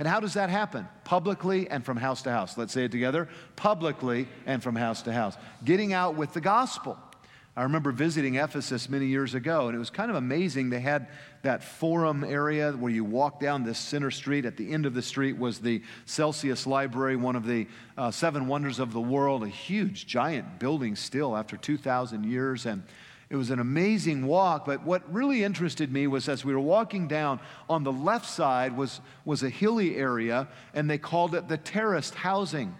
And 0.00 0.08
how 0.08 0.18
does 0.18 0.32
that 0.32 0.48
happen? 0.48 0.88
Publicly 1.04 1.68
and 1.68 1.84
from 1.84 1.98
house 1.98 2.22
to 2.22 2.30
house. 2.30 2.56
Let's 2.56 2.72
say 2.72 2.86
it 2.86 2.90
together 2.90 3.28
publicly 3.54 4.28
and 4.46 4.62
from 4.62 4.74
house 4.74 5.02
to 5.02 5.12
house. 5.12 5.36
Getting 5.62 5.92
out 5.92 6.14
with 6.14 6.32
the 6.32 6.40
gospel. 6.40 6.96
I 7.54 7.64
remember 7.64 7.92
visiting 7.92 8.36
Ephesus 8.36 8.88
many 8.88 9.04
years 9.04 9.34
ago, 9.34 9.66
and 9.66 9.76
it 9.76 9.78
was 9.78 9.90
kind 9.90 10.10
of 10.10 10.16
amazing. 10.16 10.70
They 10.70 10.80
had 10.80 11.08
that 11.42 11.62
forum 11.62 12.24
area 12.24 12.72
where 12.72 12.90
you 12.90 13.04
walk 13.04 13.40
down 13.40 13.62
this 13.62 13.78
center 13.78 14.10
street. 14.10 14.46
At 14.46 14.56
the 14.56 14.72
end 14.72 14.86
of 14.86 14.94
the 14.94 15.02
street 15.02 15.36
was 15.36 15.58
the 15.58 15.82
Celsus 16.06 16.66
Library, 16.66 17.16
one 17.16 17.36
of 17.36 17.44
the 17.44 17.66
uh, 17.98 18.10
seven 18.10 18.46
wonders 18.46 18.78
of 18.78 18.94
the 18.94 19.00
world, 19.02 19.42
a 19.42 19.48
huge, 19.48 20.06
giant 20.06 20.58
building 20.58 20.96
still 20.96 21.36
after 21.36 21.58
2,000 21.58 22.24
years. 22.24 22.64
And 22.64 22.84
it 23.30 23.36
was 23.36 23.50
an 23.50 23.60
amazing 23.60 24.26
walk, 24.26 24.66
but 24.66 24.84
what 24.84 25.10
really 25.12 25.44
interested 25.44 25.92
me 25.92 26.08
was 26.08 26.28
as 26.28 26.44
we 26.44 26.52
were 26.52 26.60
walking 26.60 27.06
down, 27.06 27.40
on 27.68 27.84
the 27.84 27.92
left 27.92 28.26
side 28.26 28.76
was, 28.76 29.00
was 29.24 29.44
a 29.44 29.48
hilly 29.48 29.96
area, 29.96 30.48
and 30.74 30.90
they 30.90 30.98
called 30.98 31.34
it 31.36 31.46
the 31.46 31.56
terraced 31.56 32.16
housing. 32.16 32.76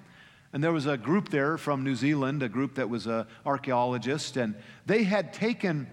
And 0.53 0.63
there 0.63 0.73
was 0.73 0.87
a 0.87 0.97
group 0.97 1.29
there 1.29 1.57
from 1.57 1.85
New 1.85 1.95
Zealand, 1.95 2.43
a 2.43 2.49
group 2.49 2.75
that 2.75 2.91
was 2.91 3.07
an 3.07 3.27
archaeologist, 3.47 4.37
and 4.37 4.57
they 4.87 5.05
had 5.05 5.33
taken 5.33 5.87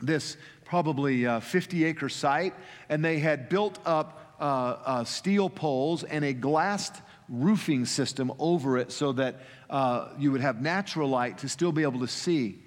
this 0.00 0.36
probably 0.64 1.24
50 1.40 1.84
acre 1.84 2.08
site 2.08 2.54
and 2.88 3.04
they 3.04 3.18
had 3.18 3.50
built 3.50 3.78
up 3.84 4.36
uh, 4.40 4.44
uh, 4.84 5.04
steel 5.04 5.50
poles 5.50 6.02
and 6.02 6.24
a 6.24 6.32
glassed 6.32 6.96
roofing 7.28 7.84
system 7.84 8.32
over 8.38 8.78
it 8.78 8.90
so 8.90 9.12
that 9.12 9.40
uh, 9.70 10.08
you 10.18 10.32
would 10.32 10.40
have 10.40 10.60
natural 10.60 11.08
light 11.08 11.38
to 11.38 11.48
still 11.48 11.72
be 11.72 11.82
able 11.82 12.00
to 12.00 12.08
see. 12.08 12.61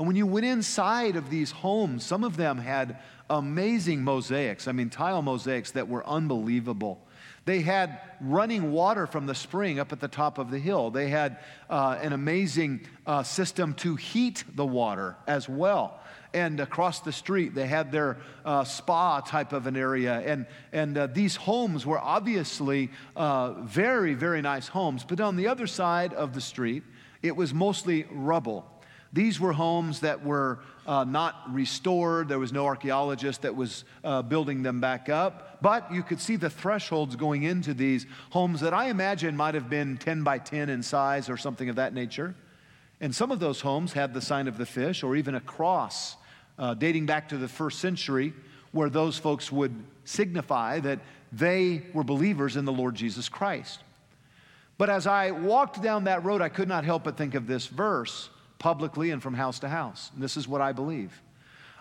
And 0.00 0.06
when 0.06 0.16
you 0.16 0.26
went 0.26 0.46
inside 0.46 1.16
of 1.16 1.28
these 1.28 1.50
homes, 1.50 2.06
some 2.06 2.24
of 2.24 2.38
them 2.38 2.56
had 2.56 3.00
amazing 3.28 4.02
mosaics. 4.02 4.66
I 4.66 4.72
mean, 4.72 4.88
tile 4.88 5.20
mosaics 5.20 5.72
that 5.72 5.88
were 5.88 6.06
unbelievable. 6.08 7.06
They 7.44 7.60
had 7.60 8.00
running 8.18 8.72
water 8.72 9.06
from 9.06 9.26
the 9.26 9.34
spring 9.34 9.78
up 9.78 9.92
at 9.92 10.00
the 10.00 10.08
top 10.08 10.38
of 10.38 10.50
the 10.50 10.58
hill. 10.58 10.90
They 10.90 11.10
had 11.10 11.40
uh, 11.68 11.98
an 12.00 12.14
amazing 12.14 12.86
uh, 13.06 13.24
system 13.24 13.74
to 13.74 13.94
heat 13.94 14.42
the 14.54 14.64
water 14.64 15.16
as 15.26 15.50
well. 15.50 16.00
And 16.32 16.60
across 16.60 17.00
the 17.00 17.12
street, 17.12 17.54
they 17.54 17.66
had 17.66 17.92
their 17.92 18.16
uh, 18.42 18.64
spa 18.64 19.20
type 19.20 19.52
of 19.52 19.66
an 19.66 19.76
area. 19.76 20.20
And, 20.20 20.46
and 20.72 20.96
uh, 20.96 21.08
these 21.08 21.36
homes 21.36 21.84
were 21.84 21.98
obviously 21.98 22.90
uh, 23.16 23.52
very, 23.64 24.14
very 24.14 24.40
nice 24.40 24.66
homes. 24.66 25.04
But 25.04 25.20
on 25.20 25.36
the 25.36 25.48
other 25.48 25.66
side 25.66 26.14
of 26.14 26.32
the 26.32 26.40
street, 26.40 26.84
it 27.20 27.36
was 27.36 27.52
mostly 27.52 28.06
rubble. 28.10 28.64
These 29.12 29.40
were 29.40 29.52
homes 29.52 30.00
that 30.00 30.24
were 30.24 30.60
uh, 30.86 31.04
not 31.04 31.52
restored. 31.52 32.28
There 32.28 32.38
was 32.38 32.52
no 32.52 32.66
archaeologist 32.66 33.42
that 33.42 33.56
was 33.56 33.84
uh, 34.04 34.22
building 34.22 34.62
them 34.62 34.80
back 34.80 35.08
up. 35.08 35.60
But 35.60 35.92
you 35.92 36.02
could 36.02 36.20
see 36.20 36.36
the 36.36 36.50
thresholds 36.50 37.16
going 37.16 37.42
into 37.42 37.74
these 37.74 38.06
homes 38.30 38.60
that 38.60 38.72
I 38.72 38.88
imagine 38.88 39.36
might 39.36 39.54
have 39.54 39.68
been 39.68 39.96
10 39.96 40.22
by 40.22 40.38
10 40.38 40.68
in 40.68 40.82
size 40.82 41.28
or 41.28 41.36
something 41.36 41.68
of 41.68 41.76
that 41.76 41.92
nature. 41.92 42.34
And 43.00 43.14
some 43.14 43.32
of 43.32 43.40
those 43.40 43.60
homes 43.60 43.92
had 43.94 44.14
the 44.14 44.20
sign 44.20 44.46
of 44.46 44.58
the 44.58 44.66
fish 44.66 45.02
or 45.02 45.16
even 45.16 45.34
a 45.34 45.40
cross 45.40 46.16
uh, 46.58 46.74
dating 46.74 47.06
back 47.06 47.30
to 47.30 47.38
the 47.38 47.48
first 47.48 47.80
century 47.80 48.32
where 48.72 48.90
those 48.90 49.18
folks 49.18 49.50
would 49.50 49.74
signify 50.04 50.78
that 50.80 51.00
they 51.32 51.82
were 51.94 52.04
believers 52.04 52.56
in 52.56 52.64
the 52.64 52.72
Lord 52.72 52.94
Jesus 52.94 53.28
Christ. 53.28 53.80
But 54.78 54.88
as 54.88 55.06
I 55.06 55.32
walked 55.32 55.82
down 55.82 56.04
that 56.04 56.24
road, 56.24 56.40
I 56.40 56.48
could 56.48 56.68
not 56.68 56.84
help 56.84 57.04
but 57.04 57.16
think 57.16 57.34
of 57.34 57.46
this 57.46 57.66
verse 57.66 58.30
publicly 58.60 59.10
and 59.10 59.20
from 59.20 59.34
house 59.34 59.58
to 59.58 59.68
house. 59.68 60.12
And 60.14 60.22
this 60.22 60.36
is 60.36 60.46
what 60.46 60.60
I 60.60 60.70
believe. 60.70 61.20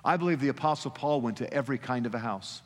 I 0.03 0.17
believe 0.17 0.39
the 0.39 0.47
Apostle 0.47 0.89
Paul 0.89 1.21
went 1.21 1.37
to 1.37 1.53
every 1.53 1.77
kind 1.77 2.07
of 2.07 2.15
a 2.15 2.19
house. 2.19 2.63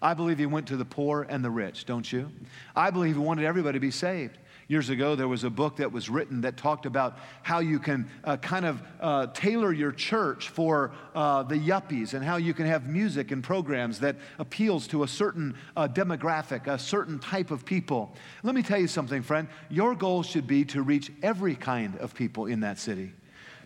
I 0.00 0.14
believe 0.14 0.38
he 0.38 0.46
went 0.46 0.68
to 0.68 0.76
the 0.76 0.84
poor 0.84 1.26
and 1.28 1.44
the 1.44 1.50
rich, 1.50 1.84
don't 1.84 2.10
you? 2.10 2.30
I 2.74 2.90
believe 2.90 3.16
he 3.16 3.20
wanted 3.20 3.44
everybody 3.44 3.76
to 3.76 3.80
be 3.80 3.90
saved. 3.90 4.38
Years 4.68 4.90
ago, 4.90 5.16
there 5.16 5.28
was 5.28 5.44
a 5.44 5.50
book 5.50 5.76
that 5.76 5.90
was 5.90 6.08
written 6.08 6.42
that 6.42 6.56
talked 6.56 6.86
about 6.86 7.18
how 7.42 7.58
you 7.58 7.78
can 7.78 8.08
uh, 8.22 8.36
kind 8.36 8.64
of 8.64 8.80
uh, 9.00 9.26
tailor 9.28 9.72
your 9.72 9.90
church 9.90 10.50
for 10.50 10.92
uh, 11.14 11.42
the 11.42 11.56
yuppies 11.56 12.14
and 12.14 12.24
how 12.24 12.36
you 12.36 12.54
can 12.54 12.66
have 12.66 12.86
music 12.86 13.32
and 13.32 13.42
programs 13.42 13.98
that 14.00 14.16
appeals 14.38 14.86
to 14.86 15.02
a 15.02 15.08
certain 15.08 15.56
uh, 15.76 15.88
demographic, 15.88 16.68
a 16.68 16.78
certain 16.78 17.18
type 17.18 17.50
of 17.50 17.64
people. 17.64 18.14
Let 18.44 18.54
me 18.54 18.62
tell 18.62 18.78
you 18.78 18.86
something, 18.86 19.22
friend. 19.22 19.48
Your 19.68 19.96
goal 19.96 20.22
should 20.22 20.46
be 20.46 20.64
to 20.66 20.82
reach 20.82 21.10
every 21.22 21.56
kind 21.56 21.96
of 21.96 22.14
people 22.14 22.46
in 22.46 22.60
that 22.60 22.78
city 22.78 23.12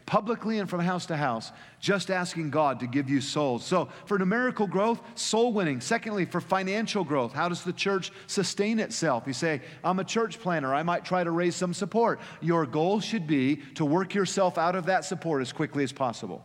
publicly 0.07 0.61
and 0.61 0.71
from 0.71 0.81
house 0.81 1.07
to 1.07 1.17
house, 1.17 1.53
just 1.81 2.11
asking 2.11 2.51
God 2.51 2.81
to 2.81 2.87
give 2.87 3.11
you 3.11 3.21
souls. 3.21 3.65
So, 3.65 3.89
for 4.07 4.19
numerical 4.19 4.67
growth, 4.67 5.01
soul 5.17 5.53
winning. 5.53 5.81
Secondly, 5.81 6.25
for 6.25 6.41
financial 6.41 7.05
growth, 7.05 7.33
how 7.33 7.49
does 7.49 7.65
the 7.65 7.73
church 7.73 8.13
sustain 8.29 8.79
itself? 8.79 9.25
You 9.27 9.33
say, 9.33 9.61
I'm 9.85 9.99
a 9.99 10.05
church 10.05 10.41
planter, 10.41 10.73
I 10.73 10.85
might 10.85 11.05
try 11.05 11.25
to 11.25 11.31
raise 11.31 11.57
some 11.57 11.75
support. 11.75 12.21
Your 12.41 12.65
goal 12.65 13.01
should 13.01 13.27
be 13.27 13.57
to 13.75 13.85
work 13.85 14.15
yourself 14.15 14.57
out 14.57 14.77
of 14.77 14.87
that 14.87 15.05
support 15.05 15.43
as 15.43 15.53
quickly 15.53 15.85
as 15.85 15.93
possible. 15.93 16.45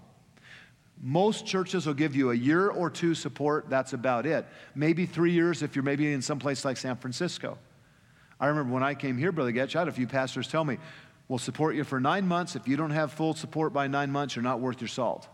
Most 1.04 1.48
churches 1.48 1.88
will 1.88 1.96
give 1.96 2.16
you 2.16 2.30
a 2.30 2.36
year 2.36 2.70
or 2.70 2.90
two 2.90 3.16
support, 3.16 3.70
that's 3.70 3.94
about 3.94 4.26
it. 4.26 4.46
Maybe 4.76 5.06
three 5.06 5.32
years 5.32 5.64
if 5.64 5.76
you're 5.76 5.84
maybe 5.84 6.12
in 6.12 6.22
some 6.22 6.38
place 6.38 6.64
like 6.66 6.78
San 6.78 6.96
Francisco. 6.96 7.58
I 8.40 8.48
remember 8.48 8.74
when 8.74 8.84
I 8.84 8.96
came 8.96 9.18
here, 9.18 9.32
Brother 9.32 9.52
Getch, 9.52 9.76
I 9.76 9.80
had 9.80 9.88
a 9.88 9.92
few 9.92 10.08
pastors 10.08 10.48
tell 10.48 10.66
me, 10.66 10.78
We'll 11.32 11.40
support 11.40 11.78
you 11.78 11.86
for 11.86 12.02
nine 12.02 12.28
months. 12.28 12.58
If 12.58 12.68
you 12.68 12.76
don't 12.76 12.92
have 12.92 13.14
full 13.14 13.34
support 13.34 13.72
by 13.72 13.88
nine 13.88 14.12
months, 14.12 14.36
you're 14.36 14.44
not 14.44 14.60
worth 14.60 14.82
your 14.82 14.90
salt. 14.90 15.30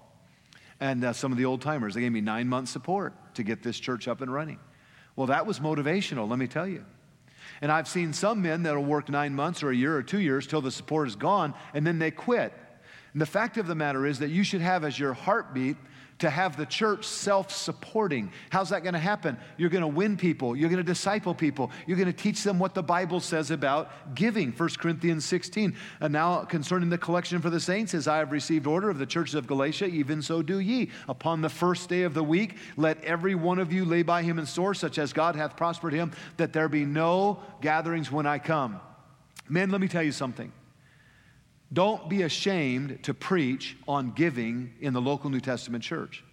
And 0.80 1.04
uh, 1.04 1.12
some 1.12 1.32
of 1.32 1.40
the 1.40 1.46
old 1.46 1.64
timers, 1.64 1.96
they 1.96 2.02
gave 2.02 2.12
me 2.12 2.22
nine 2.22 2.48
months 2.48 2.70
support 2.70 3.16
to 3.34 3.42
get 3.42 3.64
this 3.64 3.80
church 3.80 4.08
up 4.08 4.22
and 4.22 4.32
running. 4.32 4.60
Well, 5.16 5.26
that 5.26 5.48
was 5.48 5.60
motivational, 5.60 6.30
let 6.30 6.38
me 6.38 6.46
tell 6.46 6.68
you. 6.68 6.86
And 7.62 7.72
I've 7.72 7.88
seen 7.88 8.14
some 8.14 8.44
men 8.44 8.62
that'll 8.62 8.86
work 8.86 9.10
nine 9.10 9.34
months 9.34 9.64
or 9.64 9.72
a 9.72 9.76
year 9.76 9.98
or 9.98 10.04
two 10.04 10.20
years 10.20 10.46
till 10.46 10.62
the 10.62 10.70
support 10.70 11.08
is 11.08 11.16
gone, 11.16 11.56
and 11.74 11.88
then 11.88 11.98
they 11.98 12.12
quit. 12.12 12.54
And 13.14 13.20
the 13.20 13.26
fact 13.26 13.58
of 13.58 13.66
the 13.66 13.74
matter 13.74 14.06
is 14.06 14.20
that 14.20 14.30
you 14.30 14.44
should 14.44 14.62
have 14.62 14.84
as 14.84 15.00
your 15.00 15.14
heartbeat 15.14 15.78
to 16.20 16.30
have 16.30 16.58
the 16.58 16.66
church 16.66 17.06
self 17.06 17.52
supporting. 17.52 18.32
How's 18.50 18.70
that 18.70 18.84
going 18.84 18.94
to 18.94 19.00
happen? 19.00 19.38
You're 19.58 19.70
going 19.70 19.82
to 19.82 19.88
win 19.88 20.18
people, 20.18 20.56
you're 20.56 20.70
going 20.70 20.84
to 20.84 20.84
disciple 20.84 21.36
people, 21.36 21.72
you're 21.86 21.98
going 21.98 22.12
to 22.12 22.14
teach 22.14 22.44
them 22.44 22.60
what 22.60 22.74
the 22.74 22.84
Bible 22.84 23.20
says 23.20 23.52
about 23.52 24.16
giving. 24.16 24.52
1 24.52 24.70
Corinthians 24.78 25.26
16. 25.26 25.76
And 26.00 26.14
now 26.14 26.44
concerning 26.44 26.90
the 26.90 26.98
collection 26.98 27.42
for 27.42 27.50
the 27.50 27.60
saints, 27.60 27.94
as 27.94 28.08
I 28.08 28.18
have 28.18 28.32
received 28.32 28.68
order 28.68 28.90
of 28.90 28.98
the 28.98 29.06
churches 29.06 29.36
of 29.36 29.48
Galatia, 29.48 29.86
even 29.86 30.22
so 30.22 30.42
do 30.42 30.60
ye. 30.60 30.90
Upon 31.08 31.42
the 31.42 31.50
first 31.50 31.90
day 31.90 32.04
of 32.04 32.14
the 32.14 32.24
week, 32.24 32.58
let 32.76 33.04
every 33.04 33.36
one 33.36 33.60
of 33.60 33.72
you 33.72 33.86
lay 33.86 34.04
by 34.04 34.24
him 34.24 34.40
in 34.40 34.46
store, 34.46 34.74
such 34.74 34.98
as 34.98 35.14
God 35.14 35.36
hath 35.36 35.56
prospered 35.56 35.94
him, 35.94 36.12
that 36.38 36.54
there 36.54 36.70
be 36.70 36.86
no 36.86 37.40
gatherings 37.62 38.12
when 38.12 38.26
I 38.26 38.40
come. 38.40 38.80
Men, 39.50 39.70
let 39.70 39.82
me 39.82 39.88
tell 39.88 40.04
you 40.04 40.12
something. 40.12 40.52
Don't 41.72 42.10
be 42.10 42.22
ashamed 42.24 43.04
to 43.04 43.14
preach 43.14 43.78
on 43.88 44.12
giving 44.12 44.74
in 44.80 44.94
the 44.94 45.02
local 45.02 45.30
New 45.30 45.42
Testament 45.42 45.84
church. 45.84 46.24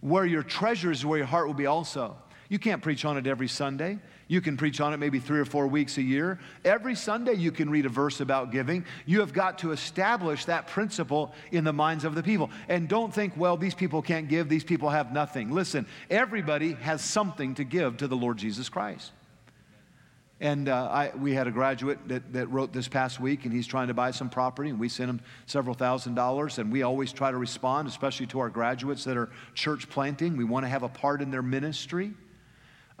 Where 0.00 0.26
your 0.26 0.42
treasure 0.42 0.90
is 0.90 1.04
where 1.04 1.18
your 1.18 1.26
heart 1.26 1.46
will 1.46 1.54
be 1.54 1.66
also. 1.66 2.16
You 2.50 2.58
can't 2.58 2.82
preach 2.82 3.04
on 3.04 3.16
it 3.16 3.26
every 3.26 3.46
Sunday. 3.46 3.98
You 4.26 4.40
can 4.40 4.56
preach 4.56 4.80
on 4.80 4.92
it 4.92 4.96
maybe 4.96 5.20
three 5.20 5.38
or 5.38 5.44
four 5.44 5.68
weeks 5.68 5.98
a 5.98 6.02
year. 6.02 6.40
Every 6.64 6.96
Sunday, 6.96 7.34
you 7.34 7.52
can 7.52 7.70
read 7.70 7.86
a 7.86 7.88
verse 7.88 8.20
about 8.20 8.50
giving. 8.50 8.84
You 9.06 9.20
have 9.20 9.32
got 9.32 9.58
to 9.60 9.70
establish 9.70 10.44
that 10.46 10.66
principle 10.66 11.32
in 11.52 11.64
the 11.64 11.72
minds 11.72 12.04
of 12.04 12.14
the 12.14 12.22
people. 12.22 12.50
And 12.68 12.88
don't 12.88 13.14
think, 13.14 13.36
well, 13.36 13.56
these 13.56 13.74
people 13.74 14.02
can't 14.02 14.28
give, 14.28 14.48
these 14.48 14.64
people 14.64 14.90
have 14.90 15.12
nothing. 15.12 15.52
Listen, 15.52 15.86
everybody 16.10 16.72
has 16.74 17.02
something 17.02 17.54
to 17.54 17.64
give 17.64 17.98
to 17.98 18.08
the 18.08 18.16
Lord 18.16 18.36
Jesus 18.36 18.68
Christ. 18.68 19.12
And 20.40 20.70
uh, 20.70 20.88
I, 20.90 21.12
we 21.16 21.34
had 21.34 21.46
a 21.46 21.50
graduate 21.50 21.98
that, 22.08 22.32
that 22.32 22.46
wrote 22.48 22.72
this 22.72 22.88
past 22.88 23.20
week, 23.20 23.44
and 23.44 23.52
he's 23.52 23.66
trying 23.66 23.88
to 23.88 23.94
buy 23.94 24.10
some 24.10 24.30
property, 24.30 24.70
and 24.70 24.80
we 24.80 24.88
sent 24.88 25.10
him 25.10 25.20
several 25.44 25.74
thousand 25.74 26.14
dollars. 26.14 26.58
And 26.58 26.72
we 26.72 26.82
always 26.82 27.12
try 27.12 27.30
to 27.30 27.36
respond, 27.36 27.88
especially 27.88 28.26
to 28.28 28.40
our 28.40 28.48
graduates 28.48 29.04
that 29.04 29.18
are 29.18 29.28
church 29.54 29.90
planting. 29.90 30.38
We 30.38 30.44
want 30.44 30.64
to 30.64 30.68
have 30.70 30.82
a 30.82 30.88
part 30.88 31.20
in 31.20 31.30
their 31.30 31.42
ministry. 31.42 32.14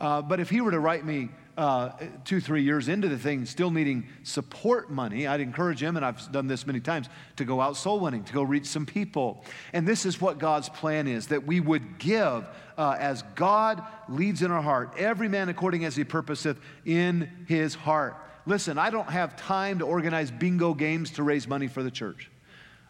Uh, 0.00 0.22
but 0.22 0.40
if 0.40 0.48
he 0.48 0.62
were 0.62 0.70
to 0.70 0.80
write 0.80 1.04
me 1.04 1.28
uh, 1.58 1.90
two, 2.24 2.40
three 2.40 2.62
years 2.62 2.88
into 2.88 3.06
the 3.06 3.18
thing, 3.18 3.44
still 3.44 3.70
needing 3.70 4.06
support 4.22 4.90
money, 4.90 5.26
I'd 5.26 5.42
encourage 5.42 5.82
him, 5.82 5.96
and 5.96 6.06
I've 6.06 6.32
done 6.32 6.46
this 6.46 6.66
many 6.66 6.80
times, 6.80 7.10
to 7.36 7.44
go 7.44 7.60
out 7.60 7.76
soul 7.76 8.00
winning, 8.00 8.24
to 8.24 8.32
go 8.32 8.42
reach 8.42 8.64
some 8.64 8.86
people. 8.86 9.44
And 9.74 9.86
this 9.86 10.06
is 10.06 10.18
what 10.18 10.38
God's 10.38 10.70
plan 10.70 11.06
is 11.06 11.26
that 11.26 11.46
we 11.46 11.60
would 11.60 11.98
give 11.98 12.46
uh, 12.78 12.96
as 12.98 13.22
God 13.34 13.82
leads 14.08 14.40
in 14.40 14.50
our 14.50 14.62
heart, 14.62 14.94
every 14.96 15.28
man 15.28 15.50
according 15.50 15.84
as 15.84 15.94
he 15.94 16.02
purposeth 16.02 16.58
in 16.86 17.30
his 17.46 17.74
heart. 17.74 18.16
Listen, 18.46 18.78
I 18.78 18.88
don't 18.88 19.10
have 19.10 19.36
time 19.36 19.80
to 19.80 19.84
organize 19.84 20.30
bingo 20.30 20.72
games 20.72 21.10
to 21.12 21.22
raise 21.22 21.46
money 21.46 21.68
for 21.68 21.82
the 21.82 21.90
church. 21.90 22.30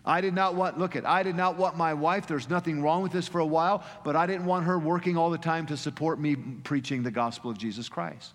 I 0.05 0.20
did 0.20 0.34
not 0.34 0.55
want, 0.55 0.78
look 0.78 0.96
at, 0.96 1.07
I 1.07 1.22
did 1.22 1.36
not 1.36 1.57
want 1.57 1.76
my 1.76 1.94
wife, 1.94 2.26
there's 2.26 2.48
nothing 2.48 2.82
wrong 2.82 3.03
with 3.03 3.12
this 3.12 3.28
for 3.28 3.40
a 3.40 3.46
while, 3.46 3.84
but 4.05 4.16
I 4.16 4.26
didn't 4.26 4.46
want 4.46 4.64
her 4.66 4.78
working 4.78 5.16
all 5.16 5.30
the 5.30 5.38
time 5.38 5.66
to 5.66 5.76
support 5.76 6.18
me 6.18 6.36
preaching 6.36 7.03
the 7.03 7.11
gospel 7.11 7.51
of 7.51 7.59
Jesus 7.59 7.88
Christ. 7.88 8.32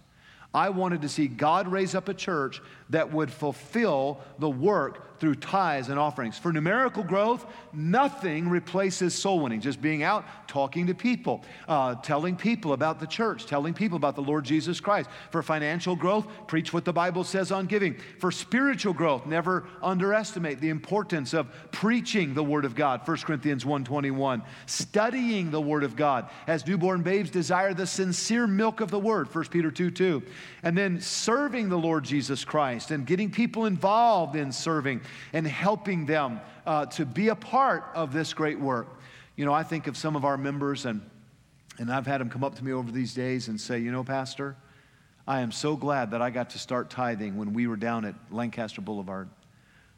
I 0.54 0.70
wanted 0.70 1.02
to 1.02 1.10
see 1.10 1.28
God 1.28 1.68
raise 1.68 1.96
up 1.96 2.08
a 2.08 2.14
church 2.14 2.62
that 2.90 3.12
would 3.12 3.30
fulfill 3.30 4.22
the 4.40 4.50
work 4.50 5.15
through 5.26 5.34
tithes 5.34 5.90
and 5.90 5.98
offerings. 5.98 6.38
For 6.38 6.54
numerical 6.54 7.02
growth, 7.04 7.48
nothing 7.74 8.48
replaces 8.48 9.16
soul 9.16 9.40
winning. 9.40 9.60
Just 9.60 9.82
being 9.82 10.04
out, 10.04 10.24
talking 10.48 10.86
to 10.86 10.94
people, 10.94 11.44
uh, 11.68 11.96
telling 11.96 12.36
people 12.36 12.74
about 12.74 13.00
the 13.00 13.08
church, 13.08 13.48
telling 13.48 13.74
people 13.74 13.96
about 13.96 14.16
the 14.16 14.22
Lord 14.22 14.46
Jesus 14.46 14.80
Christ. 14.80 15.10
For 15.32 15.42
financial 15.42 15.96
growth, 15.96 16.28
preach 16.46 16.74
what 16.74 16.86
the 16.86 16.94
Bible 16.94 17.24
says 17.24 17.52
on 17.52 17.66
giving. 17.66 17.96
For 18.20 18.32
spiritual 18.32 18.94
growth, 18.94 19.26
never 19.26 19.66
underestimate 19.82 20.62
the 20.62 20.70
importance 20.70 21.34
of 21.34 21.48
preaching 21.72 22.36
the 22.36 22.44
Word 22.44 22.64
of 22.64 22.76
God. 22.76 23.02
1 23.04 23.18
Corinthians 23.18 23.64
1.21. 23.64 24.44
Studying 24.68 25.50
the 25.50 25.60
Word 25.60 25.84
of 25.84 25.96
God. 25.96 26.30
As 26.46 26.68
newborn 26.68 27.02
babes 27.02 27.32
desire 27.32 27.74
the 27.74 27.88
sincere 27.88 28.46
milk 28.46 28.80
of 28.80 28.92
the 28.92 29.00
Word. 29.00 29.34
1 29.34 29.46
Peter 29.46 29.72
2 29.72 29.90
2. 29.90 30.22
And 30.62 30.78
then 30.78 31.02
serving 31.02 31.70
the 31.70 31.80
Lord 31.80 32.04
Jesus 32.04 32.46
Christ 32.46 32.92
and 32.92 33.08
getting 33.08 33.32
people 33.32 33.66
involved 33.66 34.36
in 34.36 34.52
serving 34.52 35.02
and 35.34 35.48
helping 35.48 36.06
them 36.06 36.42
uh, 36.66 36.86
to 36.88 37.06
be 37.06 37.30
a 37.30 37.36
part 37.36 37.86
of 37.94 38.14
this 38.14 38.34
great 38.34 38.60
work. 38.60 38.88
You 39.36 39.46
know, 39.46 39.54
I 39.54 39.64
think 39.64 39.88
of 39.88 39.98
some 39.98 40.16
of 40.16 40.26
our 40.26 40.38
members, 40.38 40.86
and, 40.86 41.02
and 41.78 41.92
I've 41.92 42.08
had 42.08 42.22
them 42.22 42.30
come 42.30 42.44
up 42.44 42.56
to 42.56 42.64
me 42.64 42.72
over 42.72 42.92
these 42.92 43.14
days 43.14 43.48
and 43.48 43.60
say, 43.60 43.80
You 43.80 43.92
know, 43.92 44.04
Pastor, 44.04 44.56
I 45.28 45.42
am 45.42 45.52
so 45.52 45.76
glad 45.76 46.12
that 46.12 46.22
I 46.22 46.30
got 46.30 46.52
to 46.52 46.60
start 46.60 46.90
tithing 46.90 47.38
when 47.38 47.54
we 47.54 47.68
were 47.68 47.76
down 47.76 48.06
at 48.06 48.16
Lancaster 48.32 48.82
Boulevard. 48.82 49.30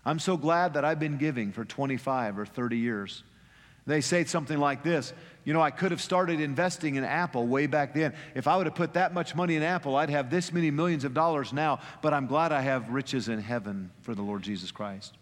I'm 0.05 0.19
so 0.19 0.37
glad 0.37 0.75
that 0.75 0.85
I've 0.85 0.99
been 0.99 1.17
giving 1.17 1.51
for 1.51 1.65
25 1.65 2.39
or 2.39 2.45
30 2.45 2.77
years. 2.77 3.23
They 3.87 4.01
say 4.01 4.25
something 4.25 4.59
like 4.59 4.83
this 4.83 5.13
You 5.45 5.53
know, 5.53 5.61
I 5.61 5.71
could 5.71 5.91
have 5.91 6.01
started 6.01 6.39
investing 6.39 6.95
in 6.95 7.03
Apple 7.03 7.47
way 7.47 7.65
back 7.65 7.93
then. 7.93 8.13
If 8.35 8.47
I 8.47 8.57
would 8.57 8.67
have 8.67 8.75
put 8.75 8.93
that 8.93 9.13
much 9.13 9.33
money 9.33 9.55
in 9.55 9.63
Apple, 9.63 9.95
I'd 9.95 10.11
have 10.11 10.29
this 10.29 10.53
many 10.53 10.69
millions 10.69 11.05
of 11.05 11.13
dollars 11.13 11.53
now, 11.53 11.79
but 12.01 12.13
I'm 12.13 12.27
glad 12.27 12.51
I 12.51 12.61
have 12.61 12.89
riches 12.89 13.29
in 13.29 13.39
heaven 13.39 13.89
for 14.01 14.13
the 14.13 14.21
Lord 14.21 14.43
Jesus 14.43 14.71
Christ. 14.71 15.17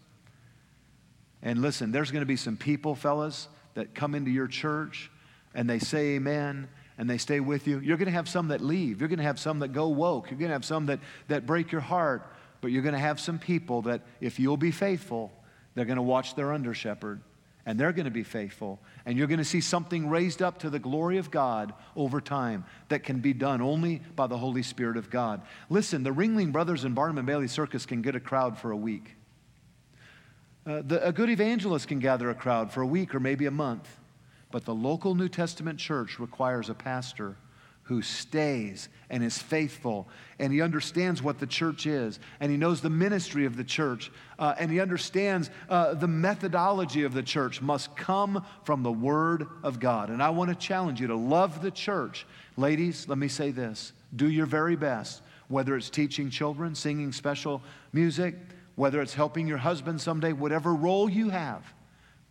And 1.42 1.62
listen, 1.62 1.92
there's 1.92 2.10
going 2.10 2.22
to 2.22 2.26
be 2.26 2.36
some 2.36 2.56
people, 2.56 2.96
fellas, 2.96 3.46
that 3.74 3.94
come 3.94 4.14
into 4.14 4.32
your 4.32 4.48
church 4.48 5.10
and 5.54 5.70
they 5.70 5.78
say 5.78 6.16
amen 6.16 6.68
and 6.98 7.08
they 7.08 7.18
stay 7.18 7.38
with 7.38 7.68
you. 7.68 7.78
You're 7.78 7.98
going 7.98 8.06
to 8.06 8.12
have 8.12 8.28
some 8.28 8.48
that 8.48 8.60
leave. 8.60 9.00
You're 9.00 9.08
going 9.08 9.18
to 9.18 9.24
have 9.24 9.38
some 9.38 9.60
that 9.60 9.68
go 9.68 9.88
woke. 9.88 10.30
You're 10.30 10.40
going 10.40 10.48
to 10.48 10.54
have 10.54 10.64
some 10.64 10.86
that, 10.86 10.98
that 11.28 11.46
break 11.46 11.70
your 11.70 11.82
heart. 11.82 12.26
But 12.62 12.72
you're 12.72 12.82
going 12.82 12.94
to 12.94 12.98
have 12.98 13.20
some 13.20 13.38
people 13.38 13.82
that, 13.82 14.00
if 14.20 14.40
you'll 14.40 14.56
be 14.56 14.70
faithful, 14.70 15.30
they're 15.74 15.84
going 15.84 15.96
to 15.96 16.02
watch 16.02 16.34
their 16.34 16.52
under 16.52 16.74
shepherd 16.74 17.20
and 17.66 17.78
they're 17.78 17.92
going 17.92 18.04
to 18.04 18.12
be 18.12 18.22
faithful. 18.22 18.78
And 19.04 19.18
you're 19.18 19.26
going 19.26 19.38
to 19.38 19.44
see 19.44 19.60
something 19.60 20.08
raised 20.08 20.40
up 20.40 20.60
to 20.60 20.70
the 20.70 20.78
glory 20.78 21.18
of 21.18 21.32
God 21.32 21.74
over 21.96 22.20
time 22.20 22.64
that 22.88 23.02
can 23.02 23.18
be 23.18 23.32
done 23.32 23.60
only 23.60 24.00
by 24.14 24.28
the 24.28 24.38
Holy 24.38 24.62
Spirit 24.62 24.96
of 24.96 25.10
God. 25.10 25.42
Listen, 25.68 26.04
the 26.04 26.14
Ringling 26.14 26.52
Brothers 26.52 26.84
and 26.84 26.94
Barnum 26.94 27.18
and 27.18 27.26
Bailey 27.26 27.48
Circus 27.48 27.84
can 27.84 28.02
get 28.02 28.14
a 28.14 28.20
crowd 28.20 28.56
for 28.56 28.70
a 28.70 28.76
week. 28.76 29.16
Uh, 30.64 30.82
the, 30.84 31.04
a 31.06 31.12
good 31.12 31.28
evangelist 31.28 31.88
can 31.88 31.98
gather 31.98 32.30
a 32.30 32.34
crowd 32.34 32.72
for 32.72 32.82
a 32.82 32.86
week 32.86 33.14
or 33.14 33.20
maybe 33.20 33.46
a 33.46 33.50
month. 33.50 33.98
But 34.52 34.64
the 34.64 34.74
local 34.74 35.16
New 35.16 35.28
Testament 35.28 35.80
church 35.80 36.20
requires 36.20 36.70
a 36.70 36.74
pastor 36.74 37.36
who 37.86 38.02
stays 38.02 38.88
and 39.10 39.22
is 39.22 39.38
faithful 39.38 40.08
and 40.40 40.52
he 40.52 40.60
understands 40.60 41.22
what 41.22 41.38
the 41.38 41.46
church 41.46 41.86
is 41.86 42.18
and 42.40 42.50
he 42.50 42.58
knows 42.58 42.80
the 42.80 42.90
ministry 42.90 43.46
of 43.46 43.56
the 43.56 43.64
church 43.64 44.10
uh, 44.40 44.54
and 44.58 44.72
he 44.72 44.80
understands 44.80 45.50
uh, 45.70 45.94
the 45.94 46.08
methodology 46.08 47.04
of 47.04 47.14
the 47.14 47.22
church 47.22 47.62
must 47.62 47.94
come 47.96 48.44
from 48.64 48.82
the 48.82 48.90
word 48.90 49.46
of 49.62 49.78
god. 49.78 50.10
And 50.10 50.20
i 50.20 50.28
want 50.30 50.50
to 50.50 50.56
challenge 50.56 51.00
you 51.00 51.06
to 51.06 51.14
love 51.14 51.62
the 51.62 51.70
church. 51.70 52.26
Ladies 52.56 53.08
let 53.08 53.18
me 53.18 53.28
say 53.28 53.52
this. 53.52 53.92
Do 54.16 54.28
your 54.28 54.46
very 54.46 54.76
best 54.76 55.22
whether 55.48 55.76
it's 55.76 55.88
teaching 55.88 56.28
children 56.28 56.74
singing 56.74 57.12
special 57.12 57.62
music 57.92 58.34
whether 58.74 59.00
it's 59.00 59.14
helping 59.14 59.46
your 59.46 59.58
husband 59.58 60.00
someday 60.00 60.32
whatever 60.32 60.74
role 60.74 61.08
you 61.08 61.30
have 61.30 61.62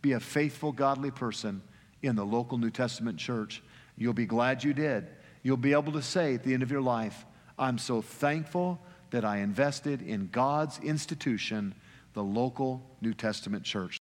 be 0.02 0.12
a 0.12 0.20
faithful 0.20 0.70
godly 0.70 1.10
person 1.10 1.62
in 2.02 2.14
the 2.14 2.24
local 2.24 2.58
new 2.58 2.70
testament 2.70 3.18
church. 3.18 3.62
You'll 3.96 4.12
be 4.12 4.26
glad 4.26 4.62
you 4.62 4.74
did 4.74 5.08
You'll 5.46 5.56
be 5.56 5.74
able 5.74 5.92
to 5.92 6.02
say 6.02 6.34
at 6.34 6.42
the 6.42 6.54
end 6.54 6.64
of 6.64 6.72
your 6.72 6.80
life, 6.80 7.24
I'm 7.56 7.78
so 7.78 8.02
thankful 8.02 8.80
that 9.10 9.24
I 9.24 9.36
invested 9.36 10.02
in 10.02 10.28
God's 10.32 10.80
institution, 10.80 11.72
the 12.14 12.22
local 12.24 12.82
New 13.00 13.14
Testament 13.14 13.62
church. 13.62 13.94